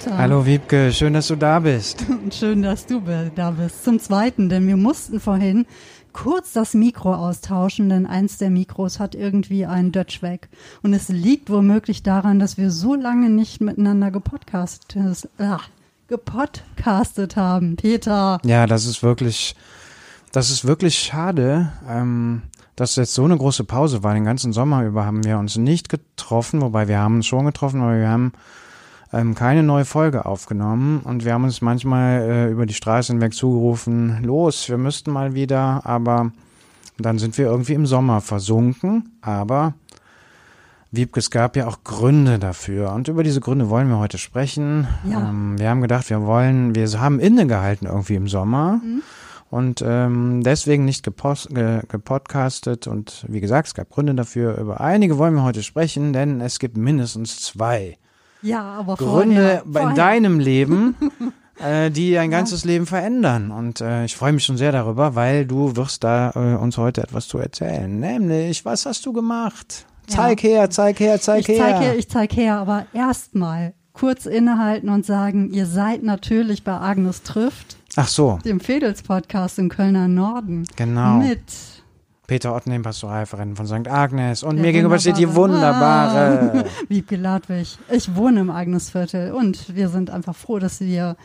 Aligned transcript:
Hallo 0.00 0.06
Peter. 0.06 0.18
Hallo 0.18 0.46
Wiebke, 0.46 0.92
schön, 0.92 1.12
dass 1.12 1.28
du 1.28 1.36
da 1.36 1.58
bist. 1.60 2.06
schön, 2.30 2.62
dass 2.62 2.86
du 2.86 3.02
da 3.34 3.50
bist. 3.50 3.84
Zum 3.84 3.98
Zweiten, 3.98 4.48
denn 4.48 4.66
wir 4.66 4.76
mussten 4.76 5.20
vorhin 5.20 5.66
kurz 6.12 6.52
das 6.52 6.72
Mikro 6.72 7.14
austauschen, 7.14 7.90
denn 7.90 8.06
eins 8.06 8.38
der 8.38 8.50
Mikros 8.50 8.98
hat 8.98 9.14
irgendwie 9.14 9.66
einen 9.66 9.92
Dutch 9.92 10.22
weg. 10.22 10.48
Und 10.82 10.94
es 10.94 11.08
liegt 11.08 11.50
womöglich 11.50 12.02
daran, 12.02 12.38
dass 12.38 12.56
wir 12.56 12.70
so 12.70 12.94
lange 12.94 13.28
nicht 13.28 13.60
miteinander 13.60 14.10
gepodcastet, 14.10 15.28
äh, 15.38 15.56
gepodcastet 16.08 17.36
haben. 17.36 17.76
Peter. 17.76 18.40
Ja, 18.44 18.66
das 18.66 18.86
ist 18.86 19.02
wirklich, 19.02 19.54
das 20.32 20.50
ist 20.50 20.64
wirklich 20.64 20.98
schade. 20.98 21.72
Ähm, 21.88 22.42
dass 22.74 22.96
jetzt 22.96 23.12
so 23.12 23.24
eine 23.24 23.36
große 23.36 23.64
Pause 23.64 24.02
war. 24.02 24.14
Den 24.14 24.24
ganzen 24.24 24.54
Sommer 24.54 24.86
über 24.86 25.04
haben 25.04 25.24
wir 25.24 25.38
uns 25.38 25.58
nicht 25.58 25.90
getroffen, 25.90 26.62
wobei 26.62 26.88
wir 26.88 26.98
haben 26.98 27.16
uns 27.16 27.26
schon 27.26 27.44
getroffen, 27.44 27.82
aber 27.82 27.98
wir 27.98 28.08
haben 28.08 28.32
ähm, 29.12 29.34
keine 29.34 29.62
neue 29.62 29.84
Folge 29.84 30.24
aufgenommen 30.26 31.00
und 31.04 31.24
wir 31.24 31.32
haben 31.34 31.44
uns 31.44 31.60
manchmal 31.60 32.20
äh, 32.22 32.50
über 32.50 32.66
die 32.66 32.74
Straße 32.74 33.12
hinweg 33.12 33.34
zugerufen, 33.34 34.22
los, 34.22 34.68
wir 34.68 34.78
müssten 34.78 35.10
mal 35.10 35.34
wieder, 35.34 35.84
aber 35.84 36.32
dann 36.98 37.18
sind 37.18 37.36
wir 37.38 37.46
irgendwie 37.46 37.74
im 37.74 37.86
Sommer 37.86 38.20
versunken, 38.20 39.16
aber 39.22 39.74
Wiebke, 40.92 41.20
es 41.20 41.30
gab 41.30 41.56
ja 41.56 41.66
auch 41.66 41.84
Gründe 41.84 42.38
dafür 42.38 42.92
und 42.92 43.08
über 43.08 43.22
diese 43.22 43.40
Gründe 43.40 43.70
wollen 43.70 43.88
wir 43.88 43.98
heute 43.98 44.18
sprechen. 44.18 44.88
Ja. 45.04 45.30
Ähm, 45.30 45.58
wir 45.58 45.70
haben 45.70 45.82
gedacht, 45.82 46.10
wir 46.10 46.26
wollen, 46.26 46.74
wir 46.74 46.88
haben 47.00 47.20
innegehalten 47.20 47.86
irgendwie 47.86 48.16
im 48.16 48.28
Sommer. 48.28 48.80
Mhm 48.82 49.02
und 49.50 49.82
ähm, 49.84 50.42
deswegen 50.44 50.84
nicht 50.84 51.02
gepost, 51.02 51.52
ge, 51.52 51.80
gepodcastet. 51.88 52.86
Und 52.86 53.24
wie 53.28 53.40
gesagt, 53.40 53.66
es 53.66 53.74
gab 53.74 53.90
Gründe 53.90 54.14
dafür. 54.14 54.56
Über 54.56 54.80
einige 54.80 55.18
wollen 55.18 55.34
wir 55.34 55.42
heute 55.42 55.64
sprechen, 55.64 56.12
denn 56.12 56.40
es 56.40 56.60
gibt 56.60 56.76
mindestens 56.76 57.40
zwei 57.40 57.98
ja, 58.42 58.62
aber 58.62 58.96
Gründe 58.96 59.34
vorher, 59.34 59.62
vorher. 59.72 59.90
in 59.90 59.96
deinem 59.96 60.38
Leben, 60.40 60.94
äh, 61.58 61.90
die 61.90 62.12
dein 62.12 62.30
ganzes 62.30 62.64
ja. 62.64 62.70
Leben 62.70 62.86
verändern. 62.86 63.50
Und 63.50 63.80
äh, 63.80 64.04
ich 64.04 64.16
freue 64.16 64.32
mich 64.32 64.44
schon 64.44 64.56
sehr 64.56 64.72
darüber, 64.72 65.14
weil 65.14 65.46
du 65.46 65.76
wirst 65.76 66.04
da 66.04 66.32
äh, 66.34 66.56
uns 66.56 66.76
heute 66.78 67.02
etwas 67.02 67.28
zu 67.28 67.38
erzählen. 67.38 67.98
Nämlich, 67.98 68.64
was 68.64 68.86
hast 68.86 69.04
du 69.06 69.12
gemacht? 69.12 69.86
Zeig 70.06 70.42
ja. 70.42 70.50
her, 70.50 70.70
zeig 70.70 70.98
her, 71.00 71.20
zeig 71.20 71.40
ich 71.40 71.48
her. 71.48 71.58
Zeig 71.58 71.80
her. 71.80 71.98
Ich 71.98 72.08
zeig 72.08 72.36
her, 72.36 72.56
aber 72.56 72.86
erstmal 72.92 73.74
kurz 73.92 74.26
innehalten 74.26 74.88
und 74.88 75.04
sagen, 75.06 75.50
ihr 75.52 75.66
seid 75.66 76.02
natürlich 76.02 76.64
bei 76.64 76.72
Agnes 76.72 77.22
trifft. 77.22 77.76
Ach 77.96 78.08
so. 78.08 78.38
Dem 78.44 78.60
Fedels-Podcast 78.60 79.58
im 79.58 79.68
Kölner 79.68 80.08
Norden. 80.08 80.66
Genau. 80.76 81.14
Mit 81.16 81.40
Peter 82.30 82.54
Ottenheim, 82.54 82.82
Pastoralverein 82.82 83.56
von 83.56 83.66
St. 83.66 83.88
Agnes. 83.88 84.44
Und 84.44 84.60
mir 84.60 84.70
gegenüber 84.70 85.00
steht 85.00 85.18
die 85.18 85.34
wunderbare. 85.34 86.64
Ah, 86.64 86.64
Wiebke 86.88 87.16
Ladwig. 87.16 87.76
Ich 87.90 88.14
wohne 88.14 88.38
im 88.38 88.50
Agnesviertel 88.50 89.32
und 89.32 89.74
wir 89.74 89.88
sind 89.88 90.10
einfach 90.10 90.36
froh, 90.36 90.60
dass 90.60 90.80
wir 90.80 91.16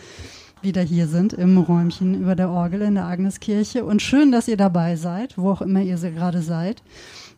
wieder 0.64 0.82
hier 0.82 1.06
sind 1.06 1.34
im 1.34 1.60
Räumchen 1.60 2.20
über 2.20 2.34
der 2.34 2.50
Orgel 2.50 2.82
in 2.82 2.96
der 2.96 3.06
Agneskirche. 3.06 3.86
Und 3.86 4.02
schön, 4.02 4.32
dass 4.32 4.48
ihr 4.48 4.58
dabei 4.58 4.96
seid, 4.96 5.38
wo 5.38 5.52
auch 5.52 5.62
immer 5.62 5.82
ihr 5.82 5.98
gerade 5.98 6.42
seid. 6.42 6.82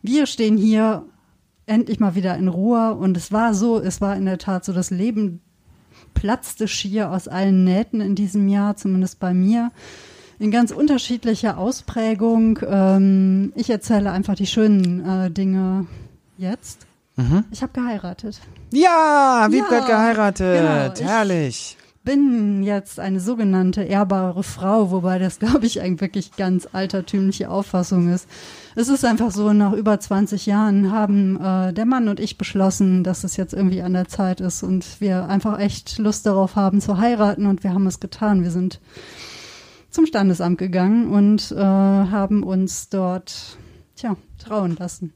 Wir 0.00 0.24
stehen 0.24 0.56
hier 0.56 1.04
endlich 1.66 2.00
mal 2.00 2.14
wieder 2.14 2.38
in 2.38 2.48
Ruhe 2.48 2.94
und 2.94 3.18
es 3.18 3.32
war 3.32 3.52
so, 3.52 3.78
es 3.78 4.00
war 4.00 4.16
in 4.16 4.24
der 4.24 4.38
Tat 4.38 4.64
so, 4.64 4.72
das 4.72 4.88
Leben 4.88 5.42
platzte 6.14 6.68
schier 6.68 7.10
aus 7.10 7.28
allen 7.28 7.64
Nähten 7.64 8.00
in 8.00 8.14
diesem 8.14 8.48
Jahr, 8.48 8.76
zumindest 8.76 9.20
bei 9.20 9.34
mir. 9.34 9.72
In 10.38 10.50
ganz 10.50 10.70
unterschiedlicher 10.70 11.58
Ausprägung. 11.58 12.60
Ähm, 12.66 13.52
ich 13.56 13.70
erzähle 13.70 14.12
einfach 14.12 14.34
die 14.34 14.46
schönen 14.46 15.04
äh, 15.04 15.30
Dinge 15.30 15.86
jetzt. 16.36 16.86
Mhm. 17.16 17.44
Ich 17.50 17.62
habe 17.62 17.72
geheiratet. 17.72 18.40
Ja, 18.72 19.48
Wiebke 19.50 19.74
ja, 19.74 19.80
hat 19.80 19.86
geheiratet. 19.86 20.96
Genau, 20.96 21.10
Herrlich. 21.10 21.76
Ich 21.80 22.04
bin 22.04 22.62
jetzt 22.62 23.00
eine 23.00 23.20
sogenannte 23.20 23.82
ehrbare 23.82 24.42
Frau, 24.42 24.90
wobei 24.90 25.18
das, 25.18 25.38
glaube 25.40 25.66
ich, 25.66 25.80
eine 25.80 26.00
wirklich 26.00 26.36
ganz 26.36 26.68
altertümliche 26.72 27.50
Auffassung 27.50 28.12
ist 28.12 28.28
es 28.78 28.88
ist 28.88 29.04
einfach 29.04 29.32
so, 29.32 29.52
nach 29.52 29.72
über 29.72 29.98
20 29.98 30.46
Jahren 30.46 30.92
haben 30.92 31.36
äh, 31.40 31.72
der 31.72 31.84
Mann 31.84 32.06
und 32.06 32.20
ich 32.20 32.38
beschlossen, 32.38 33.02
dass 33.02 33.24
es 33.24 33.36
jetzt 33.36 33.52
irgendwie 33.52 33.82
an 33.82 33.92
der 33.92 34.06
Zeit 34.06 34.40
ist 34.40 34.62
und 34.62 35.00
wir 35.00 35.28
einfach 35.28 35.58
echt 35.58 35.98
Lust 35.98 36.26
darauf 36.26 36.54
haben 36.54 36.80
zu 36.80 36.96
heiraten 36.96 37.46
und 37.46 37.64
wir 37.64 37.74
haben 37.74 37.88
es 37.88 37.98
getan. 37.98 38.44
Wir 38.44 38.52
sind 38.52 38.78
zum 39.90 40.06
Standesamt 40.06 40.58
gegangen 40.58 41.08
und 41.10 41.52
äh, 41.52 41.56
haben 41.56 42.42
uns 42.42 42.88
dort, 42.88 43.58
tja, 43.96 44.16
trauen 44.38 44.76
lassen. 44.76 45.12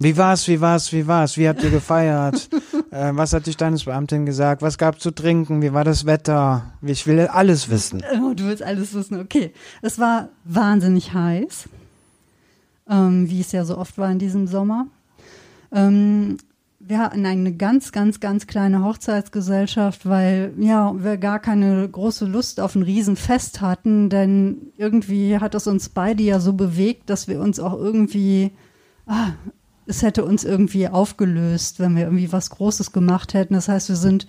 Wie 0.00 0.16
war's, 0.16 0.48
wie 0.48 0.60
war's, 0.60 0.92
wie 0.92 1.06
war's? 1.06 1.36
Wie 1.36 1.48
habt 1.48 1.62
ihr 1.62 1.70
gefeiert? 1.70 2.48
äh, 2.90 3.12
was 3.14 3.32
hat 3.32 3.46
die 3.46 3.52
Standesbeamtin 3.52 4.26
gesagt? 4.26 4.60
Was 4.60 4.76
gab 4.76 5.00
zu 5.00 5.12
trinken? 5.12 5.62
Wie 5.62 5.72
war 5.72 5.84
das 5.84 6.04
Wetter? 6.04 6.72
Ich 6.82 7.06
will 7.06 7.20
alles 7.20 7.70
wissen. 7.70 8.02
Oh, 8.20 8.34
du 8.34 8.44
willst 8.44 8.62
alles 8.62 8.92
wissen, 8.94 9.20
okay. 9.20 9.52
Es 9.82 9.98
war 9.98 10.30
wahnsinnig 10.44 11.12
heiß 11.12 11.68
ähm, 12.88 13.28
wie 13.28 13.40
es 13.40 13.52
ja 13.52 13.64
so 13.64 13.78
oft 13.78 13.98
war 13.98 14.10
in 14.10 14.18
diesem 14.18 14.46
Sommer. 14.46 14.86
Ähm, 15.72 16.38
wir 16.86 16.98
hatten 16.98 17.24
eine 17.24 17.52
ganz, 17.52 17.92
ganz, 17.92 18.20
ganz 18.20 18.46
kleine 18.46 18.84
Hochzeitsgesellschaft, 18.84 20.06
weil 20.06 20.52
ja, 20.58 20.94
wir 21.02 21.16
gar 21.16 21.38
keine 21.38 21.88
große 21.88 22.26
Lust 22.26 22.60
auf 22.60 22.74
ein 22.74 22.82
Riesenfest 22.82 23.60
hatten, 23.60 24.10
denn 24.10 24.72
irgendwie 24.76 25.38
hat 25.38 25.54
es 25.54 25.66
uns 25.66 25.88
beide 25.88 26.22
ja 26.22 26.40
so 26.40 26.52
bewegt, 26.52 27.08
dass 27.08 27.26
wir 27.26 27.40
uns 27.40 27.58
auch 27.58 27.74
irgendwie, 27.74 28.50
ah, 29.06 29.32
es 29.86 30.02
hätte 30.02 30.24
uns 30.24 30.44
irgendwie 30.44 30.88
aufgelöst, 30.88 31.80
wenn 31.80 31.96
wir 31.96 32.04
irgendwie 32.04 32.32
was 32.32 32.50
Großes 32.50 32.92
gemacht 32.92 33.34
hätten. 33.34 33.54
Das 33.54 33.68
heißt, 33.68 33.88
wir 33.88 33.96
sind 33.96 34.26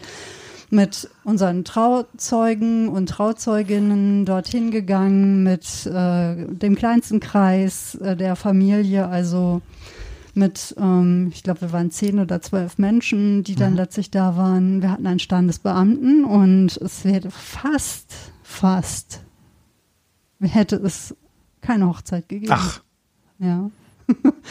mit 0.70 1.10
unseren 1.24 1.64
Trauzeugen 1.64 2.90
und 2.90 3.08
Trauzeuginnen 3.08 4.26
dorthin 4.26 4.72
gegangen, 4.72 5.44
mit 5.44 5.86
äh, 5.86 6.36
dem 6.48 6.76
kleinsten 6.76 7.20
Kreis 7.20 7.96
äh, 7.96 8.16
der 8.16 8.36
Familie, 8.36 9.08
also 9.08 9.62
mit, 10.36 10.76
ähm, 10.78 11.32
ich 11.34 11.44
glaube, 11.44 11.62
wir 11.62 11.72
waren 11.74 11.92
zehn 11.92 12.20
oder 12.20 12.42
zwölf 12.42 12.78
Menschen, 12.78 13.44
die 13.44 13.56
dann 13.56 13.72
mhm. 13.72 13.78
letztlich 13.78 14.12
da 14.12 14.38
waren. 14.38 14.82
Wir 14.82 14.92
hatten 14.92 15.08
einen 15.08 15.20
Standesbeamten 15.20 16.26
und 16.26 16.78
es 16.78 17.04
hätte 17.04 17.32
fast, 17.32 18.14
fast, 18.44 19.22
hätte 20.40 20.78
es 20.78 21.16
keine 21.62 21.88
Hochzeit 21.88 22.30
gegeben. 22.30 22.54
Ach. 22.54 22.82
Ja. 23.40 23.70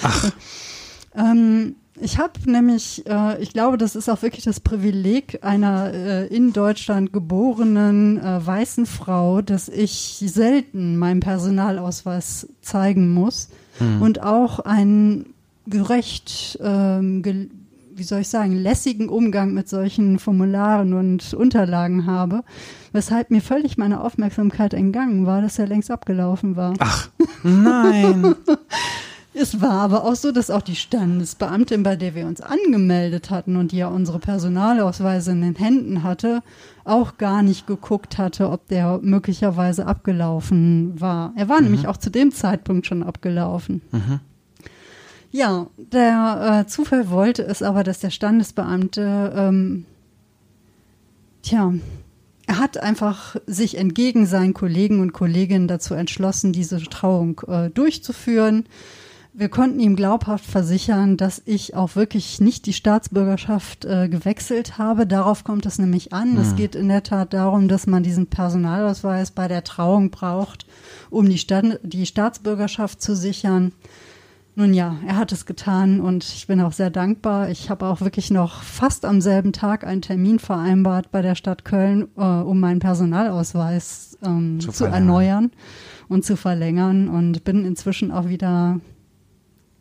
Ach. 0.03 0.33
ähm, 1.15 1.77
ich 2.01 2.19
habe 2.19 2.33
nämlich, 2.51 3.07
äh, 3.07 3.41
ich 3.41 3.53
glaube, 3.53 3.79
das 3.79 3.95
ist 3.95 4.09
auch 4.09 4.23
wirklich 4.23 4.45
das 4.45 4.59
Privileg 4.59 5.45
einer 5.45 5.93
äh, 5.93 6.27
in 6.27 6.53
Deutschland 6.53 7.13
geborenen 7.13 8.19
äh, 8.19 8.45
weißen 8.45 8.87
Frau, 8.87 9.43
dass 9.43 9.69
ich 9.69 10.23
selten 10.27 10.97
meinen 10.97 11.21
Personalausweis 11.21 12.49
zeigen 12.63 13.13
muss 13.13 13.49
hm. 13.79 14.03
und 14.03 14.23
auch 14.23 14.59
einen 14.59 15.34
gerecht, 15.67 16.59
ähm, 16.63 17.23
ge 17.23 17.49
wie 17.97 18.03
soll 18.03 18.23
ich 18.23 18.29
sagen, 18.29 18.57
lässigen 18.57 19.09
Umgang 19.09 19.55
mit 19.55 19.69
solchen 19.69 20.19
Formularen 20.19 20.95
und 20.95 21.33
Unterlagen 21.33 22.07
habe, 22.07 22.43
weshalb 22.93 23.31
mir 23.31 23.41
völlig 23.41 23.79
meine 23.79 24.01
Aufmerksamkeit 24.03 24.75
entgangen 24.75 25.27
war, 25.27 25.43
dass 25.43 25.61
er 25.61 25.69
längst 25.69 25.93
abgelaufen 25.93 26.57
war. 26.57 26.75
Ach, 26.81 27.09
nein. 27.45 28.35
Es 29.37 29.61
war 29.61 29.73
aber 29.73 30.05
auch 30.05 30.15
so, 30.15 30.31
dass 30.31 30.49
auch 30.49 30.63
die 30.63 30.77
Standesbeamtin, 30.77 31.83
bei 31.83 31.97
der 31.97 32.15
wir 32.15 32.27
uns 32.27 32.41
angemeldet 32.41 33.31
hatten 33.31 33.57
und 33.57 33.73
die 33.73 33.79
ja 33.79 33.89
unsere 33.89 34.21
Personalausweise 34.21 35.33
in 35.33 35.43
den 35.43 35.57
Händen 35.57 36.05
hatte, 36.05 36.41
auch 36.85 37.19
gar 37.19 37.43
nicht 37.43 37.67
geguckt 37.67 38.17
hatte, 38.17 38.49
ob 38.49 38.69
der 38.69 39.01
möglicherweise 39.03 39.87
abgelaufen 39.87 41.01
war. 41.01 41.33
Er 41.35 41.49
war 41.49 41.59
mhm. 41.59 41.65
nämlich 41.65 41.89
auch 41.89 41.97
zu 41.97 42.11
dem 42.11 42.31
Zeitpunkt 42.31 42.87
schon 42.87 43.03
abgelaufen. 43.03 43.83
Mhm. 43.91 44.21
Ja, 45.35 45.67
der 45.77 46.61
äh, 46.61 46.67
Zufall 46.69 47.11
wollte 47.11 47.43
es 47.43 47.61
aber, 47.61 47.83
dass 47.83 47.99
der 47.99 48.11
Standesbeamte, 48.11 49.33
ähm, 49.35 49.85
tja, 51.43 51.75
er 52.47 52.59
hat 52.59 52.79
einfach 52.79 53.35
sich 53.47 53.77
entgegen 53.77 54.27
seinen 54.27 54.55
Kollegen 54.55 55.01
und 55.01 55.13
Kolleginnen 55.13 55.67
dazu 55.67 55.95
entschlossen, 55.95 56.53
diese 56.53 56.81
Trauung 56.83 57.41
äh, 57.49 57.69
durchzuführen 57.71 58.65
wir 59.37 59.49
konnten 59.49 59.81
ihm 59.81 59.97
glaubhaft 59.97 60.45
versichern, 60.45 61.17
dass 61.17 61.43
ich 61.45 61.75
auch 61.75 61.97
wirklich 61.97 62.41
nicht 62.41 62.67
die 62.67 62.73
Staatsbürgerschaft 62.73 63.85
äh, 63.85 64.09
gewechselt 64.09 64.79
habe. 64.79 65.09
Darauf 65.09 65.43
kommt 65.43 65.67
es 65.67 65.81
nämlich 65.81 66.13
an. 66.13 66.35
Mhm. 66.35 66.41
Es 66.41 66.55
geht 66.55 66.77
in 66.77 66.89
der 66.89 67.03
Tat 67.03 67.35
darum, 67.35 67.67
dass 67.67 67.89
man 67.89 68.05
diesen 68.05 68.29
Personalausweis 68.29 69.33
bei 69.33 69.49
der 69.49 69.65
Trauung 69.65 70.11
braucht, 70.11 70.67
um 71.11 71.29
die, 71.29 71.39
Stand 71.39 71.81
die 71.83 72.07
Staatsbürgerschaft 72.07 73.03
zu 73.03 73.17
sichern. 73.17 73.73
Nun 74.57 74.73
ja, 74.73 74.97
er 75.05 75.17
hat 75.17 75.33
es 75.33 75.47
getan 75.47 76.01
und 76.01 76.23
ich 76.23 76.47
bin 76.47 76.61
auch 76.61 76.73
sehr 76.73 76.91
dankbar. 76.91 77.51
Ich 77.51 77.71
habe 77.71 77.87
auch 77.87 78.01
wirklich 78.01 78.31
noch 78.31 78.63
fast 78.63 79.05
am 79.05 79.21
selben 79.21 79.53
Tag 79.53 79.85
einen 79.85 80.01
Termin 80.01 80.39
vereinbart 80.39 81.11
bei 81.11 81.23
der 81.23 81.35
Stadt 81.35 81.65
Köln, 81.65 82.07
äh, 82.17 82.21
um 82.23 82.61
meinen 82.61 82.79
Personalausweis 82.79 84.17
ähm, 84.25 84.61
zu, 84.61 84.71
zu 84.71 84.85
erneuern 84.85 85.51
und 86.09 86.25
zu 86.25 86.37
verlängern 86.37 87.09
und 87.09 87.43
bin 87.43 87.65
inzwischen 87.65 88.13
auch 88.13 88.29
wieder 88.29 88.79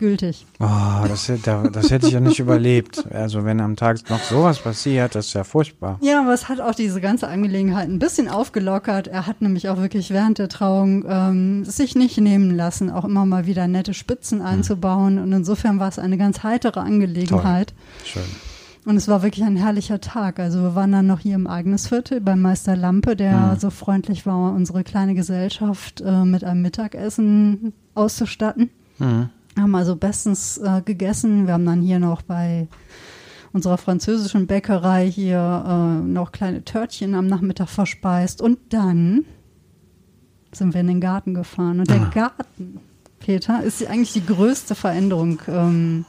gültig. 0.03 0.45
Oh, 0.59 1.07
das, 1.07 1.29
hätte- 1.29 1.69
das 1.71 1.89
hätte 1.89 2.07
ich 2.07 2.13
ja 2.13 2.19
nicht 2.19 2.39
überlebt. 2.39 3.05
Also 3.13 3.45
wenn 3.45 3.61
am 3.61 3.77
Tag 3.77 4.09
noch 4.09 4.19
sowas 4.21 4.59
passiert, 4.59 5.15
das 5.15 5.27
ist 5.27 5.33
ja 5.33 5.45
furchtbar. 5.45 5.97
Ja, 6.01 6.21
aber 6.21 6.33
es 6.33 6.49
hat 6.49 6.59
auch 6.59 6.75
diese 6.75 6.99
ganze 6.99 7.29
Angelegenheit 7.29 7.87
ein 7.87 7.99
bisschen 7.99 8.27
aufgelockert. 8.27 9.07
Er 9.07 9.25
hat 9.27 9.41
nämlich 9.41 9.69
auch 9.69 9.77
wirklich 9.77 10.09
während 10.09 10.39
der 10.39 10.49
Trauung 10.49 11.05
ähm, 11.07 11.63
sich 11.63 11.95
nicht 11.95 12.17
nehmen 12.19 12.55
lassen, 12.55 12.89
auch 12.91 13.05
immer 13.05 13.25
mal 13.25 13.45
wieder 13.45 13.67
nette 13.67 13.93
Spitzen 13.93 14.39
Hm. 14.39 14.45
einzubauen. 14.45 15.19
Und 15.19 15.31
insofern 15.31 15.79
war 15.79 15.87
es 15.87 15.99
eine 15.99 16.17
ganz 16.17 16.43
heitere 16.43 16.81
Angelegenheit. 16.81 17.73
Schön. 18.03 18.23
Und 18.85 18.97
es 18.97 19.07
war 19.07 19.23
wirklich 19.23 19.45
ein 19.45 19.55
herrlicher 19.55 20.01
Tag. 20.01 20.39
Also 20.41 20.61
wir 20.61 20.75
waren 20.75 20.91
dann 20.91 21.07
noch 21.07 21.21
hier 21.21 21.35
im 21.35 21.47
Agnesviertel 21.47 22.19
beim 22.19 22.41
Meister 22.41 22.75
Lampe, 22.75 23.15
der 23.15 23.51
Hm. 23.53 23.59
so 23.59 23.69
freundlich 23.69 24.25
war, 24.25 24.51
unsere 24.53 24.83
kleine 24.83 25.15
Gesellschaft 25.15 26.01
äh, 26.01 26.25
mit 26.25 26.43
einem 26.43 26.61
Mittagessen 26.61 27.71
auszustatten. 27.95 28.69
Mhm. 28.99 29.29
Haben 29.57 29.75
also 29.75 29.95
bestens 29.95 30.57
äh, 30.57 30.81
gegessen. 30.83 31.45
Wir 31.45 31.53
haben 31.53 31.65
dann 31.65 31.81
hier 31.81 31.99
noch 31.99 32.21
bei 32.23 32.67
unserer 33.51 33.77
französischen 33.77 34.47
Bäckerei 34.47 35.09
hier 35.09 35.63
äh, 35.67 36.07
noch 36.07 36.31
kleine 36.31 36.63
Törtchen 36.63 37.13
am 37.13 37.27
Nachmittag 37.27 37.69
verspeist. 37.69 38.41
Und 38.41 38.57
dann 38.69 39.25
sind 40.51 40.73
wir 40.73 40.81
in 40.81 40.87
den 40.87 41.01
Garten 41.01 41.33
gefahren. 41.33 41.79
Und 41.79 41.89
der 41.89 42.01
Ah. 42.01 42.11
Garten, 42.13 42.79
Peter, 43.19 43.61
ist 43.63 43.85
eigentlich 43.85 44.13
die 44.13 44.25
größte 44.25 44.75
Veränderung 44.75 45.39
ähm, 45.47 46.05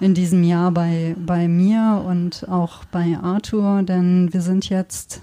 in 0.00 0.14
diesem 0.14 0.42
Jahr 0.44 0.70
bei, 0.70 1.16
bei 1.18 1.48
mir 1.48 2.04
und 2.06 2.46
auch 2.48 2.84
bei 2.86 3.16
Arthur, 3.20 3.82
denn 3.82 4.32
wir 4.32 4.40
sind 4.40 4.68
jetzt, 4.68 5.22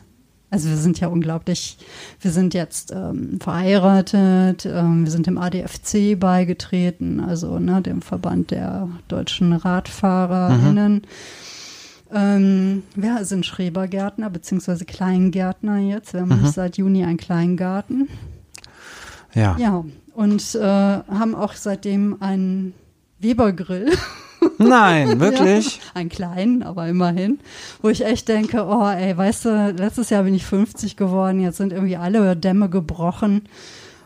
also 0.51 0.69
wir 0.69 0.77
sind 0.77 0.99
ja 0.99 1.07
unglaublich, 1.07 1.77
wir 2.19 2.29
sind 2.31 2.53
jetzt 2.53 2.91
ähm, 2.91 3.39
verheiratet, 3.41 4.65
ähm, 4.65 5.05
wir 5.05 5.11
sind 5.11 5.25
dem 5.25 5.37
ADFC 5.39 6.19
beigetreten, 6.19 7.19
also 7.21 7.57
ne, 7.57 7.81
dem 7.81 8.01
Verband 8.03 8.51
der 8.51 8.87
deutschen 9.07 9.53
RadfahrerInnen. 9.53 11.01
Ähm, 12.13 12.83
wir 12.95 13.23
sind 13.25 13.45
Schrebergärtner 13.45 14.29
beziehungsweise 14.29 14.83
Kleingärtner 14.85 15.77
jetzt. 15.79 16.13
Wir 16.13 16.21
haben 16.21 16.41
Mhm. 16.41 16.47
seit 16.47 16.77
Juni 16.77 17.05
einen 17.05 17.17
Kleingarten. 17.17 18.09
Ja. 19.33 19.55
Ja, 19.57 19.85
und 20.13 20.55
äh, 20.55 20.61
haben 20.61 21.33
auch 21.35 21.53
seitdem 21.53 22.17
einen 22.21 22.73
Webergrill. 23.19 23.89
Nein, 24.67 25.19
wirklich? 25.19 25.77
Ja, 25.77 25.81
einen 25.95 26.09
kleinen, 26.09 26.63
aber 26.63 26.87
immerhin. 26.87 27.39
Wo 27.81 27.89
ich 27.89 28.05
echt 28.05 28.27
denke, 28.27 28.65
oh 28.65 28.87
ey, 28.87 29.15
weißt 29.15 29.45
du, 29.45 29.75
letztes 29.77 30.09
Jahr 30.09 30.23
bin 30.23 30.33
ich 30.33 30.45
50 30.45 30.97
geworden, 30.97 31.39
jetzt 31.39 31.57
sind 31.57 31.73
irgendwie 31.73 31.97
alle 31.97 32.35
Dämme 32.35 32.69
gebrochen. 32.69 33.47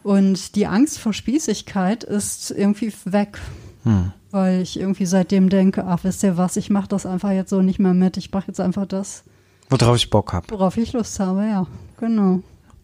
Und 0.04 0.56
die 0.56 0.68
Angst 0.68 1.00
vor 1.00 1.14
Spießigkeit 1.14 2.04
ist 2.04 2.52
irgendwie 2.52 2.94
weg. 3.06 3.40
Hm. 3.84 4.12
Weil 4.32 4.62
ich 4.62 4.80
irgendwie 4.80 5.06
seitdem 5.06 5.50
denke, 5.50 5.86
ach, 5.86 6.00
wisst 6.04 6.22
ihr 6.24 6.38
was, 6.38 6.58
ich 6.58 6.70
mache 6.70 6.88
das 6.88 7.06
einfach 7.06 7.32
jetzt 7.32 7.50
so 7.50 7.62
nicht 7.62 7.80
mehr 7.80 7.94
mit. 7.94 8.18
Ich 8.18 8.32
mache 8.32 8.48
jetzt 8.48 8.60
einfach 8.60 8.86
das, 8.86 9.24
Worauf 9.70 9.96
ich 9.96 10.10
Bock 10.10 10.34
hab. 10.34 10.52
worauf 10.52 10.78
ich 10.78 10.94
Lust 10.94 11.20
habe, 11.20 11.42
ja, 11.46 11.66
genau. 12.00 12.42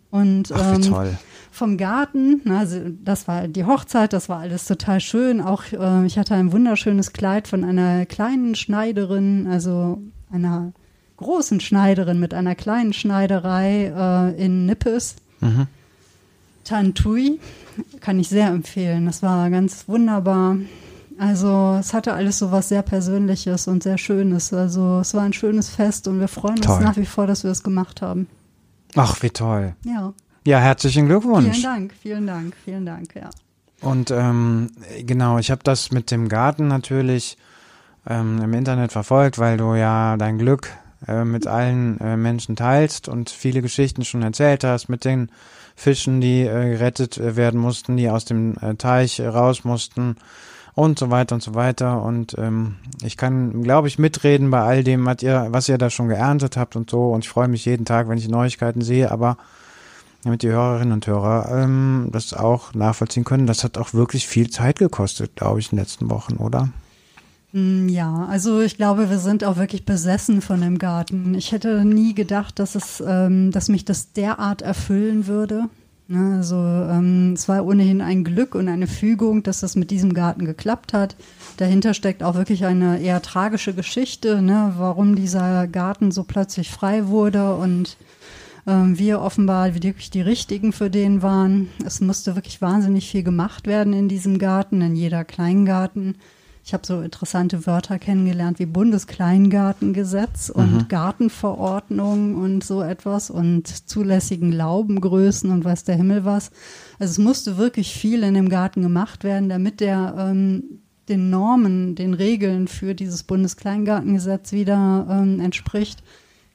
Und 0.10 0.52
Ach, 0.52 0.72
wie 0.72 0.76
ähm, 0.76 0.82
toll. 0.82 1.18
Vom 1.52 1.78
Garten. 1.78 2.50
Also 2.50 2.80
das 3.04 3.28
war 3.28 3.48
die 3.48 3.66
Hochzeit, 3.66 4.14
das 4.14 4.30
war 4.30 4.40
alles 4.40 4.66
total 4.66 5.00
schön. 5.00 5.42
Auch 5.42 5.64
äh, 5.72 6.06
ich 6.06 6.18
hatte 6.18 6.34
ein 6.34 6.52
wunderschönes 6.52 7.14
Kleid 7.14 7.48
von 7.48 7.64
einer 7.64 8.06
kleinen 8.06 8.56
Schneiderin, 8.56 9.48
also 9.48 10.02
einer 10.32 10.72
großen 11.18 11.60
Schneiderin 11.60 12.20
mit 12.20 12.34
einer 12.34 12.56
kleinen 12.56 12.94
Schneiderei 12.94 13.94
äh, 13.96 14.44
in 14.44 14.66
Nippes. 14.66 15.18
Mhm. 15.42 15.68
Tantui 16.64 17.40
kann 18.00 18.20
ich 18.20 18.30
sehr 18.30 18.48
empfehlen. 18.48 19.06
Das 19.06 19.22
war 19.22 19.50
ganz 19.50 19.88
wunderbar. 19.88 20.58
Also 21.18 21.78
es 21.80 21.94
hatte 21.94 22.14
alles 22.14 22.40
so 22.40 22.52
was 22.52 22.70
sehr 22.70 22.82
Persönliches 22.82 23.68
und 23.68 23.84
sehr 23.84 23.98
Schönes. 23.98 24.54
Also 24.54 25.00
es 25.02 25.14
war 25.14 25.24
ein 25.24 25.34
schönes 25.34 25.70
Fest 25.70 26.08
und 26.08 26.20
wir 26.20 26.28
freuen 26.28 26.56
Toll. 26.56 26.78
uns 26.78 26.84
nach 26.84 26.98
wie 26.98 27.06
vor, 27.06 27.28
dass 27.28 27.44
wir 27.44 27.52
es 27.52 27.62
gemacht 27.62 28.02
haben. 28.02 28.28
Ach, 28.96 29.22
wie 29.22 29.30
toll. 29.30 29.76
Ja, 29.86 30.14
Ja, 30.44 30.60
herzlichen 30.60 31.06
Glückwunsch. 31.06 31.52
vielen 31.58 31.64
Dank, 31.64 31.94
vielen 32.02 32.28
Dank, 32.28 32.56
vielen 32.64 32.86
Dank, 32.86 33.16
ja. 33.16 33.30
Und 33.82 34.12
ähm, 34.12 34.72
genau, 35.06 35.38
ich 35.38 35.52
habe 35.52 35.62
das 35.64 35.92
mit 35.92 36.10
dem 36.12 36.30
Garten 36.30 36.68
natürlich 36.68 37.38
ähm, 38.08 38.42
im 38.42 38.54
Internet 38.54 38.92
verfolgt, 38.92 39.38
weil 39.38 39.58
du 39.58 39.76
ja 39.76 40.18
dein 40.18 40.38
Glück 40.40 40.70
äh, 41.08 41.26
mit 41.26 41.48
allen 41.48 42.00
äh, 42.00 42.18
Menschen 42.18 42.56
teilst 42.56 43.08
und 43.08 43.30
viele 43.30 43.62
Geschichten 43.62 44.04
schon 44.04 44.24
erzählt 44.24 44.64
hast 44.64 44.90
mit 44.90 45.06
den 45.06 45.30
Fischen, 45.76 46.22
die 46.22 46.42
äh, 46.42 46.72
gerettet 46.72 47.18
äh, 47.18 47.36
werden 47.36 47.60
mussten, 47.60 47.98
die 47.98 48.10
aus 48.10 48.26
dem 48.26 48.56
äh, 48.62 48.76
Teich 48.76 49.20
äh, 49.20 49.28
raus 49.28 49.64
mussten 49.64 50.16
und 50.74 51.00
so 51.00 51.10
weiter 51.10 51.36
und 51.36 51.44
so 51.44 51.54
weiter. 51.56 52.02
Und 52.04 52.36
ähm, 52.38 52.78
ich 53.04 53.18
kann, 53.18 53.64
glaube 53.64 53.88
ich, 53.88 54.00
mitreden 54.00 54.50
bei 54.50 54.62
all 54.62 54.84
dem, 54.84 55.06
was 55.06 55.22
ihr, 55.22 55.48
was 55.50 55.70
ihr 55.70 55.78
da 55.78 55.90
schon 55.90 56.08
geerntet 56.08 56.58
habt 56.58 56.76
und 56.76 56.90
so. 56.90 57.12
Und 57.12 57.26
ich 57.26 57.30
freue 57.30 57.48
mich 57.48 57.66
jeden 57.66 57.86
Tag, 57.86 58.10
wenn 58.10 58.18
ich 58.18 58.28
Neuigkeiten 58.28 58.82
sehe, 58.82 59.12
aber 59.12 59.38
damit 60.24 60.44
die 60.44 60.50
Hörerinnen 60.50 60.94
und 60.94 61.08
Hörer 61.08 61.64
ähm, 61.64 62.10
das 62.12 62.34
auch 62.34 62.74
nachvollziehen 62.74 63.24
können. 63.24 63.48
Das 63.48 63.64
hat 63.64 63.78
auch 63.78 63.94
wirklich 63.94 64.28
viel 64.28 64.50
Zeit 64.50 64.80
gekostet, 64.80 65.36
glaube 65.36 65.60
ich, 65.60 65.72
in 65.72 65.78
den 65.78 65.84
letzten 65.84 66.10
Wochen, 66.10 66.36
oder? 66.38 66.70
Mm, 67.54 67.90
Ja, 67.90 68.26
also 68.30 68.62
ich 68.62 68.78
glaube, 68.78 69.10
wir 69.10 69.20
sind 69.20 69.44
auch 69.44 69.58
wirklich 69.58 69.86
besessen 69.86 70.42
von 70.42 70.62
dem 70.62 70.78
Garten. 70.78 71.34
Ich 71.36 71.52
hätte 71.52 71.84
nie 71.86 72.14
gedacht, 72.14 72.60
dass 72.60 72.76
es, 72.76 73.04
ähm, 73.06 73.52
dass 73.52 73.70
mich 73.70 73.86
das 73.86 74.14
derart 74.14 74.62
erfüllen 74.62 75.28
würde. 75.28 75.66
Ne, 76.08 76.36
also 76.36 76.56
ähm, 76.58 77.34
es 77.34 77.48
war 77.48 77.66
ohnehin 77.66 78.02
ein 78.02 78.26
Glück 78.26 78.54
und 78.54 78.68
eine 78.68 78.88
Fügung, 78.88 79.44
dass 79.44 79.62
das 79.62 79.78
mit 79.78 79.92
diesem 79.92 80.14
Garten 80.14 80.44
geklappt 80.44 80.92
hat. 80.92 81.16
Dahinter 81.56 81.94
steckt 81.94 82.22
auch 82.22 82.36
wirklich 82.36 82.66
eine 82.66 83.00
eher 83.00 83.22
tragische 83.22 83.74
Geschichte, 83.74 84.42
ne, 84.42 84.74
warum 84.78 85.16
dieser 85.16 85.68
Garten 85.68 86.12
so 86.12 86.24
plötzlich 86.26 86.70
frei 86.70 87.08
wurde 87.08 87.56
und 87.56 87.96
wir 88.66 89.22
offenbar 89.22 89.74
wirklich 89.74 90.12
die 90.12 90.22
Richtigen 90.22 90.72
für 90.72 90.90
den 90.90 91.22
waren. 91.22 91.70
Es 91.86 92.00
musste 92.00 92.36
wirklich 92.36 92.62
wahnsinnig 92.62 93.10
viel 93.10 93.24
gemacht 93.24 93.66
werden 93.66 93.94
in 93.94 94.08
diesem 94.08 94.38
Garten, 94.38 94.82
in 94.82 94.96
jeder 94.96 95.24
Kleingarten. 95.24 96.16
Ich 96.64 96.74
habe 96.74 96.86
so 96.86 97.02
interessante 97.02 97.66
Wörter 97.66 97.98
kennengelernt 97.98 98.60
wie 98.60 98.68
Bundeskleingartengesetz 98.68 100.50
und 100.50 100.90
Gartenverordnung 100.90 102.36
und 102.36 102.64
so 102.64 102.84
etwas 102.84 103.32
und 103.32 103.68
zulässigen 103.68 104.52
Laubengrößen 104.52 105.50
und 105.50 105.66
weiß 105.66 105.86
der 105.86 105.96
Himmel 105.96 106.24
was. 106.24 106.52
Also 107.00 107.12
es 107.12 107.18
musste 107.18 107.58
wirklich 107.58 107.94
viel 107.94 108.22
in 108.24 108.36
dem 108.36 108.50
Garten 108.50 108.84
gemacht 108.84 109.24
werden, 109.24 109.50
damit 109.50 109.80
der 109.80 110.14
ähm, 110.18 110.82
den 111.10 111.32
Normen, 111.32 111.96
den 111.96 112.14
Regeln 112.14 112.68
für 112.68 112.94
dieses 112.94 113.24
Bundeskleingartengesetz 113.24 114.52
wieder 114.52 115.08
ähm, 115.10 115.40
entspricht. 115.40 116.04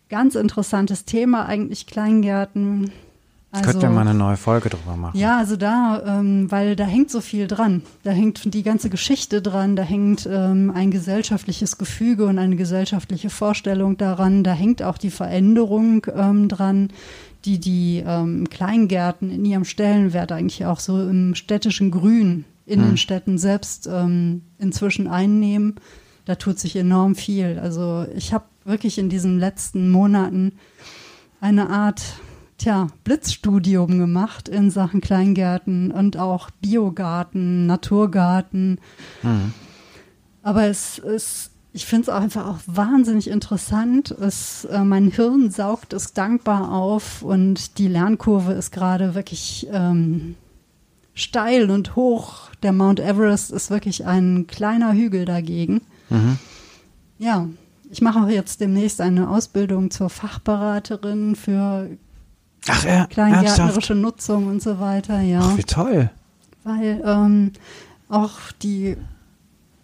Ganz 0.08 0.34
interessantes 0.34 1.04
Thema 1.04 1.46
eigentlich 1.46 1.86
Kleingärten. 1.86 2.92
Also, 3.50 3.70
Könnten 3.70 3.82
wir 3.82 3.90
mal 3.90 4.00
eine 4.02 4.14
neue 4.14 4.36
Folge 4.36 4.68
drüber 4.68 4.96
machen. 4.96 5.18
ja, 5.18 5.38
also 5.38 5.56
da, 5.56 6.02
ähm, 6.04 6.50
weil 6.50 6.76
da 6.76 6.84
hängt 6.84 7.10
so 7.10 7.20
viel 7.20 7.46
dran. 7.46 7.82
Da 8.02 8.10
hängt 8.10 8.52
die 8.52 8.62
ganze 8.62 8.90
Geschichte 8.90 9.40
dran, 9.40 9.76
da 9.76 9.82
hängt 9.82 10.28
ähm, 10.30 10.70
ein 10.74 10.90
gesellschaftliches 10.90 11.78
Gefüge 11.78 12.26
und 12.26 12.38
eine 12.38 12.56
gesellschaftliche 12.56 13.30
Vorstellung 13.30 13.96
daran. 13.96 14.44
Da 14.44 14.52
hängt 14.52 14.82
auch 14.82 14.98
die 14.98 15.10
Veränderung 15.10 16.06
ähm, 16.14 16.48
dran, 16.48 16.90
die 17.44 17.58
die 17.58 18.02
ähm, 18.06 18.50
Kleingärten 18.50 19.30
in 19.30 19.44
ihrem 19.44 19.64
Stellenwert 19.64 20.32
eigentlich 20.32 20.66
auch 20.66 20.80
so 20.80 21.00
im 21.00 21.34
städtischen 21.34 21.90
Grün 21.90 22.44
in 22.66 22.82
den 22.82 22.96
Städten 22.96 23.38
selbst 23.38 23.88
ähm, 23.90 24.42
inzwischen 24.58 25.06
einnehmen. 25.06 25.76
Da 26.26 26.34
tut 26.34 26.58
sich 26.58 26.76
enorm 26.76 27.14
viel. 27.14 27.58
Also 27.58 28.06
ich 28.14 28.34
habe 28.34 28.44
wirklich 28.64 28.98
in 28.98 29.08
diesen 29.08 29.38
letzten 29.38 29.90
Monaten 29.90 30.52
eine 31.40 31.70
Art 31.70 32.02
tja, 32.58 32.88
Blitzstudium 33.04 33.98
gemacht 33.98 34.48
in 34.48 34.70
Sachen 34.70 35.00
Kleingärten 35.00 35.90
und 35.90 36.16
auch 36.16 36.50
Biogarten, 36.60 37.66
Naturgarten. 37.66 38.78
Aber 40.42 40.64
es 40.66 40.98
ist, 40.98 41.50
ich 41.72 41.86
finde 41.86 42.02
es 42.02 42.08
auch 42.08 42.20
einfach 42.20 42.46
auch 42.46 42.58
wahnsinnig 42.66 43.28
interessant. 43.28 44.10
Es, 44.10 44.64
äh, 44.64 44.84
mein 44.84 45.10
Hirn 45.10 45.50
saugt 45.50 45.92
es 45.92 46.12
dankbar 46.12 46.72
auf 46.72 47.22
und 47.22 47.78
die 47.78 47.88
Lernkurve 47.88 48.52
ist 48.52 48.72
gerade 48.72 49.14
wirklich 49.14 49.66
ähm, 49.72 50.36
steil 51.14 51.70
und 51.70 51.96
hoch. 51.96 52.50
Der 52.62 52.72
Mount 52.72 53.00
Everest 53.00 53.50
ist 53.50 53.70
wirklich 53.70 54.06
ein 54.06 54.46
kleiner 54.46 54.92
Hügel 54.92 55.24
dagegen. 55.24 55.82
Mhm. 56.10 56.38
Ja, 57.18 57.46
ich 57.90 58.02
mache 58.02 58.20
auch 58.20 58.28
jetzt 58.28 58.60
demnächst 58.60 59.00
eine 59.00 59.28
Ausbildung 59.30 59.90
zur 59.90 60.10
Fachberaterin 60.10 61.36
für 61.36 61.88
Ach, 62.68 62.84
ernsthaft? 62.84 63.10
kleingärtnerische 63.10 63.94
Nutzung 63.94 64.48
und 64.48 64.62
so 64.62 64.80
weiter, 64.80 65.20
ja. 65.20 65.40
Ach, 65.42 65.56
wie 65.56 65.64
toll. 65.64 66.10
Weil 66.64 67.00
ähm, 67.04 67.52
auch 68.08 68.52
die 68.62 68.96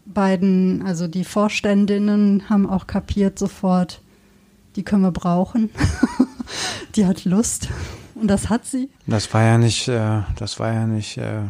beiden, 0.05 0.85
also 0.85 1.07
die 1.07 1.25
Vorständinnen 1.25 2.49
haben 2.49 2.69
auch 2.69 2.87
kapiert 2.87 3.38
sofort, 3.38 4.00
die 4.76 4.83
können 4.83 5.02
wir 5.02 5.12
brauchen. 5.12 5.71
die 6.97 7.07
hat 7.07 7.25
Lust 7.25 7.69
und 8.14 8.29
das 8.29 8.49
hat 8.49 8.67
sie. 8.67 8.91
Das 9.07 9.33
war 9.33 9.43
ja 9.43 9.59
nicht, 9.59 9.88
äh, 9.88 10.23
das 10.37 10.59
war 10.59 10.73
ja 10.73 10.87
nicht, 10.87 11.19
äh, 11.19 11.43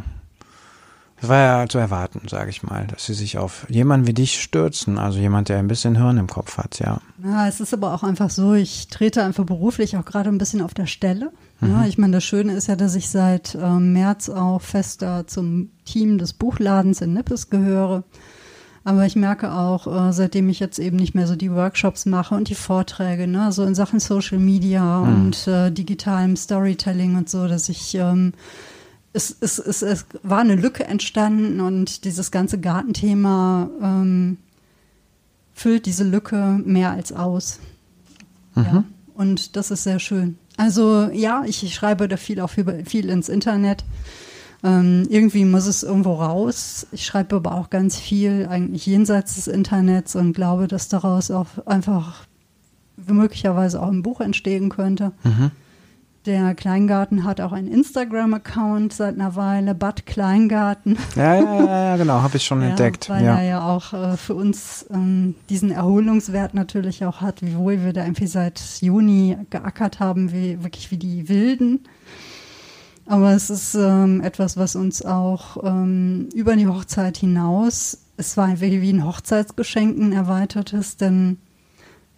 Das 1.23 1.31
war 1.31 1.39
ja 1.39 1.69
zu 1.69 1.79
erwarten, 1.79 2.21
sage 2.29 2.51
ich 2.51 2.63
mal, 2.63 2.87
dass 2.89 3.07
sie 3.07 3.15
sich 3.15 3.39
auf 3.39 3.65
jemanden 3.71 4.07
wie 4.07 4.13
dich 4.13 4.43
stürzen, 4.43 4.99
also 4.99 5.19
jemand, 5.19 5.49
der 5.49 5.59
ein 5.59 5.69
bisschen 5.69 5.97
Hirn 5.97 6.19
im 6.19 6.27
Kopf 6.27 6.59
hat, 6.59 6.79
ja. 6.81 7.01
Ja, 7.25 7.47
es 7.49 7.61
ist 7.61 7.73
aber 7.73 7.95
auch 7.95 8.03
einfach 8.03 8.29
so, 8.29 8.53
ich 8.55 8.89
trete 8.89 9.23
einfach 9.23 9.45
beruflich 9.45 9.97
auch 9.97 10.05
gerade 10.05 10.29
ein 10.31 10.39
bisschen 10.39 10.61
auf 10.61 10.75
der 10.75 10.87
Stelle. 10.87 11.31
Ja, 11.61 11.69
Mhm. 11.69 11.85
ich 11.85 11.97
meine, 11.97 12.15
das 12.15 12.25
Schöne 12.25 12.55
ist 12.55 12.67
ja, 12.67 12.75
dass 12.75 12.97
ich 12.97 13.09
seit 13.09 13.55
ähm, 13.55 13.93
März 13.93 14.29
auch 14.29 14.61
fester 14.61 15.27
zum 15.29 15.71
Team 15.85 16.19
des 16.19 16.33
Buchladens 16.33 17.01
in 17.01 17.13
Nippes 17.15 17.49
gehöre. 17.51 18.03
Aber 18.85 19.07
ich 19.07 19.15
merke 19.15 19.53
auch, 19.53 19.87
äh, 19.87 20.13
seitdem 20.13 20.49
ich 20.49 20.59
jetzt 20.59 20.81
eben 20.81 20.97
nicht 20.97 21.15
mehr 21.15 21.29
so 21.29 21.37
die 21.37 21.53
Workshops 21.53 22.05
mache 22.05 22.35
und 22.35 22.49
die 22.49 22.57
Vorträge, 22.57 23.29
ne, 23.29 23.53
so 23.53 23.63
in 23.63 23.77
Sachen 23.77 24.01
Social 24.01 24.39
Media 24.41 24.99
Mhm. 25.05 25.15
und 25.27 25.47
äh, 25.47 25.71
digitalem 25.71 26.35
Storytelling 26.35 27.15
und 27.15 27.31
so, 27.31 27.47
dass 27.47 27.69
ich 27.69 27.95
ähm, 27.95 28.33
es, 29.13 29.37
es, 29.41 29.59
es, 29.59 29.83
es 29.83 30.07
war 30.23 30.41
eine 30.41 30.57
Lücke 30.57 30.85
entstanden 30.85 31.61
und 31.61 32.05
dieses 32.05 32.31
ganze 32.31 32.59
Gartenthema 32.59 33.69
ähm, 33.83 34.39
füllt 35.55 35.87
diese 35.87 36.05
Lücke 36.05 36.61
mehr 36.65 36.91
als 36.91 37.13
aus. 37.13 37.61
Ja, 38.57 38.85
und 39.15 39.57
das 39.57 39.71
ist 39.71 39.85
sehr 39.85 39.99
schön. 39.99 40.37
Also 40.57 41.09
ja, 41.13 41.45
ich, 41.47 41.63
ich 41.63 41.75
schreibe 41.75 42.09
da 42.09 42.17
viel 42.17 42.41
auch 42.41 42.57
über, 42.57 42.85
viel 42.85 43.09
ins 43.09 43.29
Internet. 43.29 43.85
Ähm, 44.65 45.07
irgendwie 45.09 45.45
muss 45.45 45.67
es 45.67 45.83
irgendwo 45.83 46.15
raus. 46.15 46.87
Ich 46.93 47.05
schreibe 47.05 47.37
aber 47.37 47.55
auch 47.55 47.71
ganz 47.71 47.97
viel 47.99 48.47
eigentlich 48.49 48.87
jenseits 48.87 49.35
des 49.35 49.49
Internets 49.49 50.15
und 50.15 50.35
glaube, 50.35 50.69
dass 50.69 50.89
daraus 50.89 51.31
auch 51.31 51.67
einfach 51.67 52.27
möglicherweise 52.97 53.83
auch 53.83 53.89
ein 53.89 54.03
Buch 54.03 54.21
entstehen 54.21 54.69
könnte. 54.69 55.13
Der 56.25 56.55
Kleingarten 56.55 57.25
hat 57.25 57.41
auch 57.41 57.51
einen 57.51 57.67
Instagram-Account 57.67 58.93
seit 58.93 59.17
einer 59.17 59.35
Weile, 59.35 59.75
Bad 59.75 60.07
Kleingarten. 60.07 60.97
Ja, 61.17 61.35
ja, 61.35 61.43
ja, 61.65 61.85
ja 61.91 61.97
genau, 61.97 62.23
habe 62.23 62.37
ich 62.37 62.45
schon 62.45 62.61
Ja, 62.63 62.69
entdeckt. 62.69 63.09
Weil 63.11 63.25
Ja. 63.25 63.39
er 63.39 63.43
ja 63.43 63.63
auch 63.69 63.93
äh, 63.93 64.17
für 64.17 64.35
uns 64.37 64.87
ähm, 64.95 65.35
diesen 65.51 65.73
Erholungswert 65.73 66.55
natürlich 66.55 67.05
auch 67.05 67.21
hat, 67.21 67.43
wiewohl 67.43 67.83
wir 67.85 67.93
da 67.93 68.03
irgendwie 68.05 68.29
seit 68.29 68.61
Juni 68.81 69.37
geackert 69.51 69.99
haben, 69.99 70.33
wie, 70.33 70.63
wirklich 70.63 70.93
wie 70.93 70.97
die 70.97 71.29
Wilden. 71.29 71.81
Aber 73.07 73.33
es 73.33 73.51
ist 73.51 73.75
ähm, 73.75 74.21
etwas, 74.21 74.57
was 74.57 74.77
uns 74.77 75.05
auch 75.05 75.57
ähm, 75.65 76.29
über 76.35 76.55
die 76.55 76.69
Hochzeit 76.69 77.17
hinaus, 77.17 77.99
es 78.17 78.37
war 78.37 78.61
wie 78.61 78.81
wie 78.81 78.93
ein 78.93 79.05
Hochzeitsgeschenk, 79.05 79.99
ein 79.99 80.13
erweitertes, 80.13 80.97
denn 80.99 81.39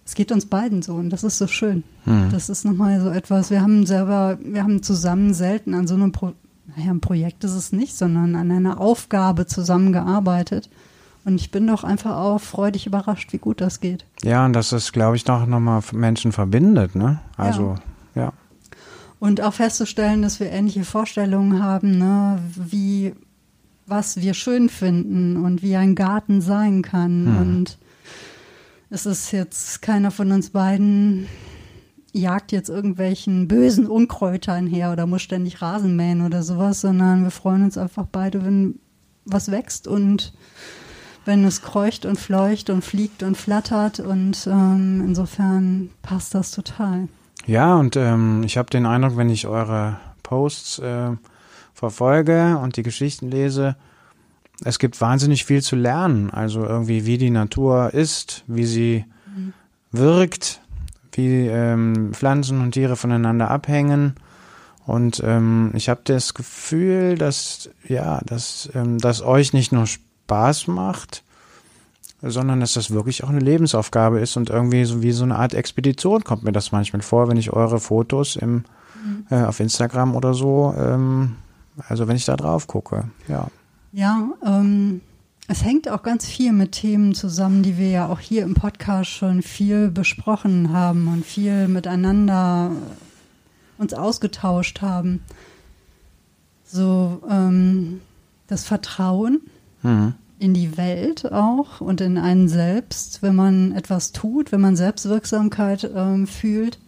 es 0.07 0.15
geht 0.15 0.33
uns 0.33 0.47
beiden 0.47 0.83
so 0.83 0.95
und 0.95 1.11
das 1.11 1.25
ist 1.25 1.39
so 1.39 1.47
schön. 1.47 1.83
Hm. 2.05 2.29
Das 2.31 2.49
ist 2.49 2.65
nochmal 2.65 3.01
so 3.01 3.11
etwas, 3.11 3.51
wir 3.51 3.63
haben 3.63 3.87
selber, 3.87 4.39
wir 4.43 4.63
haben 4.63 4.83
zusammen 4.83 5.35
selten 5.35 5.75
an 5.75 5.87
so 5.87 5.95
einem 5.95 6.13
Pro 6.13 6.33
naja, 6.77 6.91
ein 6.91 7.01
Projekt 7.01 7.45
ist 7.45 7.53
es 7.53 7.73
nicht, 7.73 7.95
sondern 7.95 8.35
an 8.37 8.51
einer 8.51 8.81
Aufgabe 8.81 9.47
zusammengearbeitet. 9.47 10.71
Und 11.25 11.37
ich 11.37 11.51
bin 11.51 11.67
doch 11.67 11.85
einfach 11.85 12.17
auch 12.17 12.41
freudig 12.41 12.87
überrascht, 12.87 13.33
wie 13.33 13.39
gut 13.39 13.61
das 13.61 13.81
geht. 13.81 14.05
Ja, 14.23 14.45
und 14.45 14.53
dass 14.53 14.73
es, 14.73 14.93
glaube 14.93 15.17
ich, 15.17 15.27
noch 15.27 15.47
nochmal 15.47 15.83
Menschen 15.93 16.33
verbindet, 16.33 16.95
ne? 16.95 17.21
Also, 17.37 17.77
ja. 18.15 18.33
Und 19.21 19.41
auch 19.41 19.55
festzustellen, 19.55 20.21
dass 20.21 20.39
wir 20.41 20.51
ähnliche 20.51 20.85
Vorstellungen 20.85 21.63
haben, 21.63 21.99
ne, 21.99 22.39
wie 22.57 23.15
was 23.87 24.17
wir 24.17 24.35
schön 24.35 24.69
finden 24.69 25.37
und 25.37 25.63
wie 25.63 25.77
ein 25.77 25.95
Garten 25.95 26.41
sein 26.41 26.83
kann. 26.83 27.27
Hm. 27.27 27.39
Und 27.39 27.79
es 28.91 29.07
ist 29.07 29.33
jetzt 29.33 29.83
keiner 29.83 30.11
von 30.11 30.33
uns 30.33 30.51
beiden 30.51 31.27
jagt 32.13 32.53
jetzt 32.53 32.69
irgendwelchen 32.69 33.49
bösen 33.49 33.87
Unkräutern 33.87 34.67
her 34.67 34.93
oder 34.93 35.07
muss 35.07 35.23
ständig 35.23 35.61
Rasen 35.61 35.97
mähen 35.97 36.25
oder 36.25 36.43
sowas, 36.43 36.81
sondern 36.81 37.25
wir 37.25 37.33
freuen 37.33 37.65
uns 37.65 37.77
einfach 37.77 38.07
beide, 38.11 38.45
wenn 38.45 38.79
was 39.25 39.51
wächst 39.51 39.89
und 39.89 40.33
wenn 41.25 41.45
es 41.45 41.63
kreucht 41.63 42.07
und 42.07 42.19
fleucht 42.19 42.71
und 42.71 42.85
fliegt 42.85 43.23
und 43.23 43.37
flattert 43.37 43.99
und 43.99 44.47
ähm, 44.47 45.03
insofern 45.05 45.91
passt 46.03 46.35
das 46.35 46.51
total. 46.51 47.09
Ja, 47.47 47.77
und 47.77 47.97
ähm, 47.97 48.43
ich 48.45 48.57
habe 48.57 48.71
den 48.71 48.87
Eindruck, 48.87 49.17
wenn 49.17 49.31
ich 49.31 49.47
eure 49.47 49.99
Posts 50.23 50.79
äh, 50.81 51.11
verfolge 51.73 52.59
und 52.59 52.77
die 52.77 52.83
Geschichten 52.83 53.31
lese, 53.31 53.77
es 54.63 54.79
gibt 54.79 55.01
wahnsinnig 55.01 55.45
viel 55.45 55.63
zu 55.63 55.77
lernen. 55.77 56.31
Also 56.31 56.65
irgendwie, 56.65 57.07
wie 57.07 57.19
die 57.19 57.31
Natur 57.31 57.93
ist, 57.93 58.45
wie 58.47 58.67
sie 58.67 59.05
wirkt, 59.91 60.61
wie 61.13 61.47
ähm, 61.47 62.13
Pflanzen 62.13 62.61
und 62.61 62.73
Tiere 62.73 62.97
voneinander 62.97 63.51
abhängen. 63.51 64.15
Und 64.87 65.23
ähm, 65.25 65.71
ich 65.75 65.89
habe 65.89 66.03
das 66.05 66.35
Gefühl, 66.35 67.17
dass 67.17 67.71
ja, 67.89 68.21
dass 68.27 68.69
ähm, 68.75 68.99
das 68.99 69.23
euch 69.23 69.53
nicht 69.53 69.73
nur 69.73 69.87
Spaß 69.87 70.67
macht, 70.67 71.23
sondern 72.21 72.61
dass 72.61 72.75
das 72.75 72.91
wirklich 72.91 73.25
auch 73.25 73.31
eine 73.31 73.41
Lebensaufgabe 73.41 74.21
ist 74.21 74.37
und 74.37 74.51
irgendwie 74.51 74.85
so 74.85 75.03
wie 75.03 75.13
so 75.13 75.25
eine 75.25 75.37
Art 75.37 75.55
Expedition 75.55 76.25
kommt 76.25 76.45
mir 76.45 76.53
das 76.53 76.73
manchmal 76.73 77.03
vor, 77.03 77.29
wenn 77.29 77.37
ich 77.37 77.53
eure 77.53 77.81
Fotos 77.81 78.37
im, 78.37 78.65
äh, 79.31 79.43
auf 79.43 79.61
Instagram 79.61 80.15
oder 80.15 80.35
so, 80.35 80.75
ähm, 80.79 81.37
also 81.89 82.07
wenn 82.09 82.17
ich 82.17 82.25
da 82.25 82.37
drauf 82.37 82.67
gucke, 82.67 83.09
ja. 83.29 83.49
Ja, 83.97 84.31
ähm, 84.45 85.03
es 85.47 85.63
hängt 85.63 85.89
auch 85.89 86.03
ganz 86.03 86.27
viel 86.27 86.53
mit 86.53 86.73
Themen 86.73 87.15
zusammen, 87.15 87.63
die 87.63 87.79
wir 87.79 87.91
ja 87.91 88.09
auch 88.09 88.19
hier 88.19 88.43
im 88.43 88.55
Podcast 88.55 89.11
schon 89.11 89.41
viel 89.41 89.89
besprochen 89.89 90.73
haben 90.73 91.07
und 91.07 91.25
viel 91.25 91.69
miteinander 91.69 92.73
uns 93.79 93.95
ausgetauscht 93.95 94.83
haben. 94.83 95.23
So 96.65 97.23
ähm, 97.31 98.01
das 98.49 98.65
Vertrauen 98.65 99.41
Mhm. 99.85 100.15
in 100.41 100.55
die 100.55 100.77
Welt 100.79 101.31
auch 101.31 101.81
und 101.81 102.01
in 102.01 102.17
einen 102.19 102.49
selbst, 102.49 103.23
wenn 103.23 103.37
man 103.37 103.73
etwas 103.73 104.13
tut, 104.13 104.51
wenn 104.51 104.61
man 104.63 104.77
Selbstwirksamkeit 104.77 105.89
ähm, 105.95 106.27
fühlt, 106.27 106.79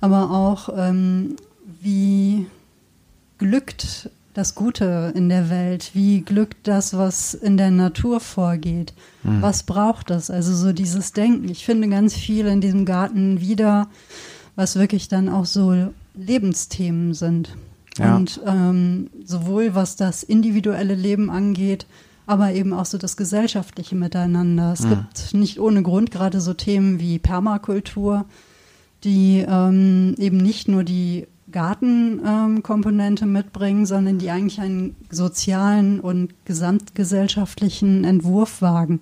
aber 0.00 0.30
auch 0.30 0.68
ähm, 0.76 1.36
wie 1.80 2.46
glückt 3.38 4.10
das 4.34 4.54
Gute 4.54 5.12
in 5.16 5.28
der 5.28 5.50
Welt, 5.50 5.90
wie 5.94 6.20
glückt 6.20 6.68
das, 6.68 6.96
was 6.96 7.34
in 7.34 7.56
der 7.56 7.70
Natur 7.70 8.20
vorgeht, 8.20 8.94
was 9.22 9.64
braucht 9.64 10.10
das, 10.10 10.30
also 10.30 10.54
so 10.54 10.72
dieses 10.72 11.12
Denken. 11.12 11.48
Ich 11.48 11.64
finde 11.64 11.88
ganz 11.88 12.14
viel 12.14 12.46
in 12.46 12.60
diesem 12.60 12.84
Garten 12.84 13.40
wieder, 13.40 13.88
was 14.54 14.76
wirklich 14.76 15.08
dann 15.08 15.28
auch 15.28 15.44
so 15.44 15.90
Lebensthemen 16.14 17.14
sind. 17.14 17.56
Ja. 17.98 18.16
Und 18.16 18.40
ähm, 18.46 19.10
sowohl 19.24 19.74
was 19.74 19.96
das 19.96 20.22
individuelle 20.22 20.94
Leben 20.94 21.30
angeht, 21.30 21.86
aber 22.26 22.52
eben 22.52 22.72
auch 22.72 22.86
so 22.86 22.98
das 22.98 23.16
gesellschaftliche 23.16 23.96
Miteinander. 23.96 24.72
Es 24.72 24.88
gibt 24.88 25.34
nicht 25.34 25.58
ohne 25.58 25.82
Grund 25.82 26.10
gerade 26.10 26.40
so 26.40 26.54
Themen 26.54 27.00
wie 27.00 27.18
Permakultur, 27.18 28.26
die 29.02 29.44
ähm, 29.48 30.14
eben 30.18 30.36
nicht 30.36 30.68
nur 30.68 30.84
die 30.84 31.26
Gartenkomponente 31.58 33.24
ähm, 33.24 33.32
mitbringen, 33.32 33.84
sondern 33.84 34.18
die 34.18 34.30
eigentlich 34.30 34.60
einen 34.60 34.94
sozialen 35.10 35.98
und 35.98 36.32
gesamtgesellschaftlichen 36.44 38.04
Entwurf 38.04 38.62
wagen. 38.62 39.00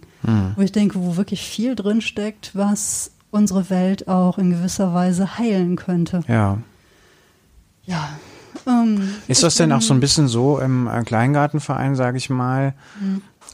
Wo 0.57 0.63
ich 0.63 0.73
denke, 0.73 0.99
wo 0.99 1.17
wirklich 1.17 1.43
viel 1.43 1.75
drin 1.75 2.01
steckt, 2.01 2.53
was 2.55 3.13
unsere 3.31 3.69
Welt 3.69 4.09
auch 4.09 4.39
in 4.39 4.51
gewisser 4.51 4.95
Weise 4.95 5.39
heilen 5.39 5.77
könnte. 5.77 6.23
Ja. 6.29 6.59
Ja. 7.85 8.09
Ähm, 8.67 9.11
Ist 9.29 9.43
das 9.43 9.57
denn 9.57 9.71
auch 9.71 9.83
so 9.83 9.93
ein 9.93 10.01
bisschen 10.01 10.27
so 10.27 10.59
im 10.59 10.89
äh, 10.89 11.05
Kleingartenverein, 11.05 11.95
sage 11.95 12.17
ich 12.17 12.31
mal, 12.31 12.73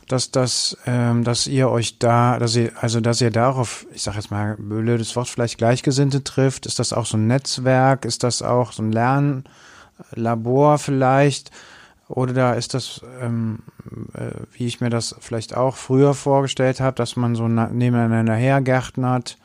dass 0.09 0.31
das, 0.31 0.77
ähm, 0.87 1.25
dass 1.25 1.47
ihr 1.47 1.71
euch 1.71 1.99
da, 1.99 2.39
dass 2.39 2.57
ihr, 2.57 2.73
also 2.81 3.01
dass 3.01 3.21
ihr 3.21 3.31
darauf, 3.31 3.87
ich 3.93 4.03
sage 4.03 4.19
jetzt 4.19 4.31
mal 4.31 4.57
blödes 4.59 5.15
Wort, 5.17 5.29
vielleicht 5.29 5.59
Gleichgesinnte 5.59 6.25
trifft? 6.25 6.67
Ist 6.67 6.79
das 6.79 6.93
auch 6.93 7.07
so 7.07 7.17
ein 7.17 7.27
Netzwerk? 7.27 8.05
Ist 8.05 8.23
das 8.23 8.43
auch 8.43 8.73
so 8.73 8.83
ein 8.83 8.93
Lernlabor 8.93 10.79
vielleicht? 10.79 11.51
Oder 12.09 12.35
da 12.35 12.53
ist 12.53 12.75
das, 12.75 13.01
ähm, 13.23 13.61
äh, 14.13 14.33
wie 14.53 14.67
ich 14.67 14.81
mir 14.81 14.91
das 14.91 15.15
vielleicht 15.21 15.57
auch 15.57 15.77
früher 15.77 16.13
vorgestellt 16.13 16.81
habe, 16.81 16.97
dass 16.97 17.17
man 17.17 17.35
so 17.35 17.49
na- 17.49 17.69
nebeneinander 17.69 18.35
hergärtnert? 18.35 19.39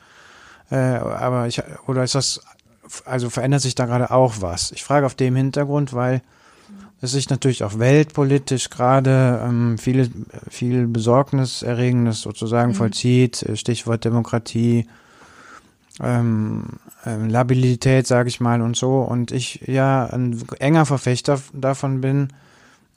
Äh, 0.69 0.75
aber 0.75 1.47
ich, 1.47 1.63
oder 1.87 2.03
ist 2.03 2.15
das, 2.15 2.41
also 3.05 3.29
verändert 3.29 3.61
sich 3.61 3.75
da 3.75 3.85
gerade 3.85 4.11
auch 4.11 4.35
was? 4.41 4.71
Ich 4.71 4.83
frage 4.83 5.05
auf 5.05 5.15
dem 5.15 5.35
Hintergrund, 5.37 5.93
weil 5.93 6.21
es 7.01 7.11
sich 7.11 7.29
natürlich 7.29 7.63
auch 7.63 7.77
weltpolitisch 7.77 8.69
gerade 8.69 9.41
ähm, 9.43 9.77
viele, 9.77 10.09
viel 10.49 10.87
Besorgniserregendes 10.87 12.21
sozusagen 12.21 12.73
vollzieht, 12.73 13.43
äh, 13.43 13.55
Stichwort 13.55 14.03
Demokratie, 14.03 14.87
ähm, 16.01 16.65
ähm, 17.05 17.29
Labilität, 17.29 18.07
sage 18.07 18.29
ich 18.29 18.39
mal, 18.39 18.61
und 18.61 18.75
so. 18.75 19.01
Und 19.01 19.31
ich 19.31 19.61
ja 19.67 20.05
ein 20.05 20.43
enger 20.59 20.85
Verfechter 20.85 21.39
davon 21.53 22.01
bin, 22.01 22.29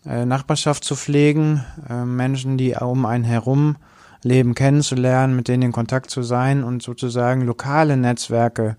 äh, 0.07 0.25
Nachbarschaft 0.25 0.85
zu 0.85 0.97
pflegen, 0.97 1.65
äh, 1.89 2.05
Menschen, 2.05 2.57
die 2.57 2.75
um 2.75 3.05
einen 3.05 3.25
herum 3.25 3.77
leben, 4.23 4.55
kennenzulernen, 4.55 5.37
mit 5.37 5.49
denen 5.49 5.63
in 5.63 5.73
Kontakt 5.73 6.11
zu 6.11 6.23
sein 6.23 6.65
und 6.65 6.83
sozusagen 6.83 7.43
lokale 7.43 7.97
Netzwerke 7.97 8.77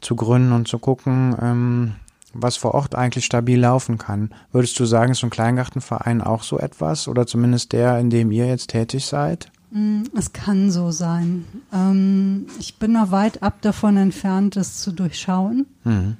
zu 0.00 0.16
gründen 0.16 0.52
und 0.52 0.68
zu 0.68 0.78
gucken, 0.78 1.36
ähm, 1.40 1.94
was 2.34 2.56
vor 2.56 2.74
Ort 2.74 2.94
eigentlich 2.94 3.24
stabil 3.24 3.58
laufen 3.58 3.98
kann. 3.98 4.30
Würdest 4.52 4.78
du 4.78 4.84
sagen, 4.84 5.12
ist 5.12 5.20
so 5.20 5.26
ein 5.26 5.30
Kleingartenverein 5.30 6.20
auch 6.20 6.42
so 6.42 6.58
etwas 6.58 7.08
oder 7.08 7.26
zumindest 7.26 7.72
der, 7.72 7.98
in 7.98 8.10
dem 8.10 8.30
ihr 8.30 8.46
jetzt 8.46 8.70
tätig 8.70 9.06
seid? 9.06 9.50
Mm, 9.70 10.02
es 10.16 10.32
kann 10.32 10.70
so 10.70 10.90
sein. 10.90 11.44
Ähm, 11.72 12.46
ich 12.60 12.76
bin 12.76 12.92
noch 12.92 13.10
weit 13.10 13.42
ab 13.42 13.60
davon 13.62 13.96
entfernt, 13.96 14.56
das 14.56 14.78
zu 14.78 14.92
durchschauen. 14.92 15.66
Mhm. 15.84 16.16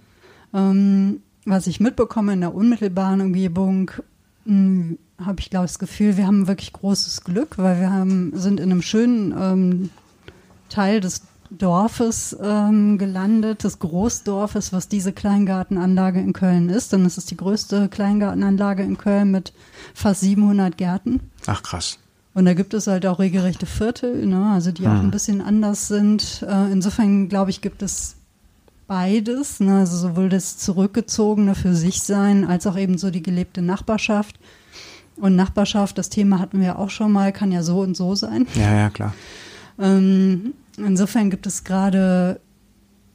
Ähm, 0.53 1.21
was 1.45 1.67
ich 1.67 1.81
mitbekomme 1.81 2.33
in 2.33 2.41
der 2.41 2.55
unmittelbaren 2.55 3.21
Umgebung, 3.21 3.91
mm, 4.45 4.95
habe 5.25 5.41
ich, 5.41 5.51
glaube 5.51 5.67
ich, 5.67 5.73
das 5.73 5.79
Gefühl, 5.79 6.17
wir 6.17 6.27
haben 6.27 6.49
wirklich 6.49 6.73
großes 6.73 7.23
Glück, 7.23 7.59
weil 7.59 7.81
wir 7.81 7.93
haben, 7.93 8.33
sind 8.35 8.59
in 8.59 8.73
einem 8.73 8.83
schönen 8.83 9.33
ähm, 9.39 9.91
Teil 10.69 11.01
des 11.01 11.23
Dorfes 11.59 12.37
ähm, 12.43 12.99
gelandet, 12.99 13.65
des 13.65 13.79
Großdorfes, 13.79 14.73
was 14.73 14.89
diese 14.89 15.13
Kleingartenanlage 15.13 16.21
in 16.21 16.33
Köln 16.33 16.69
ist. 16.69 16.93
Denn 16.93 17.05
es 17.05 17.19
ist 17.19 17.31
die 17.31 17.37
größte 17.37 17.89
Kleingartenanlage 17.89 18.83
in 18.83 18.99
Köln 18.99 19.31
mit 19.31 19.53
fast 19.95 20.21
700 20.21 20.77
Gärten. 20.77 21.21
Ach 21.47 21.63
krass. 21.63 21.99
Und 22.35 22.47
da 22.47 22.55
gibt 22.55 22.75
es 22.75 22.89
halt 22.89 23.07
auch 23.07 23.21
regelrechte 23.21 23.67
Viertel, 23.67 24.27
ne? 24.27 24.51
also 24.53 24.73
die 24.73 24.85
hm. 24.85 24.91
auch 24.91 25.01
ein 25.01 25.13
bisschen 25.13 25.41
anders 25.41 25.87
sind. 25.87 26.45
Äh, 26.49 26.73
insofern 26.73 27.29
glaube 27.29 27.51
ich, 27.51 27.61
gibt 27.61 27.81
es 27.81 28.17
beides, 28.89 29.61
ne? 29.61 29.79
also 29.79 29.97
sowohl 29.97 30.29
das 30.29 30.59
Zurückgezogene 30.59 31.55
für 31.55 31.75
sich 31.75 32.03
sein, 32.03 32.45
als 32.45 32.67
auch 32.67 32.77
eben 32.77 32.99
so 32.99 33.11
die 33.11 33.23
gelebte 33.23 33.63
Nachbarschaft. 33.63 34.41
Und 35.17 35.37
Nachbarschaft, 35.37 35.97
das 35.97 36.11
Thema 36.11 36.41
hatten 36.41 36.61
wir 36.61 36.79
auch 36.79 36.91
schon 36.91 37.13
mal, 37.13 37.33
kann 37.33 37.53
ja 37.53 37.63
so 37.63 37.81
und 37.81 37.97
so 37.97 38.17
sein. 38.17 38.49
Ja, 38.55 38.75
ja, 38.75 38.91
klar. 38.91 39.15
Ähm, 39.79 40.55
insofern 40.77 41.31
gibt 41.31 41.47
es 41.47 41.65
gerade 41.65 42.41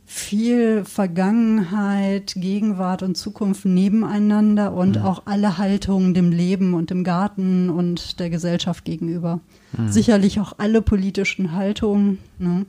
viel 0.09 0.85
Vergangenheit, 0.85 2.33
Gegenwart 2.35 3.03
und 3.03 3.15
Zukunft 3.15 3.65
nebeneinander 3.65 4.73
und 4.73 4.97
mhm. 4.97 5.03
auch 5.03 5.21
alle 5.25 5.59
Haltungen 5.59 6.15
dem 6.15 6.31
Leben 6.31 6.73
und 6.73 6.89
dem 6.89 7.03
Garten 7.03 7.69
und 7.69 8.19
der 8.19 8.31
Gesellschaft 8.31 8.85
gegenüber. 8.85 9.39
Mhm. 9.77 9.91
Sicherlich 9.91 10.39
auch 10.39 10.53
alle 10.57 10.81
politischen 10.81 11.51
Haltungen. 11.51 12.17
Ne? 12.39 12.65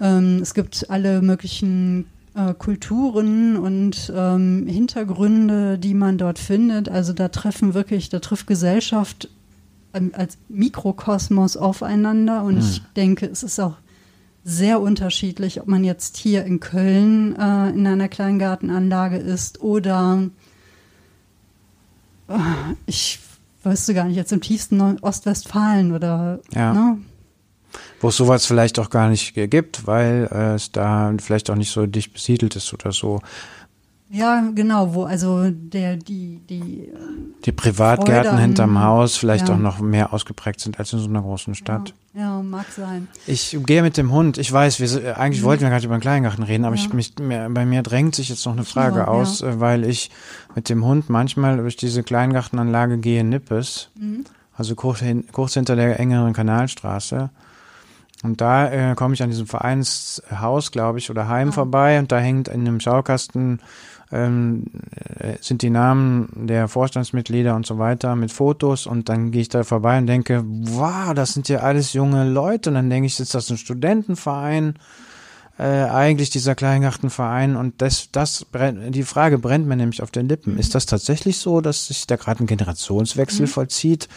Ähm, 0.00 0.38
es 0.40 0.54
gibt 0.54 0.88
alle 0.88 1.20
möglichen 1.20 2.06
äh, 2.36 2.54
Kulturen 2.54 3.56
und 3.56 4.12
ähm, 4.14 4.68
Hintergründe, 4.68 5.78
die 5.78 5.94
man 5.94 6.16
dort 6.16 6.38
findet. 6.38 6.88
Also 6.88 7.12
da 7.12 7.26
treffen 7.26 7.74
wirklich, 7.74 8.08
da 8.08 8.20
trifft 8.20 8.46
Gesellschaft 8.46 9.28
ähm, 9.94 10.12
als 10.14 10.38
Mikrokosmos 10.48 11.56
aufeinander 11.56 12.44
und 12.44 12.54
mhm. 12.54 12.60
ich 12.60 12.82
denke, 12.94 13.26
es 13.26 13.42
ist 13.42 13.58
auch 13.58 13.78
sehr 14.48 14.80
unterschiedlich, 14.80 15.60
ob 15.60 15.66
man 15.66 15.82
jetzt 15.82 16.16
hier 16.16 16.44
in 16.44 16.60
Köln 16.60 17.34
äh, 17.34 17.70
in 17.70 17.84
einer 17.84 18.08
Kleingartenanlage 18.08 19.16
ist 19.16 19.60
oder 19.60 20.22
äh, 22.28 22.34
ich 22.86 23.18
weiß 23.64 23.90
gar 23.92 24.04
nicht, 24.04 24.14
jetzt 24.14 24.32
im 24.32 24.40
tiefsten 24.40 24.80
Ostwestfalen 25.00 25.92
oder 25.92 26.38
ja. 26.54 26.72
ne? 26.72 26.98
wo 28.00 28.08
es 28.08 28.16
sowas 28.16 28.46
vielleicht 28.46 28.78
auch 28.78 28.88
gar 28.88 29.08
nicht 29.08 29.34
gibt, 29.34 29.88
weil 29.88 30.28
äh, 30.30 30.54
es 30.54 30.70
da 30.70 31.12
vielleicht 31.18 31.50
auch 31.50 31.56
nicht 31.56 31.72
so 31.72 31.86
dicht 31.86 32.12
besiedelt 32.12 32.54
ist 32.54 32.72
oder 32.72 32.92
so. 32.92 33.20
Ja, 34.08 34.48
genau, 34.54 34.94
wo 34.94 35.02
also 35.02 35.50
der, 35.50 35.96
die, 35.96 36.40
die. 36.48 36.92
Die 37.44 37.52
Privatgärten 37.52 38.30
Freude 38.30 38.42
hinterm 38.42 38.80
Haus 38.80 39.16
vielleicht 39.16 39.48
ja. 39.48 39.54
auch 39.54 39.58
noch 39.58 39.80
mehr 39.80 40.12
ausgeprägt 40.12 40.60
sind 40.60 40.78
als 40.78 40.92
in 40.92 41.00
so 41.00 41.08
einer 41.08 41.22
großen 41.22 41.56
Stadt. 41.56 41.88
Ja, 41.88 41.94
ja 42.16 42.42
mag 42.42 42.66
sein. 42.70 43.08
Ich 43.26 43.56
gehe 43.66 43.82
mit 43.82 43.96
dem 43.96 44.10
Hund. 44.10 44.38
Ich 44.38 44.50
weiß, 44.50 44.80
wir, 44.80 45.18
eigentlich 45.18 45.42
mhm. 45.42 45.46
wollten 45.46 45.62
wir 45.64 45.70
gerade 45.70 45.84
über 45.84 45.96
den 45.96 46.00
Kleingarten 46.00 46.42
reden, 46.42 46.64
aber 46.64 46.76
ja. 46.76 46.82
ich, 46.82 46.92
mich, 46.92 47.14
mir, 47.18 47.48
bei 47.50 47.66
mir 47.66 47.82
drängt 47.82 48.14
sich 48.14 48.28
jetzt 48.28 48.44
noch 48.46 48.54
eine 48.54 48.64
Frage 48.64 49.00
ja, 49.00 49.08
aus, 49.08 49.42
äh, 49.42 49.60
weil 49.60 49.84
ich 49.84 50.10
mit 50.54 50.68
dem 50.68 50.84
Hund 50.84 51.10
manchmal 51.10 51.58
durch 51.58 51.76
diese 51.76 52.02
Kleingartenanlage 52.02 52.98
gehe 52.98 53.20
in 53.20 53.28
Nippes, 53.28 53.90
mhm. 53.94 54.24
also 54.56 54.74
kurz, 54.74 55.00
hin, 55.00 55.24
kurz 55.30 55.54
hinter 55.54 55.76
der 55.76 56.00
engeren 56.00 56.32
Kanalstraße. 56.32 57.30
Und 58.22 58.40
da 58.40 58.70
äh, 58.70 58.94
komme 58.94 59.14
ich 59.14 59.22
an 59.22 59.28
diesem 59.28 59.46
Vereinshaus, 59.46 60.72
glaube 60.72 60.98
ich, 60.98 61.10
oder 61.10 61.28
Heim 61.28 61.50
ah. 61.50 61.52
vorbei 61.52 61.98
und 61.98 62.10
da 62.12 62.18
hängt 62.18 62.48
in 62.48 62.62
einem 62.62 62.80
Schaukasten 62.80 63.60
ähm, 64.12 64.64
äh, 65.18 65.34
sind 65.40 65.62
die 65.62 65.70
Namen 65.70 66.28
der 66.46 66.68
Vorstandsmitglieder 66.68 67.54
und 67.54 67.66
so 67.66 67.78
weiter 67.78 68.14
mit 68.16 68.30
Fotos 68.30 68.86
und 68.86 69.08
dann 69.08 69.30
gehe 69.30 69.42
ich 69.42 69.48
da 69.48 69.64
vorbei 69.64 69.98
und 69.98 70.06
denke, 70.06 70.44
wow, 70.46 71.12
das 71.14 71.32
sind 71.32 71.48
ja 71.48 71.60
alles 71.60 71.92
junge 71.92 72.28
Leute 72.28 72.70
und 72.70 72.74
dann 72.74 72.90
denke 72.90 73.06
ich, 73.06 73.18
ist 73.18 73.34
das 73.34 73.50
ein 73.50 73.58
Studentenverein? 73.58 74.74
Äh, 75.58 75.84
eigentlich 75.84 76.28
dieser 76.28 76.54
Kleingartenverein 76.54 77.56
und 77.56 77.80
das, 77.80 78.10
das 78.12 78.44
brennt, 78.44 78.94
die 78.94 79.04
Frage 79.04 79.38
brennt 79.38 79.66
mir 79.66 79.76
nämlich 79.76 80.02
auf 80.02 80.10
den 80.10 80.28
Lippen. 80.28 80.52
Mhm. 80.52 80.58
Ist 80.58 80.74
das 80.74 80.84
tatsächlich 80.84 81.38
so, 81.38 81.62
dass 81.62 81.86
sich 81.86 82.06
da 82.06 82.16
gerade 82.16 82.44
ein 82.44 82.46
Generationswechsel 82.46 83.46
mhm. 83.46 83.50
vollzieht? 83.50 84.08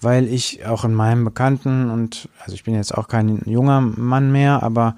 Weil 0.00 0.26
ich 0.26 0.64
auch 0.64 0.84
in 0.86 0.94
meinem 0.94 1.26
Bekannten 1.26 1.90
und 1.90 2.30
also 2.40 2.54
ich 2.54 2.64
bin 2.64 2.74
jetzt 2.74 2.96
auch 2.96 3.08
kein 3.08 3.42
junger 3.44 3.82
Mann 3.82 4.32
mehr, 4.32 4.62
aber 4.62 4.96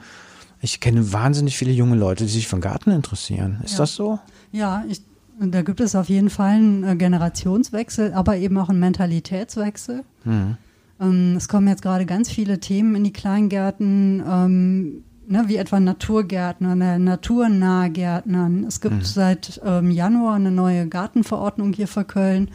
ich 0.61 0.81
kenne 0.81 1.13
wahnsinnig 1.13 1.57
viele 1.57 1.73
junge 1.73 1.97
Leute, 1.97 2.25
die 2.25 2.31
sich 2.31 2.49
für 2.49 2.57
den 2.57 2.63
Garten 2.63 2.91
interessieren. 2.91 3.61
Ist 3.65 3.73
ja. 3.73 3.79
das 3.79 3.95
so? 3.95 4.19
Ja, 4.51 4.85
ich, 4.89 5.03
da 5.39 5.63
gibt 5.63 5.81
es 5.81 5.95
auf 5.95 6.09
jeden 6.09 6.31
Fall 6.31 6.55
einen 6.55 6.85
äh, 6.85 6.97
Generationswechsel, 6.97 8.13
aber 8.13 8.37
eben 8.37 8.59
auch 8.59 8.69
einen 8.69 8.81
Mentalitätswechsel. 8.81 10.05
Mhm. 10.25 10.57
Ähm, 11.01 11.35
es 11.37 11.49
kommen 11.49 11.69
jetzt 11.69 11.83
gerade 11.83 12.07
ganz 12.07 12.31
viele 12.31 12.59
Themen 12.59 12.97
in 12.97 13.05
die 13.05 13.13
Kleingärten, 13.13 14.23
ähm, 14.29 15.05
ne, 15.29 15.45
wie 15.47 15.57
etwa 15.57 15.79
Naturgärtner, 15.79 16.75
ne, 16.75 16.99
naturnahe 16.99 17.91
Gärtnern. 17.91 18.65
Es 18.65 18.81
gibt 18.81 18.97
mhm. 18.97 19.05
seit 19.05 19.61
ähm, 19.65 19.93
Januar 19.93 20.35
eine 20.35 20.51
neue 20.51 20.89
Gartenverordnung 20.89 21.73
hier 21.73 21.87
für 21.87 22.05
Köln, 22.05 22.51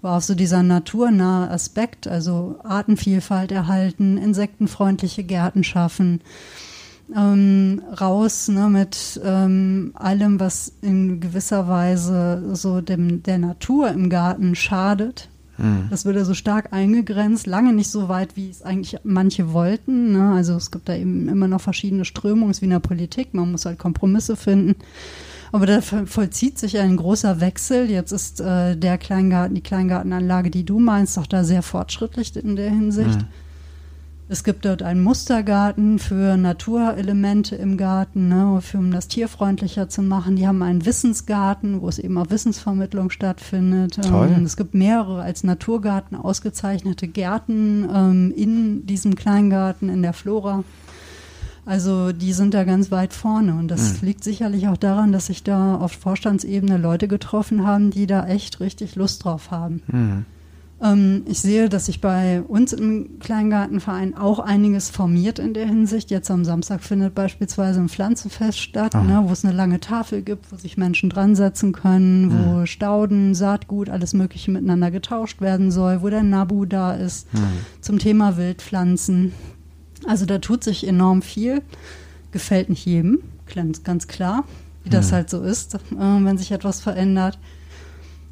wo 0.00 0.08
auch 0.08 0.20
so 0.20 0.36
dieser 0.36 0.62
naturnahe 0.62 1.50
Aspekt, 1.50 2.06
also 2.06 2.60
Artenvielfalt 2.62 3.50
erhalten, 3.50 4.16
insektenfreundliche 4.16 5.24
Gärten 5.24 5.64
schaffen 5.64 6.20
ähm, 7.16 7.82
raus 8.00 8.48
ne, 8.48 8.68
mit 8.68 9.20
ähm, 9.24 9.92
allem, 9.94 10.40
was 10.40 10.72
in 10.82 11.20
gewisser 11.20 11.68
Weise 11.68 12.54
so 12.54 12.80
dem 12.80 13.22
der 13.22 13.38
Natur 13.38 13.90
im 13.90 14.10
Garten 14.10 14.54
schadet. 14.54 15.28
Mhm. 15.58 15.88
Das 15.90 16.04
wird 16.04 16.16
ja 16.16 16.24
so 16.24 16.34
stark 16.34 16.72
eingegrenzt, 16.72 17.46
lange 17.46 17.72
nicht 17.72 17.90
so 17.90 18.08
weit, 18.08 18.36
wie 18.36 18.48
es 18.48 18.62
eigentlich 18.62 18.98
manche 19.04 19.52
wollten. 19.52 20.12
Ne? 20.12 20.32
Also 20.32 20.54
es 20.54 20.70
gibt 20.70 20.88
da 20.88 20.94
eben 20.94 21.28
immer 21.28 21.48
noch 21.48 21.60
verschiedene 21.60 22.04
Strömungen, 22.04 22.54
wie 22.60 22.64
in 22.64 22.70
der 22.70 22.78
Politik. 22.78 23.34
Man 23.34 23.52
muss 23.52 23.66
halt 23.66 23.78
Kompromisse 23.78 24.36
finden. 24.36 24.76
Aber 25.50 25.66
da 25.66 25.80
vollzieht 25.80 26.58
sich 26.58 26.78
ein 26.78 26.96
großer 26.96 27.40
Wechsel. 27.40 27.90
Jetzt 27.90 28.12
ist 28.12 28.40
äh, 28.40 28.76
der 28.76 28.98
Kleingarten, 28.98 29.54
die 29.54 29.62
Kleingartenanlage, 29.62 30.50
die 30.50 30.64
du 30.64 30.78
meinst, 30.78 31.16
doch 31.16 31.26
da 31.26 31.42
sehr 31.42 31.62
fortschrittlich 31.62 32.36
in 32.36 32.56
der 32.56 32.70
Hinsicht. 32.70 33.20
Mhm. 33.20 33.26
Es 34.30 34.44
gibt 34.44 34.66
dort 34.66 34.82
einen 34.82 35.00
Mustergarten 35.02 35.98
für 35.98 36.36
Naturelemente 36.36 37.56
im 37.56 37.78
Garten, 37.78 38.28
ne, 38.28 38.60
für, 38.60 38.76
um 38.76 38.90
das 38.90 39.08
tierfreundlicher 39.08 39.88
zu 39.88 40.02
machen. 40.02 40.36
Die 40.36 40.46
haben 40.46 40.62
einen 40.62 40.84
Wissensgarten, 40.84 41.80
wo 41.80 41.88
es 41.88 41.98
eben 41.98 42.18
auch 42.18 42.28
Wissensvermittlung 42.28 43.08
stattfindet. 43.08 43.98
Toll. 44.02 44.30
Ähm, 44.36 44.44
es 44.44 44.58
gibt 44.58 44.74
mehrere 44.74 45.22
als 45.22 45.44
Naturgarten 45.44 46.14
ausgezeichnete 46.14 47.08
Gärten 47.08 47.88
ähm, 47.90 48.34
in 48.36 48.84
diesem 48.84 49.14
Kleingarten 49.14 49.88
in 49.88 50.02
der 50.02 50.12
Flora. 50.12 50.62
Also 51.64 52.12
die 52.12 52.34
sind 52.34 52.52
da 52.52 52.64
ganz 52.64 52.90
weit 52.90 53.14
vorne 53.14 53.54
und 53.54 53.68
das 53.68 54.00
mhm. 54.00 54.08
liegt 54.08 54.24
sicherlich 54.24 54.68
auch 54.68 54.76
daran, 54.76 55.12
dass 55.12 55.26
sich 55.26 55.42
da 55.42 55.76
auf 55.76 55.92
Vorstandsebene 55.92 56.76
Leute 56.76 57.08
getroffen 57.08 57.66
haben, 57.66 57.90
die 57.90 58.06
da 58.06 58.26
echt 58.26 58.60
richtig 58.60 58.94
Lust 58.94 59.24
drauf 59.24 59.50
haben. 59.50 59.82
Mhm. 59.86 60.24
Ähm, 60.80 61.22
ich 61.26 61.40
sehe, 61.40 61.68
dass 61.68 61.86
sich 61.86 62.00
bei 62.00 62.40
uns 62.42 62.72
im 62.72 63.18
Kleingartenverein 63.18 64.16
auch 64.16 64.38
einiges 64.38 64.90
formiert 64.90 65.38
in 65.38 65.54
der 65.54 65.66
Hinsicht. 65.66 66.10
Jetzt 66.10 66.30
am 66.30 66.44
Samstag 66.44 66.82
findet 66.82 67.14
beispielsweise 67.14 67.80
ein 67.80 67.88
Pflanzenfest 67.88 68.58
statt, 68.58 68.94
ne, 68.94 69.22
wo 69.26 69.32
es 69.32 69.44
eine 69.44 69.54
lange 69.54 69.80
Tafel 69.80 70.22
gibt, 70.22 70.52
wo 70.52 70.56
sich 70.56 70.76
Menschen 70.76 71.10
dran 71.10 71.34
setzen 71.34 71.72
können, 71.72 72.30
wo 72.30 72.60
mhm. 72.60 72.66
Stauden, 72.66 73.34
Saatgut, 73.34 73.88
alles 73.88 74.14
Mögliche 74.14 74.50
miteinander 74.50 74.90
getauscht 74.90 75.40
werden 75.40 75.70
soll, 75.70 76.02
wo 76.02 76.10
der 76.10 76.22
Nabu 76.22 76.64
da 76.64 76.94
ist 76.94 77.32
mhm. 77.34 77.40
zum 77.80 77.98
Thema 77.98 78.36
Wildpflanzen. 78.36 79.32
Also 80.06 80.26
da 80.26 80.38
tut 80.38 80.62
sich 80.62 80.86
enorm 80.86 81.22
viel. 81.22 81.62
Gefällt 82.30 82.68
nicht 82.68 82.84
jedem, 82.84 83.20
ganz, 83.84 84.06
klar, 84.06 84.44
wie 84.84 84.90
das 84.90 85.10
mhm. 85.10 85.14
halt 85.14 85.30
so 85.30 85.42
ist, 85.42 85.74
äh, 85.74 85.78
wenn 85.96 86.36
sich 86.36 86.52
etwas 86.52 86.80
verändert. 86.80 87.38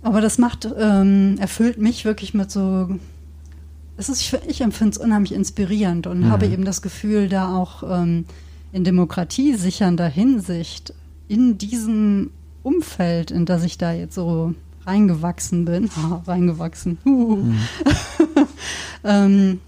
Aber 0.06 0.20
das 0.20 0.38
macht, 0.38 0.68
ähm, 0.78 1.36
erfüllt 1.40 1.78
mich 1.78 2.04
wirklich 2.04 2.32
mit 2.32 2.48
so, 2.48 2.88
es 3.96 4.08
ist, 4.08 4.38
ich 4.46 4.60
empfinde 4.60 4.92
es 4.92 4.98
unheimlich 4.98 5.34
inspirierend 5.34 6.06
und 6.06 6.20
mhm. 6.20 6.30
habe 6.30 6.46
eben 6.46 6.64
das 6.64 6.80
Gefühl, 6.80 7.28
da 7.28 7.56
auch 7.56 7.82
ähm, 7.82 8.24
in 8.70 8.84
Demokratie 8.84 9.56
sichernder 9.56 10.06
Hinsicht 10.06 10.94
in 11.26 11.58
diesem 11.58 12.30
Umfeld, 12.62 13.32
in 13.32 13.46
das 13.46 13.64
ich 13.64 13.78
da 13.78 13.92
jetzt 13.92 14.14
so 14.14 14.54
reingewachsen 14.86 15.64
bin, 15.64 15.90
reingewachsen, 16.24 16.98
uh. 17.04 17.36
mhm. 17.38 17.58
ähm, 19.02 19.60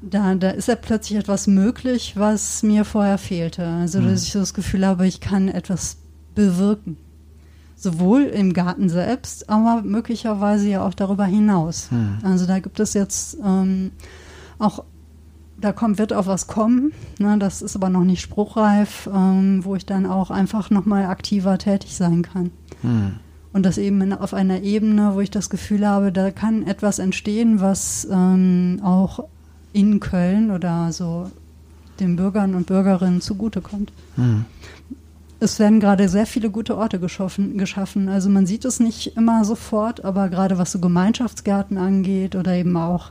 da, 0.00 0.36
da 0.36 0.50
ist 0.50 0.68
ja 0.68 0.76
plötzlich 0.76 1.18
etwas 1.18 1.48
möglich, 1.48 2.14
was 2.14 2.62
mir 2.62 2.84
vorher 2.84 3.18
fehlte. 3.18 3.66
Also, 3.66 3.98
dass 3.98 4.20
mhm. 4.20 4.26
ich 4.26 4.32
so 4.32 4.38
das 4.38 4.54
Gefühl 4.54 4.86
habe, 4.86 5.08
ich 5.08 5.18
kann 5.18 5.48
etwas 5.48 5.96
bewirken 6.36 6.96
Sowohl 7.80 8.24
im 8.24 8.52
Garten 8.52 8.90
selbst, 8.90 9.48
aber 9.48 9.80
möglicherweise 9.82 10.68
ja 10.68 10.86
auch 10.86 10.92
darüber 10.92 11.24
hinaus. 11.24 11.90
Hm. 11.90 12.18
Also 12.22 12.44
da 12.46 12.58
gibt 12.58 12.78
es 12.78 12.92
jetzt 12.92 13.38
ähm, 13.42 13.92
auch, 14.58 14.84
da 15.58 15.72
kommt, 15.72 15.96
wird 15.96 16.12
auch 16.12 16.26
was 16.26 16.46
kommen. 16.46 16.92
Ne? 17.18 17.38
Das 17.38 17.62
ist 17.62 17.76
aber 17.76 17.88
noch 17.88 18.04
nicht 18.04 18.20
spruchreif, 18.20 19.08
ähm, 19.10 19.64
wo 19.64 19.76
ich 19.76 19.86
dann 19.86 20.04
auch 20.04 20.30
einfach 20.30 20.68
nochmal 20.68 21.06
aktiver 21.06 21.56
tätig 21.56 21.96
sein 21.96 22.20
kann. 22.20 22.50
Hm. 22.82 23.12
Und 23.54 23.64
das 23.64 23.78
eben 23.78 24.02
in, 24.02 24.12
auf 24.12 24.34
einer 24.34 24.60
Ebene, 24.60 25.14
wo 25.14 25.20
ich 25.20 25.30
das 25.30 25.48
Gefühl 25.48 25.88
habe, 25.88 26.12
da 26.12 26.30
kann 26.30 26.66
etwas 26.66 26.98
entstehen, 26.98 27.62
was 27.62 28.06
ähm, 28.10 28.80
auch 28.84 29.24
in 29.72 30.00
Köln 30.00 30.50
oder 30.50 30.92
so 30.92 31.30
den 31.98 32.16
Bürgern 32.16 32.54
und 32.54 32.66
Bürgerinnen 32.66 33.22
zugutekommt. 33.22 33.90
Hm. 34.16 34.44
Es 35.42 35.58
werden 35.58 35.80
gerade 35.80 36.08
sehr 36.10 36.26
viele 36.26 36.50
gute 36.50 36.76
Orte 36.76 37.00
geschaffen, 37.00 37.56
geschaffen. 37.56 38.08
Also 38.10 38.28
man 38.28 38.46
sieht 38.46 38.64
es 38.66 38.78
nicht 38.78 39.16
immer 39.16 39.44
sofort, 39.44 40.04
aber 40.04 40.28
gerade 40.28 40.58
was 40.58 40.70
so 40.72 40.78
Gemeinschaftsgärten 40.80 41.78
angeht 41.78 42.36
oder 42.36 42.52
eben 42.54 42.76
auch 42.76 43.10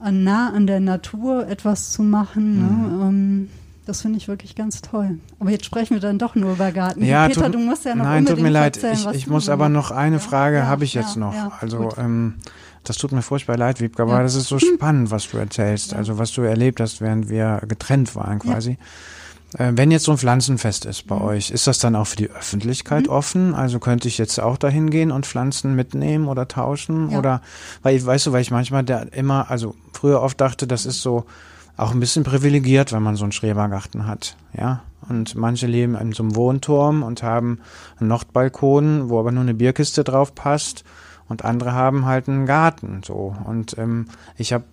an, 0.00 0.24
nah 0.24 0.52
an 0.52 0.66
der 0.66 0.80
Natur 0.80 1.46
etwas 1.48 1.92
zu 1.92 2.02
machen, 2.02 2.56
Mhm. 2.56 2.98
ne, 2.98 3.04
ähm, 3.04 3.48
das 3.86 4.00
finde 4.02 4.16
ich 4.18 4.28
wirklich 4.28 4.54
ganz 4.54 4.80
toll. 4.82 5.18
Aber 5.38 5.50
jetzt 5.50 5.66
sprechen 5.66 5.94
wir 5.94 6.00
dann 6.00 6.18
doch 6.18 6.34
nur 6.34 6.52
über 6.52 6.72
Garten. 6.72 7.04
Ja, 7.04 7.28
Peter, 7.28 7.44
tut, 7.46 7.54
du 7.54 7.58
musst 7.58 7.84
ja 7.84 7.94
noch 7.94 8.04
nein, 8.04 8.24
tut 8.26 8.40
mir 8.40 8.48
leid. 8.50 8.82
erzählen, 8.82 9.14
Ich, 9.14 9.22
ich 9.22 9.26
muss 9.28 9.48
aber 9.48 9.68
noch 9.68 9.90
eine 9.90 10.20
Frage 10.20 10.56
ja, 10.56 10.66
habe 10.66 10.84
ich 10.84 10.94
jetzt 10.94 11.14
ja, 11.14 11.20
noch. 11.20 11.34
ja, 11.34 11.52
also 11.60 11.90
ähm, 11.98 12.34
das 12.82 12.96
tut 12.96 13.12
mir 13.12 13.22
furchtbar 13.22 13.56
leid, 13.56 13.80
Wiebke, 13.80 14.02
aber 14.02 14.22
das 14.22 14.34
ist 14.34 14.48
so 14.48 14.58
spannend, 14.74 15.10
was 15.10 15.30
du 15.30 15.36
erzählst. 15.36 15.94
Also 15.94 16.18
was 16.18 16.32
du 16.32 16.42
erlebt 16.42 16.80
hast, 16.80 17.00
während 17.00 17.28
wir 17.28 17.60
getrennt 17.68 18.14
waren 18.16 18.38
quasi. 18.40 18.78
Äh, 19.56 19.72
wenn 19.74 19.90
jetzt 19.90 20.04
so 20.04 20.12
ein 20.12 20.18
Pflanzenfest 20.18 20.84
ist 20.84 21.06
bei 21.06 21.16
Mhm. 21.16 21.22
euch, 21.22 21.50
ist 21.50 21.66
das 21.66 21.78
dann 21.78 21.96
auch 21.96 22.06
für 22.06 22.16
die 22.16 22.30
Öffentlichkeit 22.30 23.08
offen? 23.08 23.54
Also 23.54 23.78
könnte 23.78 24.08
ich 24.08 24.18
jetzt 24.18 24.38
auch 24.40 24.56
dahin 24.58 24.90
gehen 24.90 25.10
und 25.10 25.26
Pflanzen 25.26 25.74
mitnehmen 25.74 26.28
oder 26.28 26.48
tauschen? 26.48 27.10
Ja. 27.10 27.18
Oder 27.18 27.42
weil 27.82 27.96
ich, 27.96 28.04
weißt 28.04 28.26
du, 28.26 28.32
weil 28.32 28.42
ich 28.42 28.50
manchmal 28.50 28.82
der 28.84 29.12
immer, 29.12 29.50
also 29.50 29.74
früher 29.92 30.20
oft 30.22 30.40
dachte, 30.40 30.66
das 30.66 30.86
ist 30.86 31.02
so 31.02 31.24
auch 31.76 31.92
ein 31.92 32.00
bisschen 32.00 32.22
privilegiert, 32.24 32.92
wenn 32.92 33.02
man 33.02 33.16
so 33.16 33.24
einen 33.24 33.32
Schrebergarten 33.32 34.06
hat, 34.06 34.36
ja. 34.56 34.82
Und 35.08 35.34
manche 35.34 35.66
leben 35.66 35.96
in 35.96 36.12
so 36.12 36.22
einem 36.22 36.34
Wohnturm 36.34 37.02
und 37.02 37.22
haben 37.22 37.58
einen 38.00 38.08
Nordbalkon, 38.08 39.10
wo 39.10 39.20
aber 39.20 39.32
nur 39.32 39.42
eine 39.42 39.52
Bierkiste 39.52 40.02
drauf 40.02 40.34
passt. 40.34 40.82
Und 41.28 41.44
andere 41.44 41.72
haben 41.72 42.06
halt 42.06 42.28
einen 42.28 42.46
Garten, 42.46 43.02
so. 43.04 43.34
Und 43.44 43.76
ähm, 43.76 44.06
ich 44.38 44.52
habe 44.54 44.64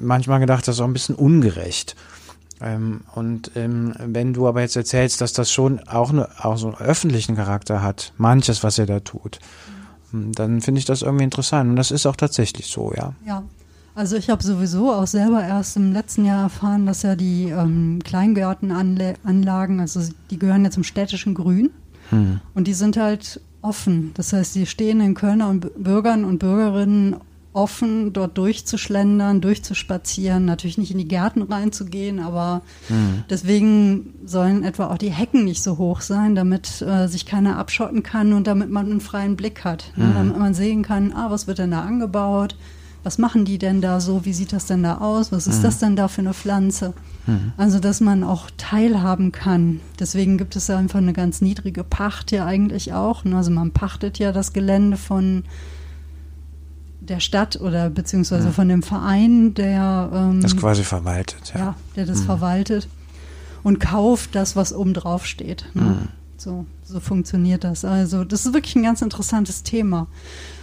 manchmal 0.00 0.40
gedacht, 0.40 0.68
das 0.68 0.76
ist 0.76 0.80
auch 0.80 0.86
ein 0.86 0.92
bisschen 0.92 1.14
ungerecht. 1.14 1.96
Ähm, 2.60 3.02
und 3.14 3.52
ähm, 3.54 3.94
wenn 3.98 4.32
du 4.32 4.48
aber 4.48 4.60
jetzt 4.62 4.76
erzählst, 4.76 5.20
dass 5.20 5.32
das 5.32 5.50
schon 5.52 5.80
auch, 5.88 6.10
eine, 6.10 6.28
auch 6.42 6.56
so 6.56 6.68
einen 6.68 6.76
öffentlichen 6.76 7.36
Charakter 7.36 7.82
hat, 7.82 8.12
manches, 8.16 8.64
was 8.64 8.78
er 8.78 8.86
da 8.86 9.00
tut, 9.00 9.38
ähm, 10.12 10.32
dann 10.32 10.60
finde 10.60 10.80
ich 10.80 10.84
das 10.84 11.02
irgendwie 11.02 11.24
interessant. 11.24 11.70
Und 11.70 11.76
das 11.76 11.90
ist 11.90 12.06
auch 12.06 12.16
tatsächlich 12.16 12.66
so, 12.66 12.92
ja. 12.96 13.12
Ja, 13.24 13.42
also 13.94 14.16
ich 14.16 14.30
habe 14.30 14.42
sowieso 14.42 14.92
auch 14.92 15.06
selber 15.06 15.42
erst 15.42 15.76
im 15.76 15.92
letzten 15.92 16.24
Jahr 16.24 16.42
erfahren, 16.42 16.86
dass 16.86 17.02
ja 17.02 17.16
die 17.16 17.50
ähm, 17.50 18.00
Kleingärtenanlagen, 18.04 19.80
also 19.80 20.00
die 20.30 20.38
gehören 20.38 20.64
ja 20.64 20.70
zum 20.70 20.84
städtischen 20.84 21.34
Grün 21.34 21.70
Hm. 22.10 22.40
und 22.54 22.66
die 22.66 22.74
sind 22.74 22.96
halt 22.96 23.40
offen. 23.60 24.12
Das 24.14 24.32
heißt, 24.32 24.54
die 24.54 24.66
stehen 24.66 25.00
den 25.00 25.14
Kölner 25.14 25.48
und 25.48 25.82
Bürgern 25.82 26.24
und 26.24 26.38
Bürgerinnen 26.38 27.16
offen, 27.52 28.12
dort 28.12 28.36
durchzuschlendern, 28.38 29.40
durchzuspazieren, 29.40 30.44
natürlich 30.44 30.78
nicht 30.78 30.90
in 30.92 30.98
die 30.98 31.08
Gärten 31.08 31.42
reinzugehen, 31.42 32.20
aber 32.20 32.62
Hm. 32.88 33.24
deswegen 33.30 34.14
sollen 34.24 34.64
etwa 34.64 34.88
auch 34.88 34.98
die 34.98 35.10
Hecken 35.10 35.44
nicht 35.44 35.62
so 35.62 35.78
hoch 35.78 36.00
sein, 36.00 36.34
damit 36.34 36.82
äh, 36.82 37.08
sich 37.08 37.26
keiner 37.26 37.58
abschotten 37.58 38.02
kann 38.02 38.32
und 38.32 38.46
damit 38.46 38.70
man 38.70 38.86
einen 38.90 39.00
freien 39.00 39.36
Blick 39.36 39.64
hat. 39.64 39.92
Ne? 39.96 40.04
Mhm. 40.06 40.14
Damit 40.14 40.38
man 40.38 40.54
sehen 40.54 40.82
kann, 40.82 41.12
ah, 41.12 41.30
was 41.30 41.46
wird 41.46 41.58
denn 41.58 41.70
da 41.72 41.82
angebaut? 41.82 42.56
Was 43.04 43.16
machen 43.16 43.44
die 43.44 43.58
denn 43.58 43.80
da 43.80 44.00
so? 44.00 44.24
Wie 44.24 44.32
sieht 44.32 44.52
das 44.52 44.66
denn 44.66 44.82
da 44.82 44.98
aus? 44.98 45.32
Was 45.32 45.46
ist 45.46 45.58
Mhm. 45.60 45.62
das 45.62 45.78
denn 45.78 45.96
da 45.96 46.08
für 46.08 46.20
eine 46.20 46.34
Pflanze? 46.34 46.92
Hm. 47.26 47.52
Also, 47.56 47.78
dass 47.78 48.00
man 48.00 48.22
auch 48.24 48.50
teilhaben 48.56 49.32
kann. 49.32 49.80
Deswegen 49.98 50.36
gibt 50.36 50.56
es 50.56 50.66
ja 50.66 50.76
einfach 50.76 50.98
eine 50.98 51.12
ganz 51.12 51.40
niedrige 51.40 51.84
Pacht 51.84 52.32
ja 52.32 52.44
eigentlich 52.44 52.92
auch. 52.92 53.24
ne? 53.24 53.36
Also 53.36 53.50
man 53.50 53.70
pachtet 53.70 54.18
ja 54.18 54.32
das 54.32 54.52
Gelände 54.52 54.96
von 54.96 55.44
der 57.08 57.20
Stadt 57.20 57.60
oder 57.60 57.90
beziehungsweise 57.90 58.48
Mhm. 58.48 58.52
von 58.52 58.68
dem 58.68 58.82
Verein, 58.82 59.54
der 59.54 60.10
ähm, 60.12 60.40
Das 60.40 60.56
quasi 60.56 60.84
verwaltet, 60.84 61.52
ja. 61.54 61.60
ja, 61.60 61.74
der 61.96 62.06
das 62.06 62.20
Mhm. 62.20 62.24
verwaltet 62.26 62.88
und 63.62 63.80
kauft 63.80 64.34
das, 64.34 64.56
was 64.56 64.72
oben 64.72 64.94
drauf 64.94 65.26
steht. 65.26 65.66
Ne? 65.74 65.82
Mhm. 65.82 66.08
So, 66.36 66.66
so 66.84 67.00
funktioniert 67.00 67.64
das. 67.64 67.84
Also, 67.84 68.24
das 68.24 68.46
ist 68.46 68.52
wirklich 68.54 68.76
ein 68.76 68.82
ganz 68.84 69.02
interessantes 69.02 69.62
Thema. 69.64 70.06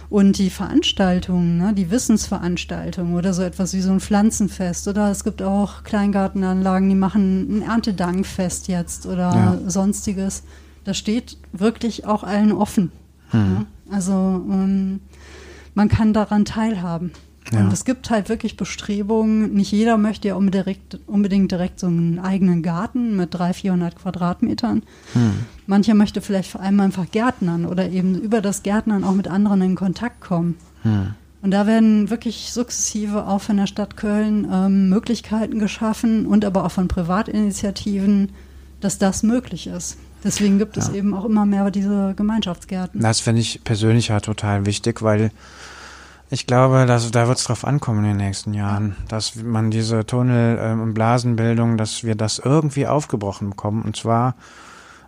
Und 0.08 0.38
die 0.38 0.50
Veranstaltungen, 0.50 1.58
ne, 1.58 1.74
die 1.74 1.90
Wissensveranstaltungen 1.90 3.14
oder 3.16 3.34
so 3.34 3.42
etwas 3.42 3.74
wie 3.74 3.80
so 3.80 3.90
ein 3.90 3.98
Pflanzenfest 4.00 4.86
oder 4.86 5.10
es 5.10 5.24
gibt 5.24 5.42
auch 5.42 5.82
Kleingartenanlagen, 5.82 6.88
die 6.88 6.94
machen 6.94 7.58
ein 7.58 7.62
Erntedankfest 7.62 8.68
jetzt 8.68 9.04
oder 9.06 9.34
Ja. 9.34 9.58
sonstiges. 9.66 10.44
Das 10.84 10.96
steht 10.96 11.36
wirklich 11.52 12.06
auch 12.06 12.22
allen 12.22 12.52
offen. 12.52 12.92
Hm. 13.30 13.40
Ne? 13.54 13.66
Also 13.90 14.12
ähm, 14.48 15.00
man 15.76 15.88
kann 15.88 16.14
daran 16.14 16.44
teilhaben. 16.46 17.12
Ja. 17.52 17.60
Und 17.60 17.72
es 17.72 17.84
gibt 17.84 18.10
halt 18.10 18.28
wirklich 18.28 18.56
Bestrebungen. 18.56 19.52
Nicht 19.52 19.70
jeder 19.70 19.98
möchte 19.98 20.28
ja 20.28 20.34
unbedingt, 20.34 20.98
unbedingt 21.06 21.52
direkt 21.52 21.78
so 21.78 21.86
einen 21.86 22.18
eigenen 22.18 22.62
Garten 22.62 23.14
mit 23.14 23.34
300, 23.34 23.56
400 23.56 23.96
Quadratmetern. 23.96 24.82
Hm. 25.12 25.34
Mancher 25.66 25.94
möchte 25.94 26.22
vielleicht 26.22 26.50
vor 26.50 26.62
allem 26.62 26.80
einfach 26.80 27.08
Gärtnern 27.10 27.66
oder 27.66 27.88
eben 27.88 28.18
über 28.20 28.40
das 28.40 28.64
Gärtnern 28.64 29.04
auch 29.04 29.14
mit 29.14 29.28
anderen 29.28 29.62
in 29.62 29.74
Kontakt 29.76 30.20
kommen. 30.20 30.56
Hm. 30.82 31.14
Und 31.42 31.50
da 31.50 31.66
werden 31.66 32.10
wirklich 32.10 32.52
sukzessive 32.52 33.26
auch 33.26 33.42
von 33.42 33.58
der 33.58 33.66
Stadt 33.68 33.96
Köln 33.96 34.48
ähm, 34.50 34.88
Möglichkeiten 34.88 35.58
geschaffen 35.58 36.26
und 36.26 36.44
aber 36.44 36.64
auch 36.64 36.72
von 36.72 36.88
Privatinitiativen, 36.88 38.30
dass 38.80 38.98
das 38.98 39.22
möglich 39.22 39.66
ist. 39.68 39.98
Deswegen 40.26 40.58
gibt 40.58 40.76
es 40.76 40.88
Ja. 40.88 40.94
eben 40.94 41.14
auch 41.14 41.24
immer 41.24 41.46
mehr 41.46 41.70
diese 41.70 42.12
Gemeinschaftsgärten. 42.16 43.00
Das 43.00 43.20
finde 43.20 43.40
ich 43.40 43.62
persönlich 43.62 44.10
halt 44.10 44.24
total 44.24 44.66
wichtig, 44.66 45.00
weil 45.02 45.30
ich 46.30 46.48
glaube, 46.48 46.84
dass, 46.86 47.08
da 47.12 47.28
wird 47.28 47.38
es 47.38 47.44
drauf 47.44 47.64
ankommen 47.64 48.00
in 48.00 48.06
den 48.06 48.16
nächsten 48.16 48.52
Jahren, 48.52 48.96
dass 49.06 49.36
man 49.36 49.70
diese 49.70 50.04
Tunnel- 50.04 50.58
ähm, 50.60 50.80
und 50.82 50.94
Blasenbildung, 50.94 51.76
dass 51.76 52.02
wir 52.02 52.16
das 52.16 52.40
irgendwie 52.40 52.88
aufgebrochen 52.88 53.50
bekommen. 53.50 53.82
Und 53.82 53.96
zwar 53.96 54.34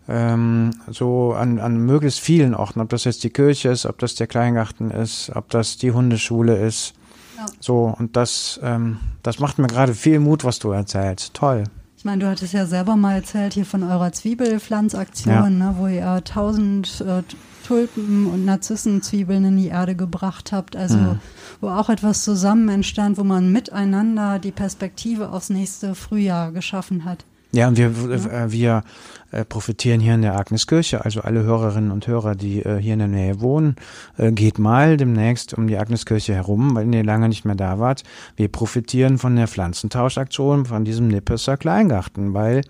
ähm, 0.08 0.70
so 0.88 1.34
an, 1.34 1.58
an 1.58 1.78
möglichst 1.84 2.20
vielen 2.20 2.54
Orten, 2.54 2.80
ob 2.80 2.88
das 2.88 3.02
jetzt 3.04 3.24
die 3.24 3.30
Kirche 3.30 3.70
ist, 3.70 3.84
ob 3.86 3.98
das 3.98 4.14
der 4.14 4.28
Kleingarten 4.28 4.90
ist, 4.92 5.32
ob 5.34 5.50
das 5.50 5.76
die 5.78 5.90
Hundeschule 5.90 6.56
ist. 6.64 6.94
Ja. 7.36 7.46
So, 7.60 7.94
und 7.98 8.16
das, 8.16 8.58
ähm, 8.62 8.98
das 9.24 9.40
macht 9.40 9.58
mir 9.58 9.66
gerade 9.66 9.94
viel 9.94 10.20
Mut, 10.20 10.44
was 10.44 10.60
du 10.60 10.70
erzählst. 10.70 11.34
Toll. 11.34 11.64
Ich 11.98 12.04
meine, 12.04 12.22
du 12.22 12.30
hattest 12.30 12.52
ja 12.52 12.64
selber 12.64 12.94
mal 12.94 13.16
erzählt 13.16 13.54
hier 13.54 13.64
von 13.66 13.82
eurer 13.82 14.12
Zwiebelpflanzaktion, 14.12 15.58
ne, 15.58 15.74
wo 15.78 15.88
ihr 15.88 16.22
tausend 16.22 17.00
äh, 17.00 17.24
Tulpen 17.66 18.28
und 18.28 18.44
Narzissenzwiebeln 18.44 19.44
in 19.44 19.56
die 19.56 19.66
Erde 19.66 19.96
gebracht 19.96 20.52
habt. 20.52 20.76
Also 20.76 20.96
Mhm. 20.96 21.18
wo 21.60 21.68
auch 21.70 21.90
etwas 21.90 22.22
zusammen 22.22 22.68
entstand, 22.68 23.18
wo 23.18 23.24
man 23.24 23.50
miteinander 23.50 24.38
die 24.38 24.52
Perspektive 24.52 25.30
aufs 25.32 25.50
nächste 25.50 25.96
Frühjahr 25.96 26.52
geschaffen 26.52 27.04
hat. 27.04 27.24
Ja, 27.50 27.68
und 27.68 27.78
wir, 27.78 27.86
äh, 27.86 28.52
wir 28.52 28.82
äh, 29.30 29.44
profitieren 29.44 30.00
hier 30.00 30.14
in 30.14 30.22
der 30.22 30.38
Agneskirche, 30.38 31.04
also 31.04 31.20
alle 31.22 31.42
Hörerinnen 31.42 31.90
und 31.90 32.06
Hörer, 32.06 32.34
die 32.34 32.62
äh, 32.62 32.78
hier 32.78 32.94
in 32.94 32.98
der 32.98 33.08
Nähe 33.08 33.40
wohnen, 33.40 33.76
äh, 34.16 34.32
geht 34.32 34.58
mal 34.58 34.96
demnächst 34.96 35.54
um 35.54 35.66
die 35.66 35.78
Agneskirche 35.78 36.34
herum, 36.34 36.74
weil 36.74 36.94
ihr 36.94 37.04
lange 37.04 37.28
nicht 37.28 37.44
mehr 37.44 37.54
da 37.54 37.78
wart. 37.78 38.04
Wir 38.36 38.48
profitieren 38.48 39.18
von 39.18 39.36
der 39.36 39.48
Pflanzentauschaktion, 39.48 40.66
von 40.66 40.84
diesem 40.84 41.08
Nippeser 41.08 41.56
Kleingarten, 41.56 42.34
weil 42.34 42.62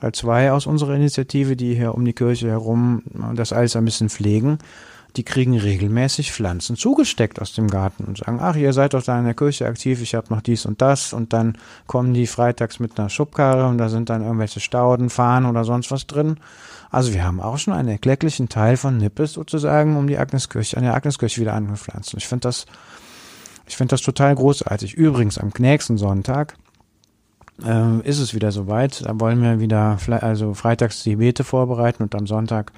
äh, 0.00 0.12
zwei 0.12 0.52
aus 0.52 0.66
unserer 0.66 0.94
Initiative, 0.94 1.56
die 1.56 1.74
hier 1.74 1.94
um 1.94 2.04
die 2.04 2.12
Kirche 2.12 2.48
herum 2.48 3.02
das 3.34 3.52
alles 3.52 3.76
ein 3.76 3.84
bisschen 3.84 4.08
pflegen, 4.08 4.58
die 5.16 5.24
kriegen 5.24 5.58
regelmäßig 5.58 6.32
Pflanzen 6.32 6.76
zugesteckt 6.76 7.40
aus 7.40 7.52
dem 7.52 7.68
Garten 7.68 8.04
und 8.04 8.18
sagen, 8.18 8.38
ach, 8.40 8.56
ihr 8.56 8.72
seid 8.72 8.94
doch 8.94 9.02
da 9.02 9.18
in 9.18 9.24
der 9.24 9.34
Kirche 9.34 9.66
aktiv, 9.66 10.02
ich 10.02 10.14
habe 10.14 10.32
noch 10.32 10.42
dies 10.42 10.66
und 10.66 10.82
das 10.82 11.12
und 11.12 11.32
dann 11.32 11.56
kommen 11.86 12.14
die 12.14 12.26
freitags 12.26 12.78
mit 12.78 12.98
einer 12.98 13.08
Schubkarre 13.08 13.66
und 13.66 13.78
da 13.78 13.88
sind 13.88 14.10
dann 14.10 14.22
irgendwelche 14.22 14.60
Stauden, 14.60 15.10
Fahnen 15.10 15.48
oder 15.48 15.64
sonst 15.64 15.90
was 15.90 16.06
drin. 16.06 16.36
Also 16.90 17.12
wir 17.12 17.24
haben 17.24 17.40
auch 17.40 17.58
schon 17.58 17.74
einen 17.74 17.88
erklecklichen 17.88 18.48
Teil 18.48 18.76
von 18.76 18.96
Nippes 18.96 19.32
sozusagen 19.32 19.96
um 19.96 20.06
die 20.06 20.18
Agneskirche, 20.18 20.76
an 20.76 20.84
der 20.84 20.94
Agneskirche 20.94 21.40
wieder 21.40 21.54
angepflanzt. 21.54 22.14
Und 22.14 22.18
ich 22.18 22.28
finde 22.28 22.48
das, 22.48 22.66
ich 23.66 23.76
finde 23.76 23.92
das 23.92 24.02
total 24.02 24.34
großartig. 24.34 24.94
Übrigens 24.94 25.38
am 25.38 25.50
nächsten 25.58 25.98
Sonntag 25.98 26.54
äh, 27.64 28.00
ist 28.08 28.20
es 28.20 28.34
wieder 28.34 28.52
soweit. 28.52 29.04
Da 29.04 29.18
wollen 29.20 29.42
wir 29.42 29.60
wieder, 29.60 29.98
also 30.20 30.54
freitags 30.54 31.02
die 31.02 31.16
Beete 31.16 31.44
vorbereiten 31.44 32.02
und 32.02 32.14
am 32.14 32.26
Sonntag 32.26 32.72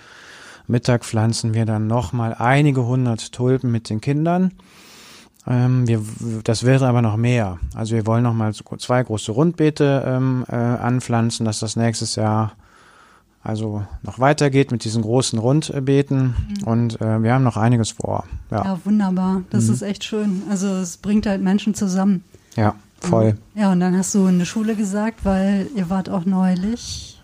Mittag 0.71 1.05
pflanzen 1.05 1.55
wir 1.55 1.67
dann 1.67 1.87
nochmal 1.87 2.35
einige 2.35 2.87
hundert 2.87 3.33
Tulpen 3.33 3.71
mit 3.71 3.91
den 3.91 4.01
Kindern. 4.01 4.53
Ähm, 5.47 5.89
wir, 5.89 6.03
das 6.45 6.65
wäre 6.65 6.87
aber 6.87 7.03
noch 7.03 7.17
mehr. 7.17 7.59
Also 7.75 7.97
wir 7.97 8.07
wollen 8.07 8.23
nochmal 8.23 8.53
zwei 8.55 9.03
große 9.03 9.33
Rundbeete 9.33 10.05
ähm, 10.07 10.45
äh, 10.49 10.55
anpflanzen, 10.55 11.45
dass 11.45 11.61
das 11.61 11.77
nächstes 11.77 12.17
Jahr 12.17 12.53
also 13.43 13.85
noch 14.03 14.19
weitergeht 14.19 14.71
mit 14.71 14.85
diesen 14.85 15.01
großen 15.03 15.39
Rundbeeten 15.39 16.35
mhm. 16.61 16.67
und 16.67 17.01
äh, 17.01 17.23
wir 17.23 17.33
haben 17.33 17.45
noch 17.45 17.57
einiges 17.57 17.93
vor. 17.93 18.25
Ja, 18.51 18.65
ja 18.65 18.81
wunderbar. 18.85 19.43
Das 19.49 19.67
mhm. 19.67 19.75
ist 19.75 19.83
echt 19.83 20.05
schön. 20.05 20.43
Also 20.51 20.67
es 20.67 20.99
bringt 20.99 21.27
halt 21.27 21.41
Menschen 21.41 21.75
zusammen. 21.75 22.23
Ja, 22.55 22.75
voll. 23.01 23.39
Ja, 23.55 23.73
und 23.73 23.81
dann 23.81 23.97
hast 23.97 24.15
du 24.15 24.27
in 24.27 24.39
der 24.39 24.45
Schule 24.45 24.77
gesagt, 24.77 25.25
weil 25.25 25.69
ihr 25.75 25.89
wart 25.89 26.11
auch 26.11 26.27
neulich 26.27 27.19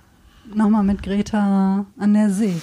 nochmal 0.54 0.84
mit 0.84 1.02
Greta 1.02 1.84
an 1.98 2.14
der 2.14 2.30
See. 2.30 2.54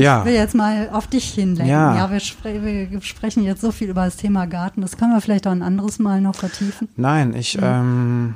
Ja. 0.00 0.20
Ich 0.20 0.26
will 0.26 0.34
jetzt 0.34 0.54
mal 0.54 0.90
auf 0.92 1.06
dich 1.06 1.30
hinlenken. 1.34 1.66
Ja, 1.66 1.96
ja 1.96 2.10
wir, 2.10 2.20
spre 2.20 2.62
wir, 2.62 3.00
sprechen 3.02 3.42
jetzt 3.42 3.60
so 3.60 3.72
viel 3.72 3.90
über 3.90 4.04
das 4.04 4.16
Thema 4.16 4.46
Garten. 4.46 4.80
Das 4.80 4.96
können 4.96 5.12
wir 5.12 5.20
vielleicht 5.20 5.46
auch 5.46 5.52
ein 5.52 5.62
anderes 5.62 5.98
Mal 5.98 6.20
noch 6.20 6.34
vertiefen. 6.34 6.88
Nein, 6.96 7.34
ich, 7.34 7.56
mhm. 7.56 7.64
ähm, 7.64 8.34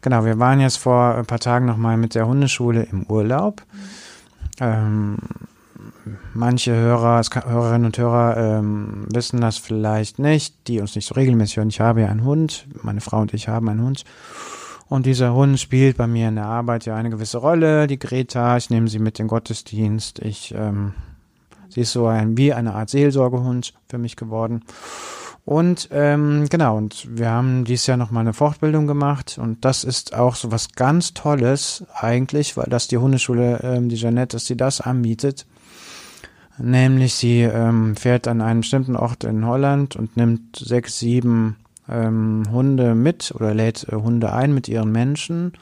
genau, 0.00 0.24
wir 0.24 0.38
waren 0.38 0.60
jetzt 0.60 0.78
vor 0.78 1.16
ein 1.16 1.26
paar 1.26 1.40
Tagen 1.40 1.66
nochmal 1.66 1.96
mit 1.96 2.14
der 2.14 2.26
Hundeschule 2.26 2.82
im 2.84 3.04
Urlaub. 3.04 3.62
Mhm. 3.72 3.78
Ähm, 4.60 5.16
manche 6.34 6.74
Hörer, 6.74 7.22
Hörerinnen 7.46 7.86
und 7.86 7.98
Hörer 7.98 8.36
ähm, 8.36 9.06
wissen 9.12 9.40
das 9.40 9.58
vielleicht 9.58 10.18
nicht, 10.18 10.68
die 10.68 10.80
uns 10.80 10.94
nicht 10.94 11.06
so 11.06 11.14
regelmäßig 11.14 11.56
hören. 11.56 11.68
Ich 11.68 11.80
habe 11.80 12.02
ja 12.02 12.08
einen 12.08 12.24
Hund, 12.24 12.66
meine 12.82 13.00
Frau 13.00 13.20
und 13.20 13.34
ich 13.34 13.48
haben 13.48 13.68
einen 13.68 13.82
Hund. 13.82 14.04
Und 14.90 15.06
dieser 15.06 15.32
Hund 15.34 15.60
spielt 15.60 15.96
bei 15.96 16.08
mir 16.08 16.28
in 16.28 16.34
der 16.34 16.46
Arbeit 16.46 16.84
ja 16.84 16.96
eine 16.96 17.10
gewisse 17.10 17.38
Rolle. 17.38 17.86
Die 17.86 17.98
Greta, 18.00 18.56
ich 18.56 18.70
nehme 18.70 18.88
sie 18.88 18.98
mit 18.98 19.20
in 19.20 19.26
den 19.26 19.28
Gottesdienst. 19.28 20.18
Ich, 20.18 20.52
ähm, 20.52 20.94
sie 21.68 21.82
ist 21.82 21.92
so 21.92 22.08
ein, 22.08 22.36
wie 22.36 22.52
eine 22.52 22.74
Art 22.74 22.90
Seelsorgehund 22.90 23.72
für 23.88 23.98
mich 23.98 24.16
geworden. 24.16 24.64
Und 25.44 25.88
ähm, 25.92 26.46
genau, 26.50 26.76
und 26.76 27.06
wir 27.08 27.30
haben 27.30 27.64
dieses 27.64 27.86
Jahr 27.86 27.98
nochmal 27.98 28.22
eine 28.22 28.32
Fortbildung 28.32 28.88
gemacht 28.88 29.38
und 29.40 29.64
das 29.64 29.84
ist 29.84 30.14
auch 30.14 30.34
so 30.34 30.52
was 30.52 30.72
ganz 30.72 31.14
Tolles 31.14 31.84
eigentlich, 31.94 32.56
weil 32.56 32.66
das 32.68 32.88
die 32.88 32.98
Hundeschule, 32.98 33.60
ähm, 33.62 33.88
die 33.88 33.96
Jeanette, 33.96 34.36
dass 34.36 34.46
sie 34.46 34.56
das 34.56 34.80
anbietet. 34.80 35.46
Nämlich 36.58 37.14
sie 37.14 37.42
ähm, 37.42 37.94
fährt 37.96 38.26
an 38.28 38.40
einen 38.40 38.60
bestimmten 38.60 38.96
Ort 38.96 39.24
in 39.24 39.46
Holland 39.46 39.96
und 39.96 40.16
nimmt 40.16 40.56
sechs, 40.56 40.98
sieben 40.98 41.56
ähm, 41.90 42.44
Hunde 42.50 42.94
mit 42.94 43.32
oder 43.34 43.54
lädt 43.54 43.86
äh, 43.88 43.96
Hunde 43.96 44.32
ein 44.32 44.54
mit 44.54 44.68
ihren 44.68 44.92
Menschen. 44.92 45.52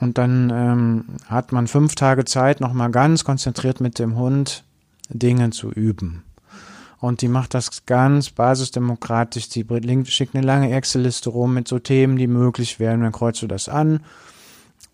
Und 0.00 0.18
dann 0.18 0.50
ähm, 0.52 1.04
hat 1.26 1.52
man 1.52 1.66
fünf 1.66 1.94
Tage 1.94 2.24
Zeit, 2.24 2.60
nochmal 2.60 2.90
ganz 2.90 3.24
konzentriert 3.24 3.80
mit 3.80 3.98
dem 3.98 4.16
Hund 4.16 4.64
Dinge 5.08 5.50
zu 5.50 5.70
üben. 5.70 6.24
Und 7.00 7.20
die 7.20 7.28
macht 7.28 7.54
das 7.54 7.84
ganz 7.86 8.30
basisdemokratisch. 8.30 9.50
Die 9.50 9.66
schickt 10.06 10.34
eine 10.34 10.46
lange 10.46 10.72
Excel-Liste 10.72 11.30
rum 11.30 11.52
mit 11.52 11.68
so 11.68 11.78
Themen, 11.78 12.16
die 12.16 12.26
möglich 12.26 12.80
wären. 12.80 13.02
Dann 13.02 13.12
kreuzt 13.12 13.42
du 13.42 13.46
das 13.46 13.68
an. 13.68 14.00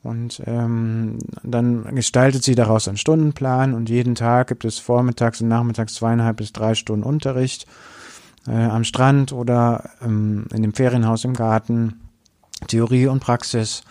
Und 0.03 0.43
ähm, 0.47 1.19
dann 1.43 1.95
gestaltet 1.95 2.43
sie 2.43 2.55
daraus 2.55 2.89
einen 2.89 2.97
Stundenplan 2.97 3.75
und 3.75 3.91
jeden 3.91 4.15
Tag 4.15 4.49
gibt 4.49 4.65
es 4.65 4.79
vormittags 4.79 5.43
und 5.43 5.49
nachmittags 5.49 5.95
zweieinhalb 5.95 6.39
bis 6.39 6.53
drei 6.53 6.75
Stunden 6.75 7.05
Unterricht 7.05 7.67
äh, 8.47 8.53
am 8.53 8.85
Strand 8.85 9.33
oder 9.33 9.91
ähm, 10.03 10.47
in 10.53 10.63
dem 10.63 10.73
Ferienhaus 10.73 11.25
im 11.25 11.35
Garten, 11.35 12.01
Theorie 12.67 13.07
und 13.07 13.21
Praxis. 13.21 13.83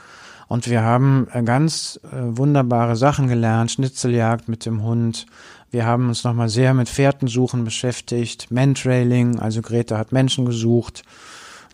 Und 0.48 0.68
wir 0.68 0.82
haben 0.82 1.28
äh, 1.32 1.44
ganz 1.44 2.00
äh, 2.12 2.18
wunderbare 2.22 2.96
Sachen 2.96 3.28
gelernt, 3.28 3.72
Schnitzeljagd 3.72 4.50
mit 4.50 4.66
dem 4.66 4.84
Hund. 4.84 5.28
Wir 5.72 5.86
haben 5.86 6.10
uns 6.10 6.24
nochmal 6.24 6.50
sehr 6.50 6.74
mit 6.74 6.90
Fährtensuchen 6.90 7.64
beschäftigt, 7.64 8.50
Mantrailing, 8.50 9.40
also 9.40 9.62
Greta 9.62 9.98
hat 9.98 10.12
Menschen 10.12 10.46
gesucht, 10.46 11.04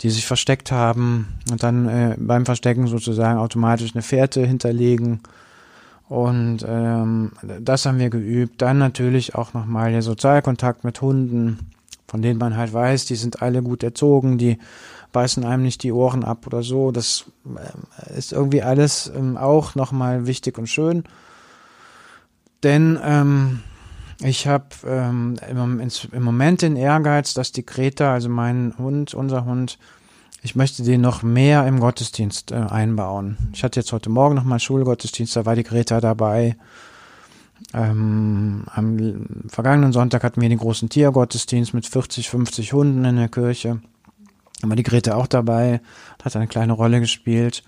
die 0.01 0.09
sich 0.09 0.25
versteckt 0.25 0.73
haben 0.73 1.39
und 1.49 1.63
dann 1.63 1.87
äh, 1.87 2.15
beim 2.19 2.45
Verstecken 2.45 2.87
sozusagen 2.87 3.39
automatisch 3.39 3.93
eine 3.93 4.01
Fährte 4.01 4.45
hinterlegen. 4.45 5.21
Und 6.09 6.65
ähm, 6.67 7.31
das 7.41 7.85
haben 7.85 7.97
wir 7.97 8.09
geübt. 8.09 8.61
Dann 8.61 8.77
natürlich 8.77 9.33
auch 9.33 9.53
nochmal 9.53 9.91
der 9.91 10.03
Sozialkontakt 10.03 10.83
mit 10.83 11.01
Hunden 11.01 11.71
von 12.07 12.21
denen 12.21 12.39
man 12.39 12.55
halt 12.55 12.73
weiß, 12.73 13.05
die 13.05 13.15
sind 13.15 13.41
alle 13.41 13.63
gut 13.63 13.83
erzogen, 13.83 14.37
die 14.37 14.57
beißen 15.11 15.45
einem 15.45 15.63
nicht 15.63 15.83
die 15.83 15.91
Ohren 15.91 16.23
ab 16.23 16.45
oder 16.45 16.61
so. 16.61 16.91
Das 16.91 17.25
äh, 17.45 18.17
ist 18.17 18.33
irgendwie 18.33 18.61
alles 18.61 19.11
ähm, 19.15 19.37
auch 19.37 19.75
nochmal 19.75 20.27
wichtig 20.27 20.57
und 20.57 20.67
schön. 20.67 21.03
Denn 22.63 22.99
ähm, 23.03 23.61
ich 24.21 24.47
habe 24.47 24.65
ähm, 24.85 25.35
im, 25.49 25.79
im, 26.11 26.23
Moment 26.23 26.61
den 26.61 26.75
Ehrgeiz, 26.75 27.33
dass 27.33 27.51
die 27.51 27.65
Greta, 27.65 28.13
also 28.13 28.29
mein 28.29 28.73
Hund, 28.77 29.13
unser 29.13 29.45
Hund, 29.45 29.77
ich 30.41 30.55
möchte 30.55 30.83
den 30.83 31.01
noch 31.01 31.23
mehr 31.23 31.65
im 31.67 31.79
Gottesdienst 31.79 32.51
äh, 32.51 32.55
einbauen. 32.55 33.37
Ich 33.53 33.63
hatte 33.63 33.79
jetzt 33.79 33.91
heute 33.91 34.09
Morgen 34.09 34.35
nochmal 34.35 34.59
Schulgottesdienst, 34.59 35.35
da 35.35 35.45
war 35.45 35.55
die 35.55 35.63
Greta 35.63 36.01
dabei. 36.01 36.55
Ähm, 37.73 38.65
am 38.73 39.25
vergangenen 39.47 39.93
Sonntag 39.93 40.23
hatten 40.23 40.41
wir 40.41 40.49
den 40.49 40.59
großen 40.59 40.89
Tiergottesdienst 40.89 41.73
mit 41.73 41.85
40, 41.87 42.29
50 42.29 42.73
Hunden 42.73 43.05
in 43.05 43.17
der 43.17 43.29
Kirche. 43.29 43.81
Da 44.61 44.69
war 44.69 44.75
die 44.75 44.83
Grete 44.83 45.15
auch 45.15 45.27
dabei, 45.27 45.81
hat 46.23 46.35
eine 46.35 46.47
kleine 46.47 46.73
Rolle 46.73 46.99
gespielt. 46.99 47.63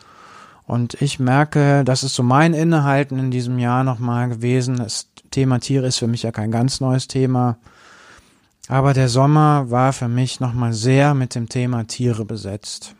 Und 0.66 1.02
ich 1.02 1.20
merke, 1.20 1.84
das 1.86 2.04
ist 2.04 2.16
so 2.16 2.24
mein 2.24 2.54
Innehalten 2.54 3.20
in 3.20 3.32
diesem 3.32 3.58
Jahr 3.58 3.84
nochmal 3.84 4.30
gewesen. 4.30 4.78
Das 4.78 5.10
Thema 5.32 5.60
Tiere 5.60 5.88
ist 5.88 5.98
für 5.98 6.08
mich 6.08 6.24
ja 6.24 6.32
kein 6.32 6.52
ganz 6.52 6.82
neues 6.82 7.08
Thema. 7.08 7.58
Aber 8.68 8.94
der 8.94 9.08
Sommer 9.08 9.72
war 9.72 9.94
für 9.94 10.10
mich 10.10 10.42
nochmal 10.42 10.74
sehr 10.74 11.14
mit 11.14 11.36
dem 11.36 11.48
Thema 11.48 11.86
Tiere 11.86 12.26
besetzt. 12.26 12.96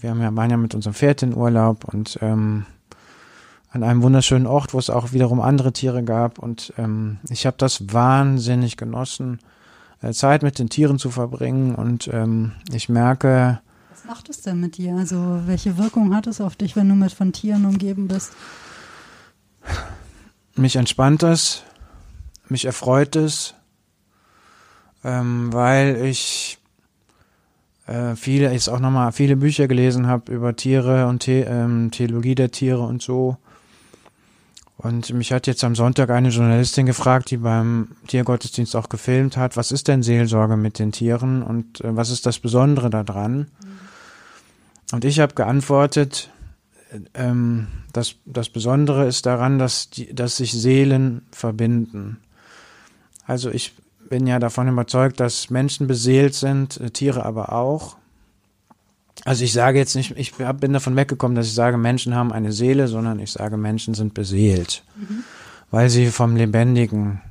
Wir 0.00 0.10
haben 0.10 0.20
ja, 0.20 0.34
waren 0.34 0.50
ja 0.50 0.56
mit 0.56 0.74
unserem 0.74 0.94
Pferd 0.94 1.22
in 1.22 1.34
Urlaub 1.34 1.84
und 1.84 2.18
ähm, 2.20 2.66
an 3.74 3.82
einem 3.82 4.02
wunderschönen 4.02 4.46
Ort, 4.46 4.72
wo 4.72 4.78
es 4.78 4.88
auch 4.88 5.12
wiederum 5.12 5.40
andere 5.40 5.72
Tiere 5.72 6.04
gab. 6.04 6.38
Und 6.38 6.72
ähm, 6.78 7.18
ich 7.28 7.44
habe 7.44 7.56
das 7.58 7.92
wahnsinnig 7.92 8.76
genossen, 8.76 9.40
äh, 10.00 10.12
Zeit 10.12 10.44
mit 10.44 10.60
den 10.60 10.70
Tieren 10.70 10.98
zu 11.00 11.10
verbringen. 11.10 11.74
Und 11.74 12.08
ähm, 12.12 12.52
ich 12.72 12.88
merke. 12.88 13.60
Was 13.90 14.04
macht 14.04 14.30
es 14.30 14.42
denn 14.42 14.60
mit 14.60 14.76
dir? 14.76 14.94
Also 14.94 15.40
welche 15.46 15.76
Wirkung 15.76 16.14
hat 16.14 16.28
es 16.28 16.40
auf 16.40 16.54
dich, 16.54 16.76
wenn 16.76 16.88
du 16.88 16.94
mit 16.94 17.12
von 17.12 17.32
Tieren 17.32 17.64
umgeben 17.66 18.06
bist? 18.06 18.32
Mich 20.54 20.76
entspannt 20.76 21.24
es, 21.24 21.64
mich 22.48 22.66
erfreut 22.66 23.16
es, 23.16 23.54
ähm, 25.02 25.52
weil 25.52 25.96
ich 25.96 26.58
äh, 27.88 28.14
viele, 28.14 28.52
jetzt 28.52 28.68
auch 28.68 28.78
nochmal 28.78 29.10
viele 29.10 29.34
Bücher 29.34 29.66
gelesen 29.66 30.06
habe 30.06 30.32
über 30.32 30.54
Tiere 30.54 31.08
und 31.08 31.24
The 31.24 31.40
ähm, 31.40 31.90
Theologie 31.90 32.36
der 32.36 32.52
Tiere 32.52 32.82
und 32.82 33.02
so. 33.02 33.36
Und 34.84 35.14
mich 35.14 35.32
hat 35.32 35.46
jetzt 35.46 35.64
am 35.64 35.74
Sonntag 35.74 36.10
eine 36.10 36.28
Journalistin 36.28 36.84
gefragt, 36.84 37.30
die 37.30 37.38
beim 37.38 37.88
Tiergottesdienst 38.06 38.76
auch 38.76 38.90
gefilmt 38.90 39.38
hat, 39.38 39.56
was 39.56 39.72
ist 39.72 39.88
denn 39.88 40.02
Seelsorge 40.02 40.58
mit 40.58 40.78
den 40.78 40.92
Tieren 40.92 41.42
und 41.42 41.80
äh, 41.80 41.96
was 41.96 42.10
ist 42.10 42.26
das 42.26 42.38
Besondere 42.38 42.90
daran? 42.90 43.46
Und 44.92 45.06
ich 45.06 45.20
habe 45.20 45.34
geantwortet, 45.34 46.30
ähm, 47.14 47.68
das, 47.94 48.16
das 48.26 48.50
Besondere 48.50 49.06
ist 49.06 49.24
daran, 49.24 49.58
dass, 49.58 49.88
die, 49.88 50.14
dass 50.14 50.36
sich 50.36 50.52
Seelen 50.52 51.22
verbinden. 51.32 52.18
Also 53.26 53.50
ich 53.50 53.72
bin 54.10 54.26
ja 54.26 54.38
davon 54.38 54.68
überzeugt, 54.68 55.18
dass 55.18 55.48
Menschen 55.48 55.86
beseelt 55.86 56.34
sind, 56.34 56.78
äh, 56.78 56.90
Tiere 56.90 57.24
aber 57.24 57.54
auch. 57.54 57.96
Also 59.24 59.44
ich 59.44 59.52
sage 59.52 59.78
jetzt 59.78 59.94
nicht, 59.94 60.16
ich 60.16 60.34
bin 60.34 60.72
davon 60.72 60.96
weggekommen, 60.96 61.36
dass 61.36 61.46
ich 61.46 61.54
sage, 61.54 61.78
Menschen 61.78 62.14
haben 62.14 62.32
eine 62.32 62.52
Seele, 62.52 62.88
sondern 62.88 63.20
ich 63.20 63.32
sage, 63.32 63.56
Menschen 63.56 63.94
sind 63.94 64.12
beseelt, 64.12 64.82
mhm. 64.96 65.22
weil 65.70 65.88
sie 65.88 66.08
vom 66.08 66.36
Lebendigen, 66.36 67.22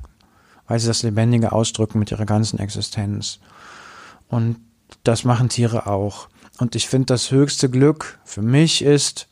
weil 0.66 0.80
sie 0.80 0.86
das 0.86 1.02
Lebendige 1.02 1.52
ausdrücken 1.52 1.98
mit 1.98 2.10
ihrer 2.10 2.24
ganzen 2.24 2.58
Existenz. 2.58 3.38
Und 4.28 4.56
das 5.04 5.24
machen 5.24 5.48
Tiere 5.50 5.86
auch. 5.86 6.28
Und 6.58 6.74
ich 6.74 6.88
finde, 6.88 7.06
das 7.06 7.30
höchste 7.30 7.68
Glück 7.68 8.18
für 8.24 8.42
mich 8.42 8.82
ist, 8.82 9.28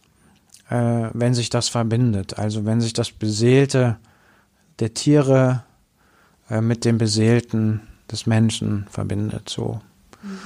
äh, 0.69 1.09
wenn 1.13 1.35
sich 1.35 1.51
das 1.51 1.69
verbindet. 1.69 2.39
Also 2.39 2.65
wenn 2.65 2.81
sich 2.81 2.93
das 2.93 3.11
Beseelte 3.11 3.97
der 4.79 4.95
Tiere 4.95 5.65
äh, 6.51 6.61
mit 6.61 6.85
dem 6.85 6.99
Beseelten 6.99 7.81
des 8.11 8.27
Menschen 8.27 8.87
verbindet. 8.91 9.49
So. 9.49 9.81
Mhm. 10.23 10.39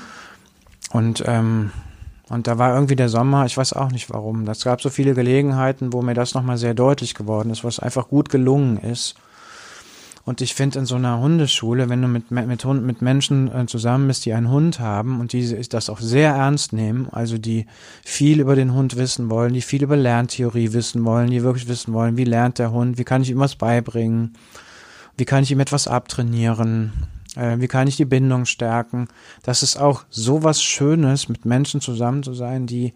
Und 0.92 1.24
ähm, 1.26 1.72
und 2.28 2.48
da 2.48 2.58
war 2.58 2.74
irgendwie 2.74 2.96
der 2.96 3.08
Sommer, 3.08 3.46
ich 3.46 3.56
weiß 3.56 3.72
auch 3.74 3.90
nicht 3.92 4.10
warum. 4.10 4.46
Es 4.48 4.64
gab 4.64 4.82
so 4.82 4.90
viele 4.90 5.14
Gelegenheiten, 5.14 5.92
wo 5.92 6.02
mir 6.02 6.14
das 6.14 6.34
nochmal 6.34 6.58
sehr 6.58 6.74
deutlich 6.74 7.14
geworden 7.14 7.50
ist, 7.50 7.62
was 7.62 7.78
einfach 7.78 8.08
gut 8.08 8.30
gelungen 8.30 8.78
ist. 8.78 9.14
Und 10.24 10.40
ich 10.40 10.56
finde 10.56 10.80
in 10.80 10.86
so 10.86 10.96
einer 10.96 11.20
Hundeschule, 11.20 11.88
wenn 11.88 12.02
du 12.02 12.08
mit, 12.08 12.32
mit, 12.32 12.64
Hund, 12.64 12.84
mit 12.84 13.00
Menschen 13.00 13.48
äh, 13.54 13.66
zusammen 13.66 14.08
bist, 14.08 14.26
die 14.26 14.32
einen 14.32 14.50
Hund 14.50 14.80
haben 14.80 15.20
und 15.20 15.32
die 15.32 15.68
das 15.68 15.88
auch 15.88 16.00
sehr 16.00 16.32
ernst 16.32 16.72
nehmen, 16.72 17.08
also 17.12 17.38
die 17.38 17.66
viel 18.02 18.40
über 18.40 18.56
den 18.56 18.74
Hund 18.74 18.96
wissen 18.96 19.30
wollen, 19.30 19.52
die 19.52 19.60
viel 19.60 19.84
über 19.84 19.96
Lerntheorie 19.96 20.72
wissen 20.72 21.04
wollen, 21.04 21.30
die 21.30 21.44
wirklich 21.44 21.68
wissen 21.68 21.94
wollen, 21.94 22.16
wie 22.16 22.24
lernt 22.24 22.58
der 22.58 22.72
Hund, 22.72 22.98
wie 22.98 23.04
kann 23.04 23.22
ich 23.22 23.30
ihm 23.30 23.38
was 23.38 23.54
beibringen, 23.54 24.34
wie 25.16 25.26
kann 25.26 25.44
ich 25.44 25.52
ihm 25.52 25.60
etwas 25.60 25.86
abtrainieren, 25.86 26.92
äh, 27.36 27.60
wie 27.60 27.68
kann 27.68 27.88
ich 27.88 27.96
die 27.96 28.04
Bindung 28.04 28.46
stärken? 28.46 29.08
Das 29.42 29.62
ist 29.62 29.76
auch 29.76 30.04
so 30.10 30.42
was 30.42 30.62
Schönes, 30.62 31.28
mit 31.28 31.44
Menschen 31.44 31.80
zusammen 31.80 32.22
zu 32.22 32.34
sein, 32.34 32.66
die 32.66 32.92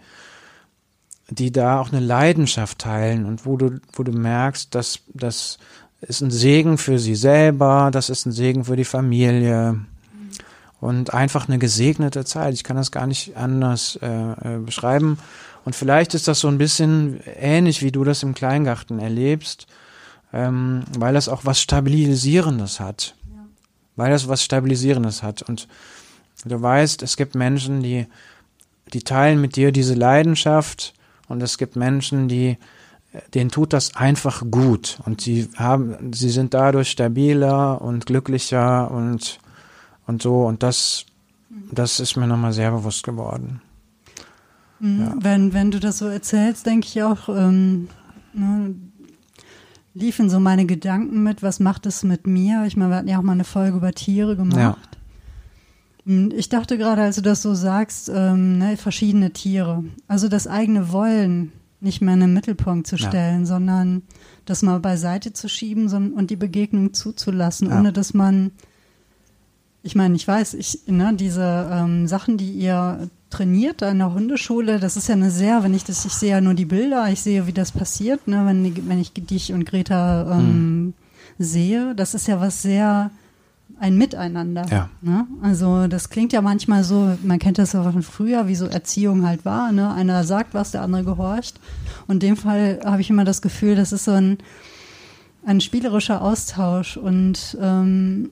die 1.33 1.53
da 1.53 1.79
auch 1.79 1.93
eine 1.93 2.01
Leidenschaft 2.01 2.81
teilen 2.81 3.25
und 3.25 3.47
wo 3.47 3.57
du, 3.57 3.81
wo 3.93 4.03
du 4.03 4.13
merkst, 4.13 4.75
dass 4.75 5.01
das 5.15 5.59
ist 6.01 6.23
ein 6.23 6.31
Segen 6.31 6.79
für 6.79 6.99
sie 6.99 7.15
selber, 7.15 7.91
das 7.93 8.11
ist 8.11 8.27
ein 8.27 8.33
Segen 8.33 8.65
für 8.65 8.77
die 8.77 8.85
Familie 8.85 9.79
und 10.81 11.13
einfach 11.13 11.47
eine 11.47 11.59
gesegnete 11.59 12.25
Zeit. 12.25 12.55
Ich 12.55 12.65
kann 12.65 12.77
das 12.77 12.91
gar 12.91 13.07
nicht 13.07 13.37
anders 13.37 13.99
äh, 14.03 14.09
äh, 14.09 14.59
beschreiben. 14.59 15.19
Und 15.65 15.77
vielleicht 15.77 16.15
ist 16.15 16.27
das 16.27 16.41
so 16.41 16.49
ein 16.49 16.57
bisschen 16.57 17.21
ähnlich, 17.39 17.83
wie 17.83 17.93
du 17.93 18.03
das 18.03 18.23
im 18.23 18.35
Kleingarten 18.35 18.99
erlebst, 18.99 19.67
ähm, 20.33 20.85
weil 20.99 21.13
das 21.13 21.29
auch 21.29 21.45
was 21.45 21.61
Stabilisierendes 21.61 22.81
hat. 22.81 23.15
Weil 23.97 24.11
das 24.11 24.29
was 24.29 24.43
Stabilisierendes 24.43 25.23
hat. 25.23 25.43
Und 25.43 25.69
du 26.45 26.61
weißt, 26.61 27.03
es 27.03 27.17
gibt 27.17 27.35
Menschen, 27.35 27.83
die, 27.83 28.07
die 28.93 29.03
teilen 29.03 29.41
mit 29.41 29.57
dir 29.57 29.73
diese 29.73 29.95
Leidenschaft 29.95 30.95
und 31.29 31.43
es 31.43 31.59
gibt 31.59 31.77
Menschen, 31.77 32.29
die 32.29 32.59
denen 33.35 33.51
tut 33.51 33.73
das 33.73 33.97
einfach 33.97 34.45
gut 34.51 35.01
und 35.05 35.21
sie 35.21 35.49
haben, 35.57 36.13
sie 36.13 36.31
sind 36.31 36.55
dadurch 36.55 36.91
stabiler 36.91 37.83
und 37.83 38.07
glücklicher 38.07 38.89
und 38.91 39.41
und 40.07 40.23
so 40.23 40.47
und 40.47 40.63
das, 40.63 41.07
das 41.73 41.99
ist 41.99 42.17
mir 42.17 42.27
nochmal 42.27 42.53
sehr 42.53 42.71
bewusst 42.71 43.03
geworden. 43.03 43.61
Mhm. 44.79 45.01
Ja. 45.01 45.15
Wenn, 45.21 45.53
wenn 45.53 45.71
du 45.71 45.81
das 45.81 45.99
so 45.99 46.07
erzählst, 46.07 46.67
denke 46.67 46.87
ich 46.87 47.03
auch, 47.03 47.29
ähm, 47.29 47.89
ne, 48.33 48.75
liefen 49.95 50.31
so 50.31 50.41
meine 50.41 50.67
Gedanken 50.67 51.23
mit, 51.23 51.43
was 51.43 51.61
macht 51.61 51.87
es 51.87 52.03
mit 52.03 52.27
mir? 52.27 52.65
Ich 52.67 52.77
meine, 52.77 52.91
wir 52.91 52.97
hatten 52.97 53.09
ja 53.09 53.19
auch 53.19 53.23
mal 53.23 53.33
eine 53.33 53.45
Folge 53.45 53.77
über 53.77 53.93
Tiere 53.93 54.37
gemacht. 54.37 54.57
Ja. 54.57 54.77
Hm, 56.07 56.31
ich 56.35 56.49
dachte 56.49 56.79
gerade, 56.79 57.03
als 57.03 57.17
du 57.17 57.23
das 57.23 57.43
so 57.43 57.55
sagst, 57.55 58.11
ähm, 58.13 58.59
ne, 58.59 58.77
verschiedene 58.77 59.33
Tiere. 59.33 59.85
Also 60.07 60.29
das 60.29 60.47
eigene 60.47 60.93
Wollen 60.93 61.53
nicht 61.81 62.03
mehr 62.03 62.15
in 62.15 62.21
den 62.21 62.35
Mittelpunkt 62.35 62.87
zu 62.87 62.99
stellen, 62.99 63.41
ja. 63.41 63.47
sondern 63.47 64.03
das 64.45 64.63
mal 64.63 64.81
beiseite 64.81 65.33
zu 65.33 65.49
schieben 65.49 65.89
und 66.13 66.31
die 66.31 66.37
Begegnung 66.37 66.93
zuzulassen, 66.93 67.71
ja. 67.71 67.79
ohne 67.79 67.93
dass 67.93 68.13
man, 68.13 68.53
ich 69.83 69.95
meine, 69.95 70.15
ich 70.15 70.29
weiß, 70.29 70.55
ich, 70.55 70.83
ne, 70.87 71.15
diese 71.15 71.69
ähm, 71.73 72.07
Sachen, 72.07 72.37
die 72.37 72.53
ihr 72.53 73.09
trainiert 73.31 73.81
da 73.81 73.91
in 73.91 73.99
der 73.99 74.13
Hundeschule, 74.13 74.81
das 74.81 74.97
ist 74.97 75.09
ja 75.09 75.15
eine 75.15 75.31
sehr, 75.31 75.63
wenn 75.63 75.73
ich 75.73 75.85
das, 75.85 76.05
ich 76.05 76.13
sehe 76.13 76.31
ja 76.31 76.41
nur 76.41 76.55
die 76.55 76.65
Bilder, 76.65 77.09
ich 77.11 77.23
sehe, 77.23 77.47
wie 77.47 77.53
das 77.53 77.73
passiert, 77.73 78.27
ne, 78.27 78.45
wenn, 78.45 78.89
wenn 78.89 79.01
ich 79.01 79.13
dich 79.13 79.53
und 79.53 79.65
Greta 79.65 80.39
ähm, 80.39 80.85
mhm. 80.85 80.95
sehe, 81.39 81.95
das 81.95 82.15
ist 82.15 82.27
ja 82.27 82.41
was 82.41 82.63
sehr 82.63 83.11
ein 83.79 83.97
Miteinander. 83.97 84.67
Ja. 84.71 84.91
Ne? 85.01 85.27
Also 85.43 85.87
das 85.87 86.11
klingt 86.11 86.33
ja 86.33 86.43
manchmal 86.43 86.85
so, 86.85 87.17
man 87.23 87.39
kennt 87.39 87.59
das 87.59 87.73
ja 87.73 87.83
von 87.83 88.03
früher, 88.03 88.47
wie 88.47 88.55
so 88.55 88.67
Erziehung 88.67 89.27
halt 89.27 89.47
war. 89.47 89.73
Ne? 89.73 89.93
Einer 89.95 90.23
sagt 90.25 90.53
was, 90.53 90.73
der 90.73 90.83
andere 90.83 91.05
gehorcht. 91.05 91.59
Und 92.07 92.23
in 92.23 92.31
dem 92.31 92.37
Fall 92.37 92.81
habe 92.85 93.01
ich 93.01 93.09
immer 93.09 93.25
das 93.25 93.41
Gefühl, 93.41 93.77
das 93.77 93.93
ist 93.93 94.05
so 94.05 94.11
ein, 94.11 94.39
ein 95.47 95.63
spielerischer 95.63 96.21
Austausch 96.21 96.99
und 96.99 97.57
ähm, 97.61 98.31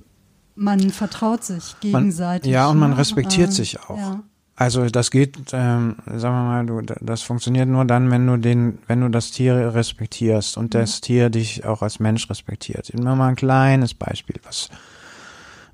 man 0.55 0.91
vertraut 0.91 1.45
sich 1.45 1.77
gegenseitig. 1.81 2.51
Man, 2.51 2.53
ja, 2.53 2.69
und 2.69 2.79
man 2.79 2.91
ne? 2.91 2.99
respektiert 2.99 3.49
ähm, 3.49 3.55
sich 3.55 3.81
auch. 3.81 3.97
Ja. 3.97 4.21
Also 4.61 4.87
das 4.87 5.13
geht, 5.13 5.37
ähm, 5.53 5.95
sagen 6.05 6.35
wir 6.35 6.43
mal, 6.43 6.67
du, 6.67 6.81
das 7.01 7.23
funktioniert 7.23 7.69
nur 7.69 7.85
dann, 7.85 8.11
wenn 8.11 8.27
du 8.27 8.37
den, 8.39 8.81
wenn 8.89 9.01
du 9.01 9.09
das 9.09 9.31
Tier 9.31 9.73
respektierst 9.73 10.57
und 10.57 10.75
mhm. 10.75 10.81
das 10.81 11.01
Tier 11.01 11.31
dich 11.31 11.65
auch 11.65 11.81
als 11.81 12.01
Mensch 12.01 12.29
respektiert. 12.29 12.91
Immer 12.91 13.15
mal 13.15 13.29
ein 13.29 13.37
kleines 13.37 13.95
Beispiel, 13.95 14.35
was 14.43 14.69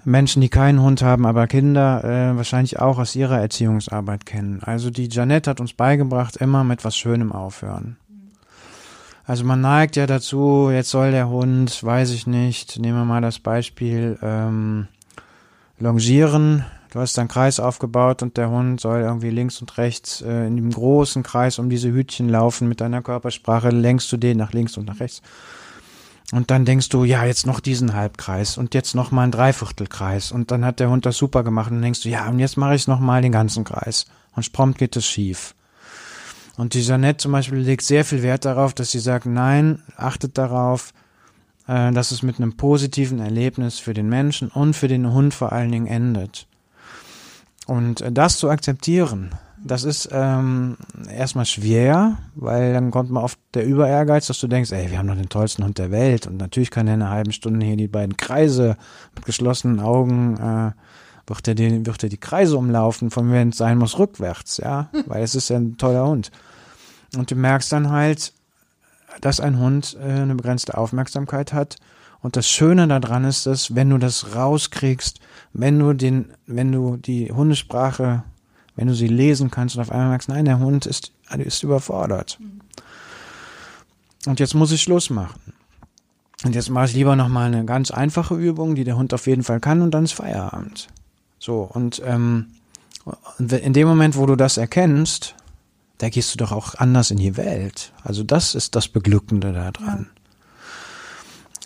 Menschen, 0.05 0.43
die 0.43 0.51
keinen 0.51 0.83
Hund 0.83 1.01
haben, 1.01 1.25
aber 1.25 1.47
Kinder 1.47 2.05
äh, 2.05 2.37
wahrscheinlich 2.37 2.79
auch 2.79 2.99
aus 2.99 3.17
ihrer 3.17 3.41
Erziehungsarbeit 3.41 4.27
kennen. 4.27 4.61
Also 4.63 4.91
die 4.91 5.09
Janette 5.09 5.49
hat 5.49 5.61
uns 5.63 5.73
beigebracht, 5.73 6.37
immer 6.37 6.63
mit 6.63 6.85
was 6.85 6.95
Schönem 6.95 7.33
aufhören. 7.33 7.97
Also 9.25 9.47
man 9.47 9.63
neigt 9.63 9.97
ja 9.97 10.07
dazu, 10.07 10.69
jetzt 10.71 10.91
soll 10.91 11.11
der 11.11 11.31
Hund, 11.31 11.83
weiß 11.83 12.11
ich 12.11 12.27
nicht, 12.27 12.79
nehmen 12.79 12.99
wir 12.99 13.07
mal 13.07 13.23
das 13.23 13.39
Beispiel, 13.39 14.19
ähm, 14.21 14.89
longieren. 15.79 16.67
Du 16.95 17.01
hast 17.01 17.19
einen 17.19 17.27
Kreis 17.27 17.59
aufgebaut 17.59 18.23
und 18.23 18.37
der 18.37 18.51
Hund 18.51 18.81
soll 18.81 19.01
irgendwie 19.01 19.31
links 19.31 19.61
und 19.61 19.79
rechts 19.79 20.23
äh, 20.23 20.47
in 20.47 20.55
dem 20.55 20.71
großen 20.71 21.25
Kreis 21.25 21.59
um 21.59 21.69
diese 21.69 21.91
Hütchen 21.91 22.29
laufen. 22.29 22.69
Mit 22.69 22.81
deiner 22.81 23.03
Körpersprache 23.03 23.71
lenkst 23.71 24.13
du 24.13 24.17
den 24.17 24.39
nach 24.39 24.53
links 24.53 24.77
und 24.77 24.87
nach 24.87 25.01
rechts. 25.01 25.21
Und 26.31 26.53
dann 26.53 26.65
denkst 26.65 26.91
du, 26.91 27.03
ja, 27.03 27.25
jetzt 27.25 27.49
noch 27.49 27.59
diesen 27.59 27.95
Halbkreis 27.95 28.57
und 28.59 28.75
jetzt 28.75 28.95
noch 28.95 29.11
mal 29.11 29.25
einen 29.25 29.33
Dreiviertelkreis. 29.33 30.31
Und 30.31 30.53
dann 30.53 30.65
hat 30.65 30.79
der 30.79 30.89
Hund 30.89 31.05
das 31.05 31.17
super 31.17 31.43
gemacht 31.43 31.73
und 31.73 31.83
denkst 31.83 32.03
du, 32.03 32.11
ja, 32.11 32.29
und 32.29 32.39
jetzt 32.39 32.57
mache 32.57 32.77
ich 32.77 32.87
noch 32.87 33.01
mal 33.01 33.23
den 33.23 33.33
ganzen 33.33 33.65
Kreis. 33.65 34.07
Und 34.37 34.53
prompt 34.53 34.79
geht 34.79 34.95
es 34.95 35.05
schief. 35.05 35.57
Und 36.57 36.75
die 36.75 36.83
Jeanette 36.83 37.17
zum 37.17 37.33
Beispiel 37.33 37.59
legt 37.59 37.83
sehr 37.83 38.05
viel 38.05 38.23
Wert 38.23 38.45
darauf, 38.45 38.73
dass 38.73 38.93
sie 38.93 39.01
sagt, 39.01 39.27
nein, 39.27 39.83
achtet 39.97 40.39
darauf, 40.39 40.93
äh, 41.67 41.91
dass 41.91 42.13
es 42.13 42.23
mit 42.23 42.37
einem 42.37 42.57
positiven 42.57 43.19
Erlebnis 43.19 43.81
für 43.81 43.95
den 43.95 44.09
Menschen 44.09 44.47
und 44.47 44.75
für 44.75 44.87
den 44.87 45.13
Hund 45.13 45.35
vor 45.35 45.51
allen 45.51 45.73
Dingen 45.73 45.89
endet. 45.89 46.47
Und 47.67 48.01
äh, 48.01 48.13
das 48.13 48.39
zu 48.39 48.51
akzeptieren, 48.51 49.31
das 49.65 49.85
ist 49.85 50.11
ähm, 50.13 50.77
erstmal 51.11 51.47
schwer, 51.47 52.19
weil 52.35 52.75
dann 52.75 52.91
kommt 52.91 53.11
man 53.11 53.25
oft 53.25 53.39
der 53.55 53.65
Überehrgeiz, 53.65 54.27
dass 54.27 54.39
du 54.39 54.47
denkst, 54.47 54.73
ey, 54.73 54.91
wir 54.91 54.99
haben 54.99 55.09
doch 55.09 55.17
den 55.17 55.31
tollsten 55.31 55.65
Hund 55.65 55.79
der 55.79 55.91
Welt 55.91 56.27
und 56.27 56.37
natürlich 56.37 56.71
kann 56.71 56.87
er 56.87 56.95
in 56.95 57.03
einer 57.03 57.11
halben 57.11 57.33
Stunde 57.33 57.65
hier 57.65 57.77
die 57.77 57.89
beiden 57.89 58.19
Kreise 58.19 58.77
mit 59.15 59.25
geschlossenen 59.25 59.81
Augen 59.81 60.37
äh, 60.37 60.73
wird 61.27 61.49
er 61.49 61.55
die, 61.55 61.87
wird 61.87 62.03
er 62.03 62.09
die 62.09 62.19
Kreise 62.19 62.59
umlaufen, 62.59 63.11
von 63.11 63.33
wenn 63.33 63.49
es 63.49 63.57
sein 63.57 63.79
muss 63.79 63.99
rückwärts, 63.99 64.59
ja, 64.59 64.91
weil 65.07 65.23
es 65.23 65.35
ist 65.35 65.49
ja 65.49 65.57
ein 65.57 65.79
toller 65.79 66.07
Hund. 66.07 66.31
Und 67.17 67.31
du 67.31 67.35
merkst 67.35 67.73
dann 67.73 67.91
halt, 67.91 68.33
dass 69.21 69.41
ein 69.41 69.59
Hund 69.59 69.97
äh, 70.01 70.05
eine 70.05 70.35
begrenzte 70.35 70.77
Aufmerksamkeit 70.77 71.53
hat. 71.53 71.77
Und 72.25 72.37
das 72.37 72.49
Schöne 72.49 72.89
daran 72.89 73.25
ist, 73.25 73.47
dass 73.47 73.77
wenn 73.77 73.91
du 73.91 73.99
das 73.99 74.35
rauskriegst, 74.35 75.21
wenn 75.53 75.79
du 75.79 75.93
den, 75.93 76.33
wenn 76.47 76.73
du 76.73 76.97
die 76.97 77.31
Hundesprache 77.31 78.25
wenn 78.77 78.89
du 78.89 78.95
sie 78.95 79.07
lesen 79.07 79.51
kannst 79.51 79.77
und 79.77 79.83
auf 79.83 79.91
einmal 79.91 80.09
merkst, 80.09 80.29
nein, 80.29 80.45
der 80.45 80.59
Hund 80.59 80.87
ist, 80.87 81.13
ist 81.39 81.63
überfordert. 81.63 82.39
Und 84.27 84.41
jetzt 84.41 84.55
muss 84.55 84.73
ich 84.73 84.83
Schluss 84.83 85.11
machen. 85.11 85.53
Und 86.45 86.55
jetzt 86.55 86.71
mache 86.71 86.87
ich 86.87 86.95
lieber 86.95 87.17
nochmal 87.17 87.47
eine 87.47 87.65
ganz 87.65 87.91
einfache 87.91 88.35
Übung, 88.35 88.75
die 88.75 88.85
der 88.85 88.97
Hund 88.97 89.15
auf 89.15 89.27
jeden 89.27 89.43
Fall 89.43 89.61
kann 89.61 89.81
und 89.81 89.93
dann 89.93 90.05
ist 90.05 90.13
Feierabend. 90.13 90.89
So, 91.39 91.63
und 91.63 92.03
ähm, 92.05 92.49
in 93.39 93.73
dem 93.73 93.87
Moment, 93.87 94.17
wo 94.17 94.27
du 94.27 94.37
das 94.37 94.57
erkennst, 94.57 95.35
da 95.99 96.09
gehst 96.09 96.35
du 96.35 96.39
doch 96.39 96.53
auch 96.53 96.75
anders 96.75 97.11
in 97.11 97.19
die 97.19 97.37
Welt. 97.37 97.93
Also 98.03 98.25
das 98.25 98.55
ist 98.55 98.75
das 98.75 98.89
Beglückende 98.89 99.53
daran. 99.53 100.07
Ja. 100.14 100.14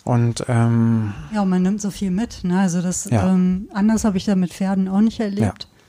Und 0.09 0.43
ähm, 0.47 1.13
ja, 1.33 1.43
und 1.43 1.49
man 1.49 1.61
nimmt 1.61 1.81
so 1.81 1.91
viel 1.91 2.09
mit. 2.09 2.43
Ne? 2.43 2.59
Also 2.59 2.81
das 2.81 3.05
ja. 3.09 3.31
ähm, 3.31 3.69
anders 3.73 4.05
habe 4.05 4.17
ich 4.17 4.25
da 4.25 4.35
mit 4.35 4.53
Pferden 4.53 4.87
auch 4.87 5.01
nicht 5.01 5.19
erlebt. 5.19 5.63
Ja 5.63 5.79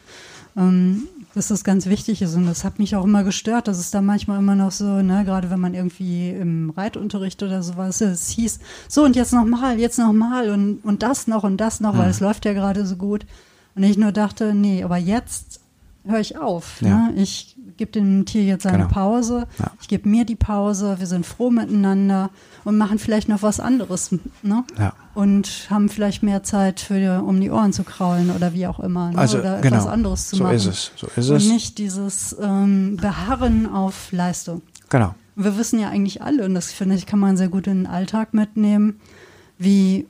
ähm, 0.56 1.08
dass 1.34 1.48
das 1.48 1.62
ganz 1.64 1.86
wichtig 1.86 2.22
ist. 2.22 2.34
Und 2.34 2.46
das 2.46 2.64
hat 2.64 2.78
mich 2.78 2.96
auch 2.96 3.04
immer 3.04 3.22
gestört, 3.22 3.68
dass 3.68 3.78
es 3.78 3.90
da 3.90 4.02
manchmal 4.02 4.38
immer 4.38 4.56
noch 4.56 4.72
so, 4.72 5.00
ne, 5.00 5.24
gerade 5.24 5.50
wenn 5.50 5.60
man 5.60 5.74
irgendwie 5.74 6.30
im 6.30 6.70
Reitunterricht 6.70 7.42
oder 7.42 7.62
sowas, 7.62 8.00
es 8.00 8.30
hieß, 8.30 8.58
so 8.88 9.04
und 9.04 9.16
jetzt 9.16 9.32
nochmal, 9.32 9.78
jetzt 9.78 9.98
nochmal 9.98 10.50
und, 10.50 10.80
und 10.84 11.02
das 11.02 11.26
noch 11.26 11.44
und 11.44 11.58
das 11.58 11.80
noch, 11.80 11.94
mhm. 11.94 11.98
weil 11.98 12.10
es 12.10 12.20
läuft 12.20 12.44
ja 12.44 12.52
gerade 12.52 12.84
so 12.84 12.96
gut. 12.96 13.26
Und 13.76 13.84
ich 13.84 13.96
nur 13.96 14.12
dachte, 14.12 14.54
nee, 14.54 14.82
aber 14.82 14.96
jetzt 14.96 15.60
höre 16.06 16.20
ich 16.20 16.38
auf. 16.38 16.80
Ja. 16.80 17.08
Ne? 17.08 17.14
Ich 17.16 17.56
gebe 17.76 17.92
dem 17.92 18.24
Tier 18.26 18.44
jetzt 18.44 18.64
seine 18.64 18.78
genau. 18.78 18.90
Pause, 18.90 19.46
ja. 19.58 19.70
ich 19.80 19.88
gebe 19.88 20.08
mir 20.08 20.24
die 20.24 20.36
Pause, 20.36 20.96
wir 20.98 21.06
sind 21.06 21.24
froh 21.24 21.50
miteinander 21.50 22.30
und 22.64 22.76
machen 22.76 22.98
vielleicht 22.98 23.28
noch 23.28 23.42
was 23.42 23.60
anderes. 23.60 24.14
Ne? 24.42 24.64
Ja. 24.78 24.92
Und 25.14 25.66
haben 25.70 25.88
vielleicht 25.88 26.22
mehr 26.22 26.42
Zeit, 26.42 26.80
für, 26.80 27.22
um 27.22 27.40
die 27.40 27.50
Ohren 27.50 27.72
zu 27.72 27.82
kraulen 27.82 28.30
oder 28.30 28.54
wie 28.54 28.66
auch 28.66 28.80
immer. 28.80 29.10
Ne? 29.10 29.18
Also, 29.18 29.38
oder 29.38 29.60
genau. 29.60 29.76
etwas 29.76 29.86
anderes 29.86 30.28
zu 30.28 30.36
so 30.36 30.44
machen. 30.44 30.56
Ist 30.56 30.66
es. 30.66 30.92
So 30.96 31.06
ist 31.06 31.30
es. 31.30 31.30
Und 31.30 31.52
nicht 31.52 31.78
dieses 31.78 32.36
ähm, 32.40 32.96
Beharren 32.96 33.66
auf 33.66 34.12
Leistung. 34.12 34.62
Genau. 34.88 35.14
Wir 35.36 35.56
wissen 35.56 35.80
ja 35.80 35.88
eigentlich 35.88 36.22
alle, 36.22 36.44
und 36.44 36.54
das 36.54 36.72
finde 36.72 36.96
ich, 36.96 37.06
kann 37.06 37.18
man 37.18 37.36
sehr 37.36 37.48
gut 37.48 37.66
in 37.66 37.84
den 37.84 37.86
Alltag 37.86 38.34
mitnehmen, 38.34 39.00
wie 39.58 40.06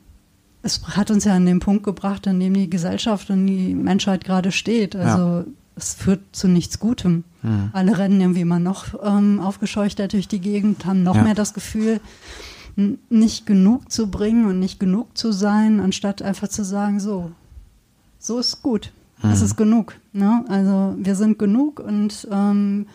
es 0.62 0.82
hat 0.88 1.10
uns 1.10 1.24
ja 1.24 1.34
an 1.34 1.46
den 1.46 1.60
Punkt 1.60 1.84
gebracht, 1.84 2.28
an 2.28 2.38
dem 2.38 2.52
die 2.52 2.68
Gesellschaft 2.68 3.30
und 3.30 3.46
die 3.46 3.74
Menschheit 3.74 4.24
gerade 4.24 4.52
steht. 4.52 4.94
Also 4.94 5.38
ja 5.38 5.44
es 5.80 5.94
führt 5.94 6.20
zu 6.32 6.48
nichts 6.48 6.78
Gutem. 6.78 7.24
Mhm. 7.42 7.70
Alle 7.72 7.98
rennen 7.98 8.20
irgendwie 8.20 8.42
immer 8.42 8.58
noch 8.58 8.94
ähm, 9.02 9.40
aufgescheuchter 9.40 10.08
durch 10.08 10.28
die 10.28 10.40
Gegend, 10.40 10.84
haben 10.86 11.02
noch 11.02 11.16
ja. 11.16 11.22
mehr 11.22 11.34
das 11.34 11.54
Gefühl, 11.54 12.00
nicht 13.08 13.46
genug 13.46 13.90
zu 13.90 14.10
bringen 14.10 14.46
und 14.46 14.58
nicht 14.58 14.80
genug 14.80 15.16
zu 15.16 15.32
sein, 15.32 15.80
anstatt 15.80 16.22
einfach 16.22 16.48
zu 16.48 16.64
sagen, 16.64 17.00
so, 17.00 17.32
so 18.18 18.38
ist 18.38 18.62
gut. 18.62 18.92
Mhm. 19.22 19.30
Es 19.30 19.42
ist 19.42 19.56
genug. 19.56 19.94
Ne? 20.12 20.44
Also 20.48 20.94
wir 20.98 21.14
sind 21.14 21.38
genug 21.38 21.80
und 21.80 22.28
ähm, 22.30 22.86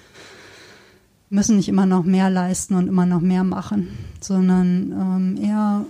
müssen 1.30 1.58
nicht 1.58 1.70
immer 1.70 1.86
noch 1.86 2.04
mehr 2.04 2.30
leisten 2.30 2.76
und 2.76 2.88
immer 2.88 3.06
noch 3.06 3.22
mehr 3.22 3.44
machen, 3.44 3.90
sondern 4.22 4.92
ähm, 4.92 5.44
eher 5.44 5.86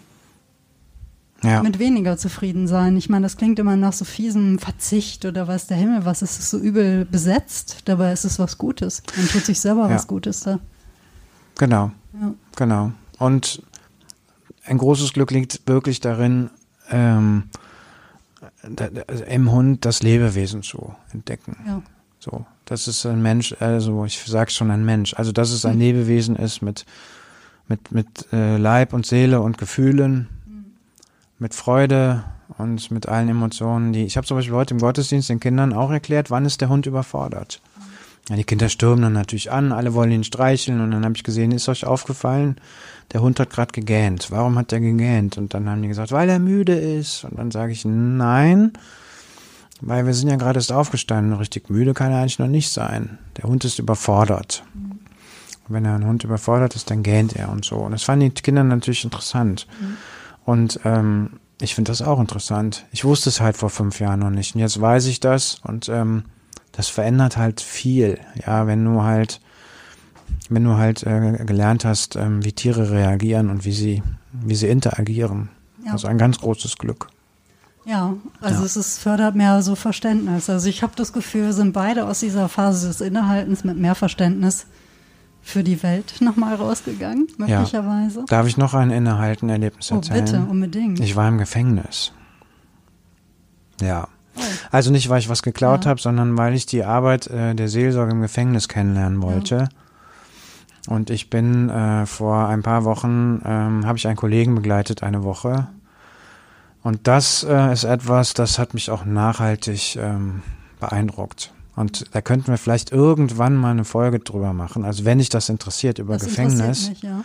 ja. 1.46 1.64
mit 1.64 1.80
weniger 1.80 2.18
zufrieden 2.18 2.68
sein. 2.68 2.98
Ich 2.98 3.10
meine, 3.10 3.26
das 3.26 3.38
klingt 3.38 3.60
immer 3.60 3.76
nach 3.76 3.94
so 3.94 4.06
fiesem 4.06 4.60
Verzicht 4.60 5.26
oder 5.26 5.48
was 5.48 5.68
der 5.68 5.78
Himmel, 5.78 6.06
was 6.06 6.22
ist 6.22 6.50
so 6.50 6.58
übel 6.58 7.06
besetzt. 7.06 7.84
Dabei 7.86 8.12
ist 8.12 8.26
es 8.26 8.40
was 8.40 8.58
Gutes. 8.58 9.04
Man 9.16 9.28
tut 9.28 9.46
sich 9.46 9.60
selber 9.60 9.90
ja. 9.90 9.96
was 9.96 10.08
Gutes 10.08 10.42
da. 10.42 10.60
Genau. 11.58 11.92
Ja. 12.20 12.34
Genau. 12.56 12.92
Und 13.20 13.62
ein 14.66 14.78
großes 14.78 15.14
Glück 15.14 15.32
liegt 15.32 15.68
wirklich 15.68 16.00
darin, 16.00 16.50
ähm, 16.90 17.44
im 19.28 19.52
Hund 19.52 19.86
das 19.86 20.02
Lebewesen 20.02 20.64
zu 20.64 20.96
entdecken. 21.14 21.58
Ja. 21.68 21.82
So, 22.20 22.46
das 22.66 22.88
ist 22.88 23.06
ein 23.06 23.22
Mensch, 23.22 23.56
also 23.60 24.06
ich 24.06 24.20
sage 24.24 24.50
schon 24.50 24.72
ein 24.72 24.84
Mensch, 24.84 25.14
also 25.14 25.32
dass 25.32 25.52
es 25.52 25.66
ein 25.66 25.76
mhm. 25.76 25.82
Lebewesen 25.82 26.36
ist 26.36 26.62
mit 26.62 26.86
mit 27.68 27.92
mit 27.92 28.08
äh, 28.32 28.58
Leib 28.58 28.94
und 28.94 29.06
Seele 29.06 29.42
und 29.42 29.58
Gefühlen. 29.58 30.28
Mit 31.40 31.54
Freude 31.54 32.24
und 32.58 32.92
mit 32.92 33.08
allen 33.08 33.30
Emotionen, 33.30 33.94
die 33.94 34.06
ich 34.06 34.18
habe 34.18 34.28
zum 34.28 34.38
Beispiel 34.38 34.56
heute 34.56 34.74
im 34.74 34.80
Gottesdienst 34.80 35.30
den 35.30 35.40
Kindern 35.40 35.74
auch 35.74 35.92
erklärt, 35.92 36.32
wann 36.32 36.46
ist 36.46 36.62
der 36.62 36.70
Hund 36.70 36.86
überfordert. 36.86 37.62
Ja, 38.30 38.36
die 38.36 38.44
Kinder 38.44 38.70
stürmen 38.70 39.04
dann 39.04 39.14
natürlich 39.14 39.52
an, 39.52 39.72
alle 39.72 39.94
wollen 39.94 40.12
ihn 40.12 40.24
streicheln 40.24 40.82
und 40.82 40.92
dann 40.92 41.06
habe 41.06 41.16
ich 41.16 41.24
gesehen, 41.24 41.52
ist 41.52 41.70
euch 41.70 41.86
aufgefallen, 41.86 42.60
der 43.14 43.22
Hund 43.22 43.40
hat 43.40 43.52
gerade 43.52 43.72
gegähnt. 43.72 44.28
Warum 44.32 44.58
hat 44.58 44.74
er 44.74 44.80
gegähnt? 44.80 45.38
Und 45.38 45.54
dann 45.54 45.70
haben 45.70 45.82
die 45.84 45.88
gesagt, 45.88 46.12
weil 46.12 46.28
er 46.28 46.40
müde 46.40 46.74
ist. 46.74 47.24
Und 47.24 47.38
dann 47.38 47.52
sage 47.52 47.72
ich, 47.72 47.86
nein, 47.86 48.74
weil 49.80 50.08
wir 50.08 50.14
sind 50.16 50.30
ja 50.30 50.38
gerade 50.38 50.58
erst 50.58 50.72
aufgestanden. 50.72 51.34
Richtig 51.34 51.70
müde 51.70 51.94
kann 51.94 52.12
er 52.12 52.20
eigentlich 52.20 52.40
noch 52.40 52.48
nicht 52.48 52.72
sein. 52.72 53.20
Der 53.38 53.44
Hund 53.44 53.64
ist 53.64 53.78
überfordert. 53.78 54.64
Mhm. 54.74 55.00
wenn 55.68 55.86
er 55.86 55.96
ein 55.96 56.06
Hund 56.06 56.24
überfordert 56.24 56.76
ist, 56.76 56.90
dann 56.90 57.04
gähnt 57.04 57.36
er 57.36 57.50
und 57.50 57.64
so. 57.64 57.76
Und 57.78 57.92
das 57.92 58.04
fanden 58.04 58.34
die 58.34 58.42
Kinder 58.42 58.64
natürlich 58.64 59.04
interessant. 59.04 59.68
Mhm. 59.80 59.98
Und 60.46 60.80
ähm, 60.86 61.40
ich 61.60 61.76
finde 61.76 61.92
das 61.92 62.02
auch 62.02 62.20
interessant. 62.20 62.86
Ich 62.92 63.06
wusste 63.06 63.30
es 63.30 63.42
halt 63.42 63.58
vor 63.58 63.70
fünf 63.70 64.00
Jahren 64.00 64.20
noch 64.20 64.30
nicht. 64.30 64.56
Und 64.56 64.62
jetzt 64.62 64.80
weiß 64.80 65.06
ich 65.08 65.20
das 65.20 65.60
und 65.64 65.90
ähm, 65.90 66.26
das 66.72 66.90
verändert 66.90 67.38
halt 67.38 67.62
viel. 67.62 68.20
Ja, 68.46 68.68
wenn 68.68 68.84
du 68.84 69.02
halt, 69.02 69.42
wenn 70.50 70.64
du 70.64 70.76
halt 70.76 71.04
äh, 71.04 71.44
gelernt 71.46 71.86
hast, 71.86 72.16
ähm, 72.16 72.44
wie 72.44 72.52
Tiere 72.52 72.92
reagieren 72.92 73.50
und 73.50 73.66
wie 73.66 73.72
sie, 73.72 74.04
wie 74.32 74.56
sie 74.56 74.68
interagieren. 74.68 75.50
Ja. 75.86 75.94
Also 75.94 76.08
ein 76.08 76.18
ganz 76.18 76.40
großes 76.40 76.78
Glück. 76.78 77.08
Ja, 77.86 78.16
also 78.42 78.62
ja. 78.62 78.66
es 78.66 78.76
ist, 78.76 78.98
fördert 78.98 79.36
mehr 79.36 79.62
so 79.62 79.76
Verständnis. 79.76 80.50
Also 80.50 80.68
ich 80.68 80.82
habe 80.82 80.94
das 80.96 81.14
Gefühl, 81.14 81.46
wir 81.46 81.54
sind 81.54 81.72
beide 81.72 82.06
aus 82.06 82.20
dieser 82.20 82.50
Phase 82.50 82.88
des 82.88 83.00
Innehaltens 83.00 83.64
mit 83.64 83.78
mehr 83.78 83.96
Verständnis 83.96 84.66
für 85.46 85.64
die 85.64 85.82
Welt 85.84 86.16
nochmal 86.22 86.56
rausgegangen, 86.56 87.28
möglicherweise. 87.38 88.22
Ja. 88.22 88.26
Darf 88.26 88.48
ich 88.48 88.58
noch 88.58 88.74
ein 88.74 88.90
Innehalten-Erlebnis 88.90 89.92
oh, 89.92 89.98
erzählen? 89.98 90.26
bitte, 90.26 90.40
unbedingt. 90.50 91.00
Ich 91.00 91.16
war 91.16 91.30
im 91.30 91.38
Gefängnis. 91.38 92.12
Ja. 93.80 94.08
Also 94.72 94.92
nicht, 94.92 95.08
weil 95.08 95.20
ich 95.20 95.30
was 95.30 95.44
geklaut 95.44 95.86
ja. 95.86 95.92
habe, 95.92 96.02
sondern 96.02 96.36
weil 96.36 96.56
ich 96.56 96.66
die 96.66 96.84
Arbeit 96.84 97.28
äh, 97.28 97.54
der 97.54 97.70
Seelsorge 97.70 98.12
im 98.12 98.22
Gefängnis 98.22 98.68
kennenlernen 98.68 99.22
wollte. 99.22 99.56
Ja. 99.56 100.94
Und 100.94 101.12
ich 101.12 101.30
bin 101.30 101.70
äh, 101.70 102.08
vor 102.08 102.48
ein 102.48 102.64
paar 102.64 102.84
Wochen, 102.84 103.42
ähm, 103.46 103.86
habe 103.86 104.00
ich 104.00 104.08
einen 104.08 104.18
Kollegen 104.18 104.56
begleitet, 104.56 105.04
eine 105.04 105.24
Woche. 105.24 105.68
Und 106.82 107.08
das 107.08 107.44
äh, 107.44 107.72
ist 107.72 107.84
etwas, 107.84 108.34
das 108.34 108.58
hat 108.58 108.74
mich 108.74 108.90
auch 108.90 109.06
nachhaltig 109.06 109.96
ähm, 109.96 110.42
beeindruckt. 110.80 111.54
Und 111.76 112.16
da 112.16 112.22
könnten 112.22 112.48
wir 112.48 112.58
vielleicht 112.58 112.92
irgendwann 112.92 113.56
mal 113.56 113.72
eine 113.72 113.84
Folge 113.84 114.20
drüber 114.20 114.54
machen. 114.54 114.86
Also 114.86 115.04
wenn 115.06 115.18
dich 115.18 115.30
das 115.30 115.50
interessiert 115.50 116.00
über 116.00 116.14
das 116.14 116.26
Gefängnis. 116.26 116.90
Mich, 116.90 117.02
ja. 117.02 117.24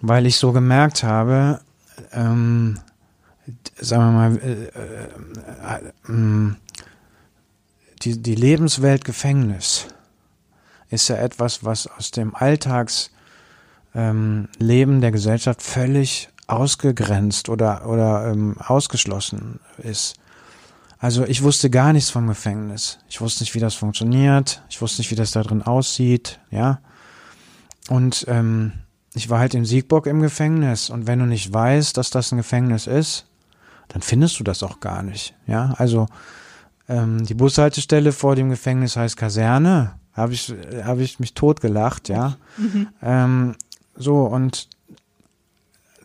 Weil 0.00 0.26
ich 0.26 0.36
so 0.36 0.52
gemerkt 0.52 1.02
habe, 1.02 1.60
ähm, 2.12 2.78
sagen 3.80 4.02
wir 4.04 4.12
mal, 4.12 4.36
äh, 4.38 4.64
äh, 5.66 6.50
äh, 6.50 6.54
die, 8.02 8.22
die 8.22 8.34
Lebenswelt 8.34 9.04
Gefängnis 9.04 9.86
ist 10.90 11.08
ja 11.08 11.16
etwas, 11.16 11.64
was 11.64 11.86
aus 11.86 12.10
dem 12.10 12.34
Alltagsleben 12.34 13.08
ähm, 14.64 15.00
der 15.00 15.10
Gesellschaft 15.10 15.62
völlig 15.62 16.28
ausgegrenzt 16.46 17.48
oder, 17.48 17.86
oder 17.86 18.30
ähm, 18.30 18.56
ausgeschlossen 18.58 19.60
ist. 19.78 20.16
Also 20.98 21.24
ich 21.24 21.42
wusste 21.42 21.70
gar 21.70 21.92
nichts 21.92 22.10
vom 22.10 22.26
Gefängnis. 22.26 22.98
Ich 23.08 23.20
wusste 23.20 23.44
nicht, 23.44 23.54
wie 23.54 23.60
das 23.60 23.74
funktioniert. 23.74 24.62
Ich 24.68 24.80
wusste 24.82 25.00
nicht, 25.00 25.10
wie 25.10 25.16
das 25.16 25.30
da 25.30 25.42
drin 25.42 25.62
aussieht. 25.62 26.40
Ja. 26.50 26.80
Und 27.88 28.24
ähm, 28.28 28.72
ich 29.14 29.30
war 29.30 29.38
halt 29.38 29.54
in 29.54 29.64
Siegburg 29.64 30.06
im 30.06 30.20
Gefängnis. 30.20 30.90
Und 30.90 31.06
wenn 31.06 31.20
du 31.20 31.26
nicht 31.26 31.52
weißt, 31.52 31.96
dass 31.96 32.10
das 32.10 32.32
ein 32.32 32.38
Gefängnis 32.38 32.86
ist, 32.86 33.26
dann 33.88 34.02
findest 34.02 34.38
du 34.40 34.44
das 34.44 34.62
auch 34.62 34.80
gar 34.80 35.02
nicht. 35.02 35.34
Ja, 35.46 35.74
also 35.78 36.06
ähm, 36.88 37.24
die 37.24 37.34
Bushaltestelle 37.34 38.12
vor 38.12 38.34
dem 38.36 38.50
Gefängnis 38.50 38.96
heißt 38.96 39.16
Kaserne. 39.16 39.94
Habe 40.12 40.32
ich, 40.32 40.52
hab 40.84 40.98
ich 40.98 41.20
mich 41.20 41.34
totgelacht, 41.34 42.08
ja. 42.08 42.36
Mhm. 42.56 42.88
Ähm, 43.02 43.54
so, 43.94 44.24
und 44.24 44.68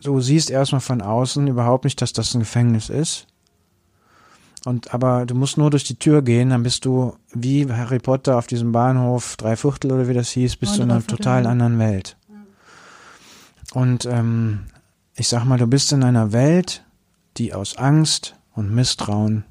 du 0.02 0.20
siehst 0.20 0.50
erstmal 0.50 0.80
von 0.80 1.02
außen 1.02 1.48
überhaupt 1.48 1.84
nicht, 1.84 2.00
dass 2.00 2.12
das 2.12 2.34
ein 2.34 2.40
Gefängnis 2.40 2.90
ist. 2.90 3.26
Und 4.64 4.94
aber 4.94 5.26
du 5.26 5.34
musst 5.34 5.58
nur 5.58 5.70
durch 5.70 5.84
die 5.84 5.98
Tür 5.98 6.22
gehen, 6.22 6.50
dann 6.50 6.62
bist 6.62 6.84
du 6.84 7.16
wie 7.32 7.70
Harry 7.70 7.98
Potter 7.98 8.38
auf 8.38 8.46
diesem 8.46 8.72
Bahnhof, 8.72 9.36
drei 9.36 9.56
Viertel 9.56 9.92
oder 9.92 10.08
wie 10.08 10.14
das 10.14 10.30
hieß, 10.30 10.56
bist 10.56 10.74
oh, 10.74 10.76
du 10.78 10.82
in 10.84 10.90
einer 10.90 11.06
total 11.06 11.46
anderen 11.46 11.78
Welt. 11.78 12.16
Und 13.74 14.06
ähm, 14.06 14.60
ich 15.16 15.28
sag 15.28 15.44
mal, 15.44 15.58
du 15.58 15.66
bist 15.66 15.92
in 15.92 16.02
einer 16.02 16.32
Welt, 16.32 16.84
die 17.36 17.52
aus 17.52 17.76
Angst 17.76 18.36
und 18.54 18.74
Misstrauen 18.74 19.44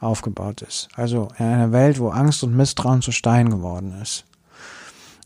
aufgebaut 0.00 0.62
ist. 0.62 0.88
Also 0.94 1.28
in 1.38 1.46
einer 1.46 1.72
Welt, 1.72 1.98
wo 1.98 2.08
Angst 2.08 2.42
und 2.42 2.56
Misstrauen 2.56 3.02
zu 3.02 3.12
Stein 3.12 3.50
geworden 3.50 3.94
ist. 4.00 4.24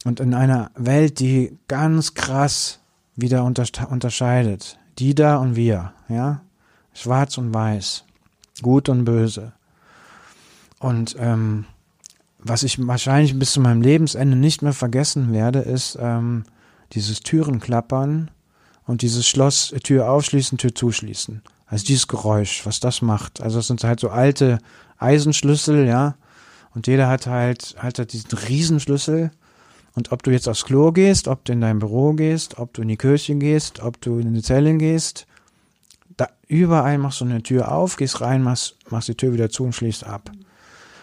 Und 0.04 0.20
in 0.20 0.34
einer 0.34 0.70
Welt, 0.74 1.20
die 1.20 1.56
ganz 1.68 2.14
krass 2.14 2.80
wieder 3.14 3.44
unterscheidet. 3.44 4.78
Die 4.98 5.14
da 5.14 5.36
und 5.36 5.56
wir, 5.56 5.92
ja. 6.08 6.42
Schwarz 6.94 7.38
und 7.38 7.54
weiß. 7.54 8.04
Gut 8.62 8.88
und 8.88 9.04
böse. 9.04 9.52
Und 10.78 11.16
ähm, 11.18 11.66
was 12.38 12.62
ich 12.62 12.84
wahrscheinlich 12.86 13.38
bis 13.38 13.52
zu 13.52 13.60
meinem 13.60 13.82
Lebensende 13.82 14.36
nicht 14.36 14.62
mehr 14.62 14.72
vergessen 14.72 15.32
werde, 15.32 15.60
ist 15.60 15.96
ähm, 16.00 16.44
dieses 16.92 17.20
Türenklappern 17.20 18.30
und 18.86 19.02
dieses 19.02 19.28
Schloss, 19.28 19.74
Tür 19.84 20.10
aufschließen, 20.10 20.58
Tür 20.58 20.74
zuschließen. 20.74 21.42
Also 21.66 21.86
dieses 21.86 22.08
Geräusch, 22.08 22.66
was 22.66 22.80
das 22.80 23.00
macht. 23.00 23.40
Also 23.40 23.60
es 23.60 23.68
sind 23.68 23.82
halt 23.84 24.00
so 24.00 24.10
alte 24.10 24.58
Eisenschlüssel, 24.98 25.86
ja. 25.86 26.16
Und 26.74 26.86
jeder 26.86 27.08
hat 27.08 27.26
halt, 27.26 27.76
halt, 27.78 27.98
halt 27.98 28.12
diesen 28.12 28.36
Riesenschlüssel. 28.36 29.30
Und 29.94 30.10
ob 30.10 30.22
du 30.22 30.30
jetzt 30.30 30.48
aufs 30.48 30.64
Klo 30.64 30.90
gehst, 30.90 31.28
ob 31.28 31.44
du 31.44 31.52
in 31.52 31.60
dein 31.60 31.78
Büro 31.78 32.12
gehst, 32.14 32.58
ob 32.58 32.72
du 32.74 32.82
in 32.82 32.88
die 32.88 32.96
Kirche 32.96 33.36
gehst, 33.36 33.80
ob 33.80 34.00
du 34.00 34.18
in 34.18 34.34
die 34.34 34.42
Zelle 34.42 34.76
gehst, 34.76 35.26
da 36.16 36.28
überall 36.46 36.98
machst 36.98 37.20
du 37.20 37.24
eine 37.24 37.42
Tür 37.42 37.72
auf, 37.72 37.96
gehst 37.96 38.20
rein, 38.20 38.42
machst, 38.42 38.76
machst 38.90 39.08
die 39.08 39.14
Tür 39.14 39.32
wieder 39.32 39.50
zu 39.50 39.64
und 39.64 39.74
schließt 39.74 40.04
ab. 40.04 40.30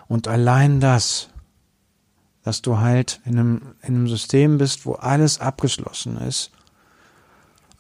Und 0.07 0.28
allein 0.28 0.80
das, 0.80 1.30
dass 2.43 2.62
du 2.62 2.80
halt 2.80 3.22
in 3.26 3.38
einem, 3.38 3.62
in 3.82 3.95
einem 3.95 4.07
System 4.07 4.57
bist, 4.57 4.86
wo 4.86 4.93
alles 4.93 5.39
abgeschlossen 5.39 6.18
ist, 6.18 6.51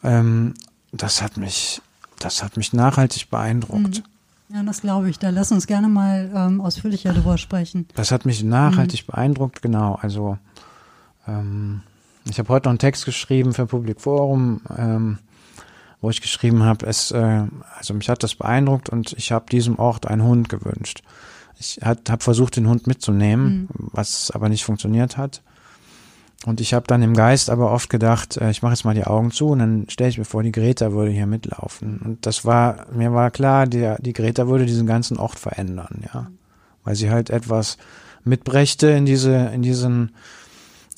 ähm, 0.03 0.53
das 0.91 1.21
hat 1.21 1.37
mich 1.37 1.81
das 2.19 2.43
hat 2.43 2.57
mich 2.57 2.73
nachhaltig 2.73 3.29
beeindruckt. 3.29 4.03
Mhm. 4.49 4.55
Ja, 4.55 4.63
das 4.63 4.81
glaube 4.81 5.09
ich. 5.09 5.19
Da 5.19 5.29
lass 5.29 5.51
uns 5.51 5.67
gerne 5.67 5.87
mal 5.87 6.29
ähm, 6.35 6.61
ausführlicher 6.61 7.13
darüber 7.13 7.37
sprechen. 7.37 7.87
Das 7.95 8.11
hat 8.11 8.25
mich 8.25 8.43
nachhaltig 8.43 9.07
mhm. 9.07 9.11
beeindruckt, 9.11 9.61
genau. 9.61 9.97
Also 10.01 10.37
ähm, 11.27 11.81
ich 12.25 12.39
habe 12.39 12.49
heute 12.49 12.67
noch 12.67 12.71
einen 12.71 12.79
Text 12.79 13.05
geschrieben 13.05 13.53
für 13.53 13.65
Public 13.65 14.01
Forum, 14.01 14.61
ähm, 14.77 15.19
wo 16.01 16.09
ich 16.09 16.21
geschrieben 16.21 16.63
habe, 16.63 16.85
es, 16.85 17.11
äh, 17.11 17.43
also 17.77 17.93
mich 17.93 18.09
hat 18.09 18.23
das 18.23 18.35
beeindruckt 18.35 18.89
und 18.89 19.13
ich 19.17 19.31
habe 19.31 19.45
diesem 19.51 19.77
Ort 19.79 20.07
einen 20.07 20.23
Hund 20.23 20.49
gewünscht. 20.49 21.03
Ich 21.59 21.79
habe 21.83 22.23
versucht, 22.23 22.55
den 22.55 22.67
Hund 22.67 22.87
mitzunehmen, 22.87 23.69
mhm. 23.73 23.89
was 23.91 24.31
aber 24.31 24.47
nicht 24.47 24.63
funktioniert 24.63 25.17
hat. 25.17 25.41
Und 26.45 26.61
ich 26.61 26.73
habe 26.73 26.87
dann 26.87 27.03
im 27.03 27.15
Geist 27.15 27.49
aber 27.49 27.71
oft 27.71 27.89
gedacht, 27.89 28.37
äh, 28.37 28.49
ich 28.49 28.61
mache 28.61 28.73
jetzt 28.73 28.85
mal 28.85 28.95
die 28.95 29.03
Augen 29.03 29.31
zu 29.31 29.49
und 29.49 29.59
dann 29.59 29.85
stelle 29.89 30.09
ich 30.09 30.17
mir 30.17 30.25
vor, 30.25 30.41
die 30.41 30.53
Greta 30.53 30.93
würde 30.93 31.11
hier 31.11 31.27
mitlaufen. 31.27 31.99
Und 31.99 32.25
das 32.25 32.45
war, 32.45 32.85
mir 32.93 33.13
war 33.13 33.29
klar, 33.29 33.67
die, 33.67 33.93
die 33.99 34.13
Greta 34.13 34.47
würde 34.47 34.65
diesen 34.65 34.87
ganzen 34.87 35.17
Ort 35.17 35.37
verändern, 35.37 36.05
ja. 36.13 36.27
Weil 36.85 36.95
sie 36.95 37.11
halt 37.11 37.29
etwas 37.29 37.77
mitbrächte 38.23 38.87
in 38.87 39.05
diese, 39.05 39.35
in 39.53 39.61
diesen, 39.61 40.15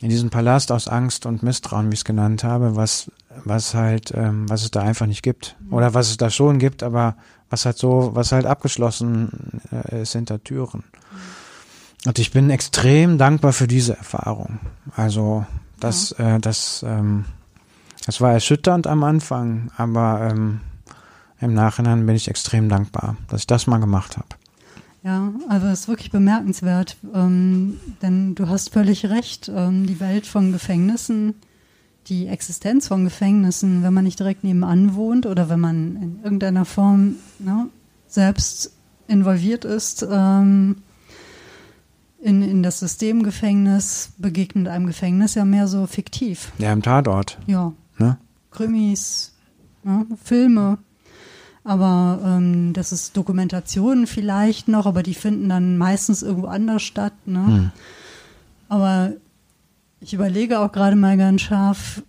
in 0.01 0.09
diesen 0.09 0.29
Palast 0.29 0.71
aus 0.71 0.87
Angst 0.87 1.25
und 1.25 1.41
Misstrauen, 1.41 1.89
wie 1.89 1.95
ich 1.95 2.01
es 2.01 2.05
genannt 2.05 2.43
habe, 2.43 2.75
was, 2.75 3.11
was 3.45 3.73
halt, 3.73 4.11
ähm, 4.15 4.49
was 4.49 4.63
es 4.63 4.71
da 4.71 4.81
einfach 4.81 5.05
nicht 5.05 5.23
gibt. 5.23 5.55
Oder 5.69 5.93
was 5.93 6.09
es 6.09 6.17
da 6.17 6.29
schon 6.29 6.59
gibt, 6.59 6.83
aber 6.83 7.15
was 7.49 7.65
halt 7.65 7.77
so, 7.77 8.11
was 8.13 8.31
halt 8.31 8.45
abgeschlossen 8.45 9.61
äh, 9.71 10.01
ist 10.01 10.13
hinter 10.13 10.43
Türen. 10.43 10.83
Und 12.05 12.17
ich 12.17 12.31
bin 12.31 12.49
extrem 12.49 13.17
dankbar 13.17 13.53
für 13.53 13.67
diese 13.67 13.95
Erfahrung. 13.95 14.59
Also 14.95 15.45
das, 15.79 16.15
ja. 16.17 16.37
äh, 16.37 16.39
das, 16.39 16.83
ähm, 16.87 17.25
das 18.05 18.21
war 18.21 18.31
erschütternd 18.31 18.87
am 18.87 19.03
Anfang, 19.03 19.71
aber 19.77 20.29
ähm, 20.31 20.61
im 21.39 21.53
Nachhinein 21.53 22.05
bin 22.05 22.15
ich 22.15 22.27
extrem 22.27 22.69
dankbar, 22.69 23.17
dass 23.27 23.41
ich 23.41 23.47
das 23.47 23.67
mal 23.67 23.79
gemacht 23.79 24.17
habe. 24.17 24.27
Ja, 25.03 25.31
also 25.49 25.67
es 25.67 25.81
ist 25.81 25.87
wirklich 25.87 26.11
bemerkenswert, 26.11 26.97
ähm, 27.13 27.79
denn 28.01 28.35
du 28.35 28.47
hast 28.47 28.71
völlig 28.71 29.07
recht. 29.07 29.51
Ähm, 29.53 29.87
die 29.87 29.99
Welt 29.99 30.27
von 30.27 30.51
Gefängnissen 30.51 31.35
die 32.07 32.27
Existenz 32.27 32.87
von 32.87 33.03
Gefängnissen, 33.03 33.83
wenn 33.83 33.93
man 33.93 34.03
nicht 34.03 34.19
direkt 34.19 34.43
nebenan 34.43 34.95
wohnt 34.95 35.25
oder 35.25 35.49
wenn 35.49 35.59
man 35.59 35.95
in 35.95 36.19
irgendeiner 36.23 36.65
Form 36.65 37.15
ne, 37.39 37.67
selbst 38.07 38.73
involviert 39.07 39.65
ist 39.65 40.05
ähm, 40.09 40.77
in, 42.21 42.41
in 42.41 42.63
das 42.63 42.79
Systemgefängnis, 42.79 44.13
begegnet 44.17 44.67
einem 44.67 44.87
Gefängnis 44.87 45.35
ja 45.35 45.45
mehr 45.45 45.67
so 45.67 45.87
fiktiv. 45.87 46.51
Ja, 46.57 46.71
im 46.71 46.81
Tatort. 46.81 47.37
Ja. 47.47 47.73
Ne? 47.97 48.17
Krimis, 48.51 49.33
ne, 49.83 50.05
Filme. 50.23 50.77
Aber 51.63 52.19
ähm, 52.25 52.73
das 52.73 52.91
ist 52.91 53.15
Dokumentation 53.15 54.07
vielleicht 54.07 54.67
noch, 54.67 54.87
aber 54.87 55.03
die 55.03 55.13
finden 55.13 55.49
dann 55.49 55.77
meistens 55.77 56.23
irgendwo 56.23 56.47
anders 56.47 56.81
statt. 56.81 57.13
Ne? 57.25 57.45
Hm. 57.45 57.71
Aber 58.67 59.13
ich 60.01 60.13
überlege 60.13 60.59
auch 60.59 60.71
gerade 60.71 60.95
mal 60.95 61.15
ganz 61.17 61.41
scharf, 61.41 62.01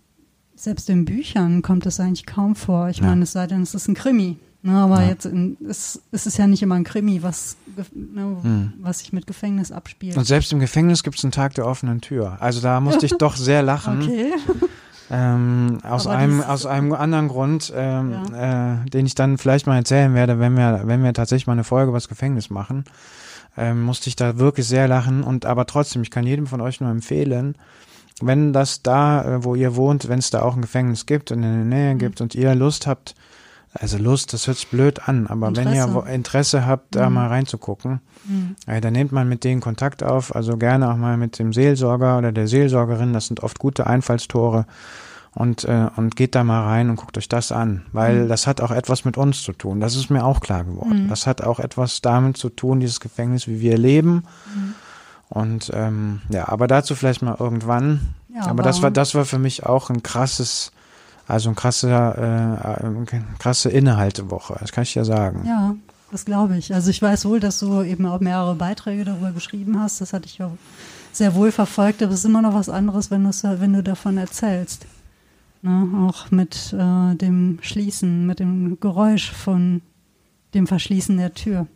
selbst 0.55 0.89
in 0.89 1.05
Büchern 1.05 1.61
kommt 1.61 1.85
es 1.85 1.99
eigentlich 1.99 2.25
kaum 2.25 2.55
vor. 2.55 2.89
Ich 2.89 2.97
Ja. 2.97 3.05
meine, 3.05 3.23
es 3.23 3.31
sei 3.31 3.47
denn, 3.47 3.61
es 3.61 3.73
ist 3.75 3.87
ein 3.87 3.93
Krimi. 3.95 4.37
Ne, 4.65 4.77
aber 4.77 5.01
Ja. 5.01 5.09
jetzt 5.09 5.25
in, 5.25 5.57
es, 5.67 6.01
es 6.13 6.25
ist 6.25 6.37
ja 6.37 6.47
nicht 6.47 6.63
immer 6.63 6.75
ein 6.75 6.85
Krimi, 6.85 7.21
was, 7.21 7.57
ne, 7.93 8.37
Hm. 8.41 8.73
was 8.79 8.99
sich 8.99 9.11
mit 9.11 9.27
Gefängnis 9.27 9.73
abspielt. 9.73 10.15
Und 10.15 10.23
selbst 10.23 10.53
im 10.53 10.59
Gefängnis 10.59 11.03
gibt 11.03 11.17
es 11.17 11.23
einen 11.25 11.33
Tag 11.33 11.53
der 11.55 11.65
offenen 11.67 11.99
Tür. 11.99 12.37
Also 12.39 12.61
da 12.61 12.79
musste 12.79 13.05
ich 13.05 13.11
doch 13.17 13.35
sehr 13.35 13.61
lachen. 13.61 14.03
Okay. 14.03 14.31
Ähm, 15.11 15.79
aus, 15.83 16.07
Aber 16.07 16.15
einem, 16.17 16.39
aus 16.41 16.65
einem 16.65 16.93
anderen 16.93 17.27
Grund, 17.27 17.73
ähm, 17.75 18.13
äh, 18.33 18.89
den 18.89 19.05
ich 19.05 19.15
dann 19.15 19.37
vielleicht 19.37 19.67
mal 19.67 19.75
erzählen 19.75 20.13
werde, 20.13 20.39
wenn 20.39 20.55
wir, 20.55 20.83
wenn 20.85 21.03
wir 21.03 21.13
tatsächlich 21.13 21.45
mal 21.45 21.53
eine 21.53 21.65
Folge 21.65 21.89
über 21.89 21.97
das 21.97 22.07
Gefängnis 22.07 22.49
machen, 22.49 22.85
ähm, 23.57 23.81
musste 23.83 24.09
ich 24.09 24.15
da 24.15 24.37
wirklich 24.37 24.67
sehr 24.67 24.87
lachen. 24.87 25.23
Und 25.23 25.45
aber 25.45 25.65
trotzdem, 25.65 26.01
ich 26.01 26.11
kann 26.11 26.25
jedem 26.25 26.47
von 26.47 26.61
euch 26.61 26.81
nur 26.81 26.89
empfehlen, 26.89 27.55
wenn 28.21 28.53
das 28.53 28.83
da, 28.83 29.23
äh, 29.23 29.43
wo 29.43 29.55
ihr 29.55 29.75
wohnt, 29.75 30.07
wenn 30.07 30.19
es 30.19 30.29
da 30.29 30.41
auch 30.43 30.55
ein 30.55 30.61
Gefängnis 30.61 31.05
gibt 31.05 31.31
und 31.31 31.37
in 31.43 31.43
der 31.43 31.63
Mhm. 31.63 31.69
Nähe 31.69 31.95
gibt 31.95 32.21
und 32.21 32.35
ihr 32.35 32.53
Lust 32.55 32.87
habt, 32.87 33.15
also 33.73 33.97
Lust, 33.97 34.33
das 34.33 34.45
hört 34.45 34.57
sich 34.57 34.67
blöd 34.69 35.07
an, 35.09 35.25
aber 35.25 35.47
wenn 35.55 35.73
ihr 35.73 35.83
Interesse. 35.85 36.09
Interesse 36.13 36.65
habt, 36.67 36.95
da 36.95 37.09
Mhm. 37.09 37.15
mal 37.15 37.27
reinzugucken, 37.27 38.01
Hm. 38.27 38.55
äh, 38.67 38.79
dann 38.81 38.93
nehmt 38.93 39.11
man 39.11 39.27
mit 39.27 39.43
denen 39.43 39.61
Kontakt 39.61 40.03
auf, 40.03 40.35
also 40.35 40.57
gerne 40.57 40.91
auch 40.91 40.95
mal 40.95 41.17
mit 41.17 41.39
dem 41.39 41.53
Seelsorger 41.53 42.19
oder 42.19 42.31
der 42.31 42.47
Seelsorgerin, 42.47 43.13
das 43.13 43.25
sind 43.27 43.41
oft 43.41 43.57
gute 43.57 43.87
Einfallstore 43.87 44.67
und, 45.35 45.63
äh, 45.65 45.87
und 45.95 46.15
geht 46.15 46.35
da 46.35 46.43
mal 46.43 46.63
rein 46.63 46.89
und 46.89 46.95
guckt 46.97 47.17
euch 47.17 47.27
das 47.29 47.51
an, 47.51 47.83
weil 47.91 48.25
Mhm. 48.25 48.29
das 48.29 48.45
hat 48.47 48.61
auch 48.61 48.71
etwas 48.71 49.03
mit 49.05 49.17
uns 49.17 49.41
zu 49.41 49.51
tun, 49.53 49.79
das 49.79 49.95
ist 49.95 50.09
mir 50.09 50.23
auch 50.25 50.39
klar 50.41 50.63
geworden. 50.63 51.05
Mhm. 51.05 51.09
Das 51.09 51.25
hat 51.27 51.41
auch 51.41 51.59
etwas 51.59 52.01
damit 52.01 52.37
zu 52.37 52.49
tun, 52.49 52.79
dieses 52.79 52.99
Gefängnis, 52.99 53.47
wie 53.47 53.59
wir 53.61 53.77
leben 53.77 54.23
Mhm. 54.55 54.73
und 55.29 55.71
ähm, 55.73 56.21
ja, 56.29 56.47
aber 56.49 56.67
dazu 56.67 56.95
vielleicht 56.95 57.21
mal 57.21 57.35
irgendwann. 57.39 58.13
Ja, 58.35 58.47
aber 58.47 58.63
das 58.63 58.81
war, 58.81 58.89
das 58.91 59.13
war 59.15 59.25
für 59.25 59.37
mich 59.39 59.65
auch 59.65 59.89
ein 59.91 60.01
krasses, 60.03 60.71
also 61.27 61.49
ein 61.49 61.55
krasser, 61.55 62.81
äh, 62.81 63.19
krasse 63.39 63.69
Innehaltewoche, 63.69 64.55
das 64.59 64.71
kann 64.71 64.83
ich 64.83 64.95
ja 64.95 65.03
sagen. 65.05 65.43
Ja, 65.47 65.75
das 66.11 66.25
glaube 66.25 66.57
ich. 66.57 66.73
Also 66.73 66.89
ich 66.89 67.01
weiß 67.01 67.25
wohl, 67.25 67.39
dass 67.39 67.59
du 67.59 67.81
eben 67.81 68.05
auch 68.05 68.19
mehrere 68.19 68.55
Beiträge 68.55 69.05
darüber 69.05 69.31
geschrieben 69.31 69.79
hast. 69.79 69.99
Das 70.01 70.13
hatte 70.13 70.25
ich 70.27 70.41
auch 70.43 70.51
sehr 71.11 71.33
wohl 71.35 71.51
verfolgt, 71.51 72.01
aber 72.03 72.11
es 72.11 72.19
ist 72.19 72.25
immer 72.25 72.41
noch 72.41 72.53
was 72.55 72.69
anderes, 72.69 73.09
wenn, 73.11 73.23
wenn 73.25 73.73
du 73.73 73.83
davon 73.83 74.17
erzählst. 74.17 74.85
Ne? 75.63 75.87
Auch 76.07 76.29
mit 76.29 76.73
äh, 76.77 77.15
dem 77.15 77.57
Schließen, 77.61 78.25
mit 78.27 78.39
dem 78.39 78.79
Geräusch 78.79 79.31
von 79.31 79.81
dem 80.53 80.67
Verschließen 80.67 81.17
der 81.17 81.33
Tür. 81.33 81.67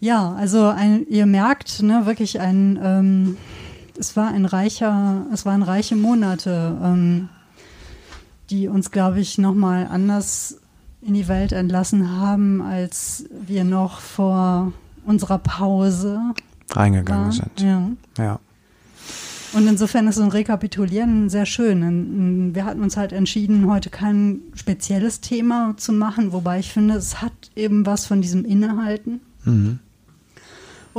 Ja, 0.00 0.32
also 0.32 0.68
ein, 0.68 1.06
ihr 1.08 1.26
merkt 1.26 1.82
ne, 1.82 2.06
wirklich 2.06 2.40
ein, 2.40 2.78
ähm, 2.82 3.36
es 3.98 4.16
war 4.16 4.28
ein 4.28 4.46
reicher, 4.46 5.26
es 5.32 5.44
waren 5.44 5.62
reiche 5.62 5.96
Monate, 5.96 6.78
ähm, 6.82 7.28
die 8.48 8.68
uns, 8.68 8.90
glaube 8.90 9.20
ich, 9.20 9.36
nochmal 9.36 9.86
anders 9.90 10.58
in 11.02 11.12
die 11.14 11.28
Welt 11.28 11.52
entlassen 11.52 12.18
haben, 12.18 12.62
als 12.62 13.26
wir 13.30 13.64
noch 13.64 14.00
vor 14.00 14.72
unserer 15.04 15.38
Pause 15.38 16.20
Reingegangen 16.70 17.24
waren. 17.24 17.32
sind. 17.32 17.60
Ja. 17.60 18.24
Ja. 18.24 18.40
Und 19.52 19.66
insofern 19.66 20.06
ist 20.08 20.16
so 20.16 20.22
ein 20.22 20.30
Rekapitulieren 20.30 21.30
sehr 21.30 21.46
schön. 21.46 22.54
Wir 22.54 22.64
hatten 22.64 22.82
uns 22.82 22.96
halt 22.96 23.12
entschieden, 23.12 23.70
heute 23.70 23.88
kein 23.88 24.40
spezielles 24.54 25.20
Thema 25.20 25.74
zu 25.76 25.92
machen, 25.92 26.32
wobei 26.32 26.58
ich 26.58 26.72
finde, 26.72 26.94
es 26.94 27.22
hat 27.22 27.32
eben 27.56 27.86
was 27.86 28.06
von 28.06 28.20
diesem 28.20 28.44
Innehalten. 28.44 29.20
Mhm. 29.44 29.78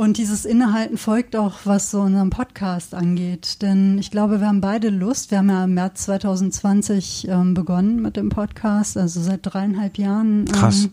Und 0.00 0.16
dieses 0.16 0.46
Innehalten 0.46 0.96
folgt 0.96 1.36
auch, 1.36 1.58
was 1.64 1.90
so 1.90 2.00
unseren 2.00 2.30
Podcast 2.30 2.94
angeht. 2.94 3.60
Denn 3.60 3.98
ich 3.98 4.10
glaube, 4.10 4.40
wir 4.40 4.46
haben 4.46 4.62
beide 4.62 4.88
Lust. 4.88 5.30
Wir 5.30 5.38
haben 5.38 5.50
ja 5.50 5.64
im 5.64 5.74
März 5.74 6.04
2020 6.04 7.28
ähm, 7.28 7.54
begonnen 7.54 8.00
mit 8.00 8.16
dem 8.16 8.30
Podcast. 8.30 8.96
Also 8.96 9.20
seit 9.20 9.40
dreieinhalb 9.42 9.98
Jahren 9.98 10.46
ähm, 10.46 10.90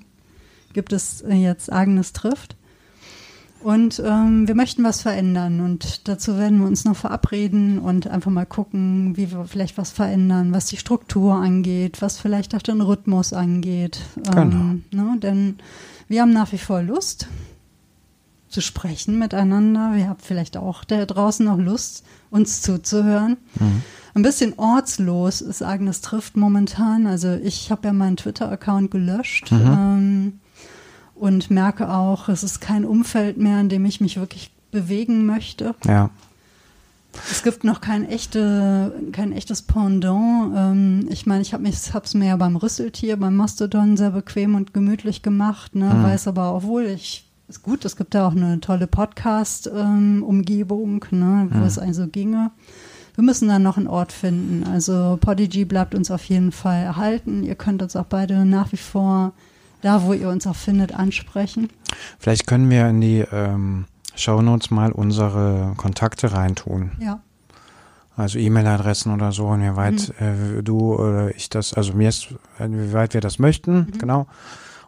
gibt 0.74 0.92
es 0.92 1.22
äh, 1.22 1.36
jetzt 1.36 1.72
Agnes 1.72 2.12
trifft. 2.12 2.58
Und 3.62 4.02
ähm, 4.06 4.48
wir 4.48 4.56
möchten 4.56 4.84
was 4.84 5.02
verändern. 5.02 5.60
Und 5.62 6.08
dazu 6.08 6.38
werden 6.38 6.60
wir 6.60 6.68
uns 6.68 6.86
noch 6.86 6.96
verabreden 6.96 7.80
und 7.80 8.08
einfach 8.08 8.32
mal 8.32 8.46
gucken, 8.46 9.18
wie 9.18 9.32
wir 9.32 9.46
vielleicht 9.46 9.78
was 9.78 9.92
verändern, 9.92 10.54
was 10.54 10.68
die 10.68 10.78
Struktur 10.78 11.34
angeht, 11.36 12.02
was 12.02 12.20
vielleicht 12.20 12.56
auch 12.56 12.62
den 12.62 12.82
Rhythmus 12.82 13.34
angeht. 13.34 14.00
Ähm, 14.36 14.84
ne? 14.92 15.18
Denn 15.22 15.58
wir 16.08 16.22
haben 16.22 16.34
nach 16.34 16.52
wie 16.52 16.58
vor 16.58 16.82
Lust 16.82 17.28
zu 18.48 18.62
sprechen 18.62 19.20
miteinander. 19.20 19.92
Wir 19.94 20.08
haben 20.08 20.20
vielleicht 20.22 20.56
auch 20.56 20.84
da 20.84 21.06
draußen 21.06 21.46
noch 21.46 21.58
Lust, 21.58 22.06
uns 22.30 22.62
zuzuhören. 22.62 23.38
Mhm. 23.60 23.82
Ein 24.14 24.22
bisschen 24.24 24.54
ortslos 24.58 25.42
ist 25.42 25.62
Agnes 25.62 26.02
trifft 26.02 26.38
momentan. 26.38 27.06
Also 27.06 27.34
ich 27.34 27.72
habe 27.72 27.88
ja 27.88 27.94
meinen 27.94 28.18
Twitter-Account 28.18 28.90
gelöscht 28.92 29.52
Mhm. 29.52 29.66
ähm, 29.68 30.40
und 31.20 31.50
merke 31.52 31.90
auch, 31.90 32.30
es 32.30 32.44
ist 32.44 32.62
kein 32.62 32.86
Umfeld 32.86 33.38
mehr, 33.38 33.60
in 33.60 33.70
dem 33.70 33.86
ich 33.86 34.00
mich 34.02 34.18
wirklich 34.20 34.52
bewegen 34.72 35.26
möchte. 35.26 35.76
Ja. 35.86 36.10
Es 37.32 37.42
gibt 37.42 37.64
noch 37.64 37.82
kein, 37.82 38.08
echte, 38.08 38.94
kein 39.12 39.32
echtes 39.32 39.64
Pendant. 39.64 40.54
Ähm, 40.56 41.08
ich 41.10 41.26
meine, 41.26 41.42
ich 41.42 41.54
habe 41.54 41.68
es 41.68 42.14
mir 42.14 42.28
ja 42.28 42.36
beim 42.36 42.56
Rüsseltier, 42.56 43.18
beim 43.18 43.36
Mastodon 43.36 43.98
sehr 43.98 44.12
bequem 44.12 44.54
und 44.56 44.74
gemütlich 44.74 45.24
gemacht, 45.24 45.74
ne? 45.76 45.92
Mhm. 45.94 46.04
weiß 46.04 46.28
aber 46.28 46.48
auch 46.50 46.64
wohl, 46.64 46.84
ich 46.86 47.24
ist 47.48 47.64
gut, 47.64 47.86
es 47.86 47.96
gibt 47.96 48.14
da 48.14 48.28
auch 48.28 48.36
eine 48.36 48.60
tolle 48.60 48.88
Podcast-Umgebung, 48.88 51.06
ne, 51.12 51.48
wo 51.50 51.58
Mhm. 51.60 51.64
es 51.64 51.80
also 51.80 52.06
ginge. 52.08 52.52
Wir 53.16 53.24
müssen 53.24 53.48
dann 53.48 53.64
noch 53.64 53.78
einen 53.78 53.88
Ort 53.88 54.12
finden. 54.12 54.64
Also 54.70 55.18
Podigy 55.20 55.66
bleibt 55.66 55.96
uns 55.96 56.12
auf 56.12 56.24
jeden 56.26 56.52
Fall 56.52 56.84
erhalten. 56.84 57.44
Ihr 57.44 57.56
könnt 57.56 57.82
uns 57.82 57.96
auch 57.96 58.06
beide 58.06 58.46
nach 58.46 58.72
wie 58.74 58.78
vor 58.78 59.32
da, 59.88 60.04
wo 60.04 60.12
ihr 60.12 60.28
uns 60.28 60.46
auch 60.46 60.56
findet, 60.56 60.94
ansprechen. 60.94 61.70
Vielleicht 62.20 62.46
können 62.46 62.70
wir 62.70 62.90
in 62.90 63.00
die 63.00 63.20
ähm, 63.32 63.86
Shownotes 64.16 64.70
mal 64.70 64.92
unsere 64.92 65.74
Kontakte 65.78 66.34
reintun. 66.34 66.92
Ja. 67.00 67.22
Also 68.18 68.38
E-Mail-Adressen 68.38 69.14
oder 69.14 69.32
so, 69.32 69.46
und 69.46 69.62
wie 69.62 69.76
weit 69.76 70.14
äh, 70.20 70.62
du 70.62 70.96
oder 70.96 71.34
ich 71.36 71.50
das, 71.50 71.74
also 71.74 71.94
mir 71.94 72.10
ist, 72.10 72.34
äh, 72.60 72.68
wie 72.68 72.92
weit 72.92 73.14
wir 73.14 73.22
das 73.22 73.40
möchten, 73.40 73.94
genau. 73.98 74.28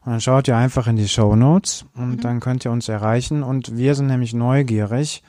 Und 0.03 0.13
dann 0.13 0.21
schaut 0.21 0.47
ihr 0.47 0.57
einfach 0.57 0.87
in 0.87 0.95
die 0.95 1.07
Shownotes 1.07 1.85
und 1.95 2.25
dann 2.25 2.39
könnt 2.39 2.65
ihr 2.65 2.71
uns 2.71 2.89
erreichen. 2.89 3.43
Und 3.43 3.77
wir 3.77 3.95
sind 3.95 4.07
nämlich 4.07 4.33
neugierig, 4.33 5.23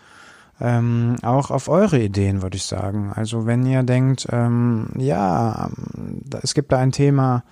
ähm, 0.61 1.17
auch 1.23 1.51
auf 1.51 1.69
eure 1.69 2.01
Ideen, 2.01 2.43
würde 2.43 2.57
ich 2.57 2.65
sagen. 2.65 3.13
Also 3.15 3.47
wenn 3.47 3.67
ihr 3.67 3.83
denkt, 3.83 4.27
ähm, 4.31 4.89
ja, 4.97 5.67
ähm, 5.67 6.23
es 6.43 6.55
gibt 6.55 6.73
da 6.73 6.79
ein 6.79 6.93
Thema, 6.93 7.43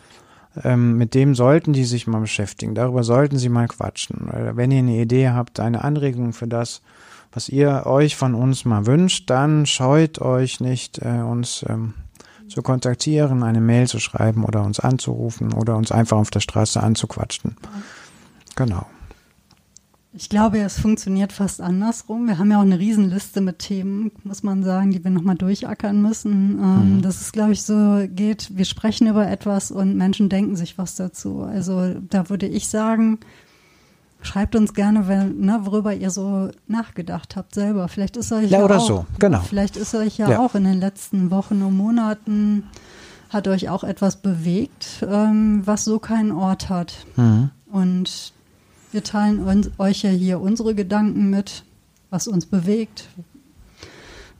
ähm, 0.64 0.96
mit 0.96 1.14
dem 1.14 1.34
sollten 1.34 1.72
die 1.72 1.84
sich 1.84 2.06
mal 2.06 2.20
beschäftigen, 2.20 2.74
darüber 2.74 3.02
sollten 3.02 3.38
sie 3.38 3.48
mal 3.48 3.68
quatschen. 3.68 4.28
Wenn 4.54 4.70
ihr 4.70 4.78
eine 4.78 5.00
Idee 5.00 5.30
habt, 5.30 5.60
eine 5.60 5.84
Anregung 5.84 6.32
für 6.32 6.48
das, 6.48 6.82
was 7.32 7.48
ihr 7.48 7.84
euch 7.86 8.16
von 8.16 8.34
uns 8.34 8.64
mal 8.64 8.86
wünscht, 8.86 9.28
dann 9.30 9.66
scheut 9.66 10.20
euch 10.20 10.60
nicht, 10.60 10.98
äh, 10.98 11.20
uns 11.20 11.64
ähm, 11.68 11.94
zu 12.48 12.62
kontaktieren, 12.62 13.42
eine 13.42 13.60
Mail 13.60 13.86
zu 13.86 14.00
schreiben 14.00 14.44
oder 14.44 14.62
uns 14.62 14.80
anzurufen 14.80 15.52
oder 15.52 15.76
uns 15.76 15.92
einfach 15.92 16.16
auf 16.16 16.30
der 16.30 16.40
Straße 16.40 16.82
anzuquatschen. 16.82 17.56
Genau. 18.56 18.86
Ich 20.20 20.28
glaube, 20.28 20.58
es 20.58 20.80
funktioniert 20.80 21.32
fast 21.32 21.60
andersrum. 21.60 22.26
Wir 22.26 22.38
haben 22.38 22.50
ja 22.50 22.58
auch 22.58 22.62
eine 22.62 22.80
Riesenliste 22.80 23.40
mit 23.40 23.60
Themen, 23.60 24.10
muss 24.24 24.42
man 24.42 24.64
sagen, 24.64 24.90
die 24.90 25.02
wir 25.04 25.12
nochmal 25.12 25.36
durchackern 25.36 26.02
müssen. 26.02 26.58
Ähm, 26.60 26.96
Mhm. 26.96 27.02
Dass 27.02 27.20
es, 27.20 27.30
glaube 27.30 27.52
ich, 27.52 27.62
so 27.62 28.04
geht, 28.08 28.56
wir 28.56 28.64
sprechen 28.64 29.06
über 29.06 29.28
etwas 29.28 29.70
und 29.70 29.96
Menschen 29.96 30.28
denken 30.28 30.56
sich 30.56 30.76
was 30.76 30.96
dazu. 30.96 31.42
Also 31.42 31.94
da 32.10 32.28
würde 32.30 32.46
ich 32.48 32.68
sagen, 32.68 33.20
schreibt 34.20 34.56
uns 34.56 34.74
gerne, 34.74 35.06
wenn, 35.06 35.38
ne, 35.38 35.60
worüber 35.62 35.94
ihr 35.94 36.10
so 36.10 36.50
nachgedacht 36.66 37.36
habt 37.36 37.54
selber. 37.54 37.86
Vielleicht 37.86 38.16
ist 38.16 38.32
euch 38.32 38.50
Ja, 38.50 38.58
ja, 38.58 38.64
oder 38.64 38.78
auch, 38.78 38.86
so, 38.88 39.06
genau. 39.20 39.38
Vielleicht 39.40 39.76
ist 39.76 39.94
euch 39.94 40.18
ja, 40.18 40.28
Ja. 40.30 40.38
auch 40.40 40.56
in 40.56 40.64
den 40.64 40.80
letzten 40.80 41.30
Wochen 41.30 41.62
und 41.62 41.76
Monaten 41.76 42.64
hat 43.30 43.46
euch 43.46 43.68
auch 43.68 43.84
etwas 43.84 44.16
bewegt, 44.16 45.06
ähm, 45.08 45.62
was 45.64 45.84
so 45.84 46.00
keinen 46.00 46.32
Ort 46.32 46.68
hat. 46.70 47.06
Mhm. 47.16 47.50
Und 47.70 48.32
wir 48.92 49.04
teilen 49.04 49.40
uns, 49.40 49.70
euch 49.78 50.02
ja 50.02 50.10
hier 50.10 50.40
unsere 50.40 50.74
Gedanken 50.74 51.30
mit, 51.30 51.64
was 52.10 52.28
uns 52.28 52.46
bewegt, 52.46 53.08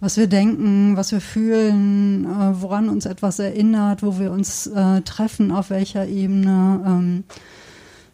was 0.01 0.17
wir 0.17 0.27
denken, 0.27 0.97
was 0.97 1.13
wir 1.13 1.21
fühlen, 1.21 2.25
äh, 2.25 2.63
woran 2.63 2.89
uns 2.89 3.05
etwas 3.05 3.39
erinnert, 3.39 4.03
wo 4.03 4.19
wir 4.19 4.31
uns 4.31 4.67
äh, 4.69 5.03
treffen, 5.03 5.51
auf 5.51 5.71
welcher 5.71 6.07
Ebene. 6.07 6.83
Ähm, 6.87 7.25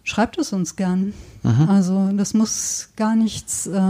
schreibt 0.02 0.38
es 0.38 0.52
uns 0.52 0.76
gern. 0.76 1.14
Mhm. 1.42 1.68
Also 1.68 2.10
das 2.14 2.34
muss 2.34 2.90
gar 2.96 3.16
nichts 3.16 3.66
äh, 3.66 3.80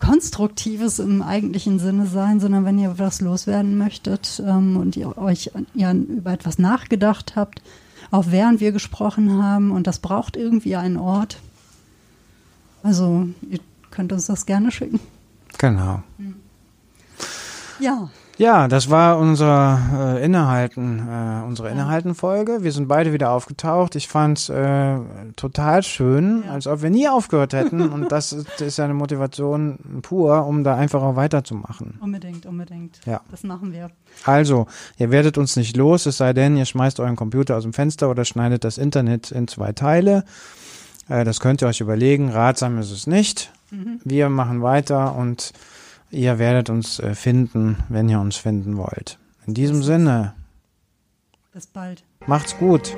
Konstruktives 0.00 0.98
im 0.98 1.22
eigentlichen 1.22 1.78
Sinne 1.78 2.06
sein, 2.06 2.40
sondern 2.40 2.64
wenn 2.64 2.78
ihr 2.78 2.98
was 2.98 3.20
loswerden 3.20 3.78
möchtet 3.78 4.42
ähm, 4.44 4.76
und 4.76 4.96
ihr 4.96 5.16
euch 5.16 5.50
ihr 5.74 5.92
über 5.92 6.32
etwas 6.32 6.58
nachgedacht 6.58 7.36
habt, 7.36 7.62
auch 8.14 8.26
während 8.28 8.60
wir 8.60 8.70
gesprochen 8.70 9.42
haben 9.42 9.72
und 9.72 9.88
das 9.88 9.98
braucht 9.98 10.36
irgendwie 10.36 10.76
einen 10.76 10.96
Ort. 10.96 11.40
Also 12.84 13.28
ihr 13.50 13.58
könnt 13.90 14.12
uns 14.12 14.26
das 14.26 14.46
gerne 14.46 14.70
schicken. 14.70 15.00
Genau. 15.58 16.00
Ja. 17.80 18.10
Ja, 18.36 18.66
das 18.66 18.90
war 18.90 19.18
unser 19.18 20.16
äh, 20.16 20.24
Innehalten, 20.24 20.98
äh, 21.08 21.46
unsere 21.46 21.70
Innehalten-Folge. 21.70 22.64
Wir 22.64 22.72
sind 22.72 22.88
beide 22.88 23.12
wieder 23.12 23.30
aufgetaucht. 23.30 23.94
Ich 23.94 24.08
fand's 24.08 24.48
äh, 24.48 24.96
total 25.36 25.84
schön, 25.84 26.42
ja. 26.44 26.52
als 26.52 26.66
ob 26.66 26.82
wir 26.82 26.90
nie 26.90 27.08
aufgehört 27.08 27.52
hätten. 27.52 27.80
Und 27.92 28.10
das 28.10 28.32
ist, 28.32 28.60
ist 28.60 28.80
eine 28.80 28.94
Motivation 28.94 29.78
pur, 30.02 30.46
um 30.46 30.64
da 30.64 30.74
einfach 30.76 31.02
auch 31.02 31.14
weiterzumachen. 31.14 31.98
Unbedingt, 32.00 32.44
unbedingt. 32.44 32.98
Ja. 33.06 33.20
Das 33.30 33.44
machen 33.44 33.72
wir. 33.72 33.90
Also, 34.24 34.66
ihr 34.98 35.10
werdet 35.12 35.38
uns 35.38 35.54
nicht 35.54 35.76
los, 35.76 36.06
es 36.06 36.16
sei 36.16 36.32
denn, 36.32 36.56
ihr 36.56 36.64
schmeißt 36.64 36.98
euren 36.98 37.16
Computer 37.16 37.56
aus 37.56 37.62
dem 37.62 37.72
Fenster 37.72 38.10
oder 38.10 38.24
schneidet 38.24 38.64
das 38.64 38.78
Internet 38.78 39.30
in 39.30 39.46
zwei 39.46 39.72
Teile. 39.72 40.24
Äh, 41.08 41.24
das 41.24 41.38
könnt 41.38 41.62
ihr 41.62 41.68
euch 41.68 41.80
überlegen. 41.80 42.30
Ratsam 42.30 42.78
ist 42.78 42.90
es 42.90 43.06
nicht. 43.06 43.52
Mhm. 43.70 44.00
Wir 44.04 44.28
machen 44.28 44.60
weiter 44.60 45.14
und 45.14 45.52
Ihr 46.14 46.38
werdet 46.38 46.70
uns 46.70 47.00
äh, 47.00 47.14
finden, 47.14 47.76
wenn 47.88 48.08
ihr 48.08 48.20
uns 48.20 48.36
finden 48.36 48.76
wollt. 48.76 49.18
In 49.46 49.54
diesem 49.54 49.82
Sinne. 49.82 50.34
Bis 51.52 51.66
bald. 51.66 52.04
Macht's 52.26 52.56
gut. 52.56 52.96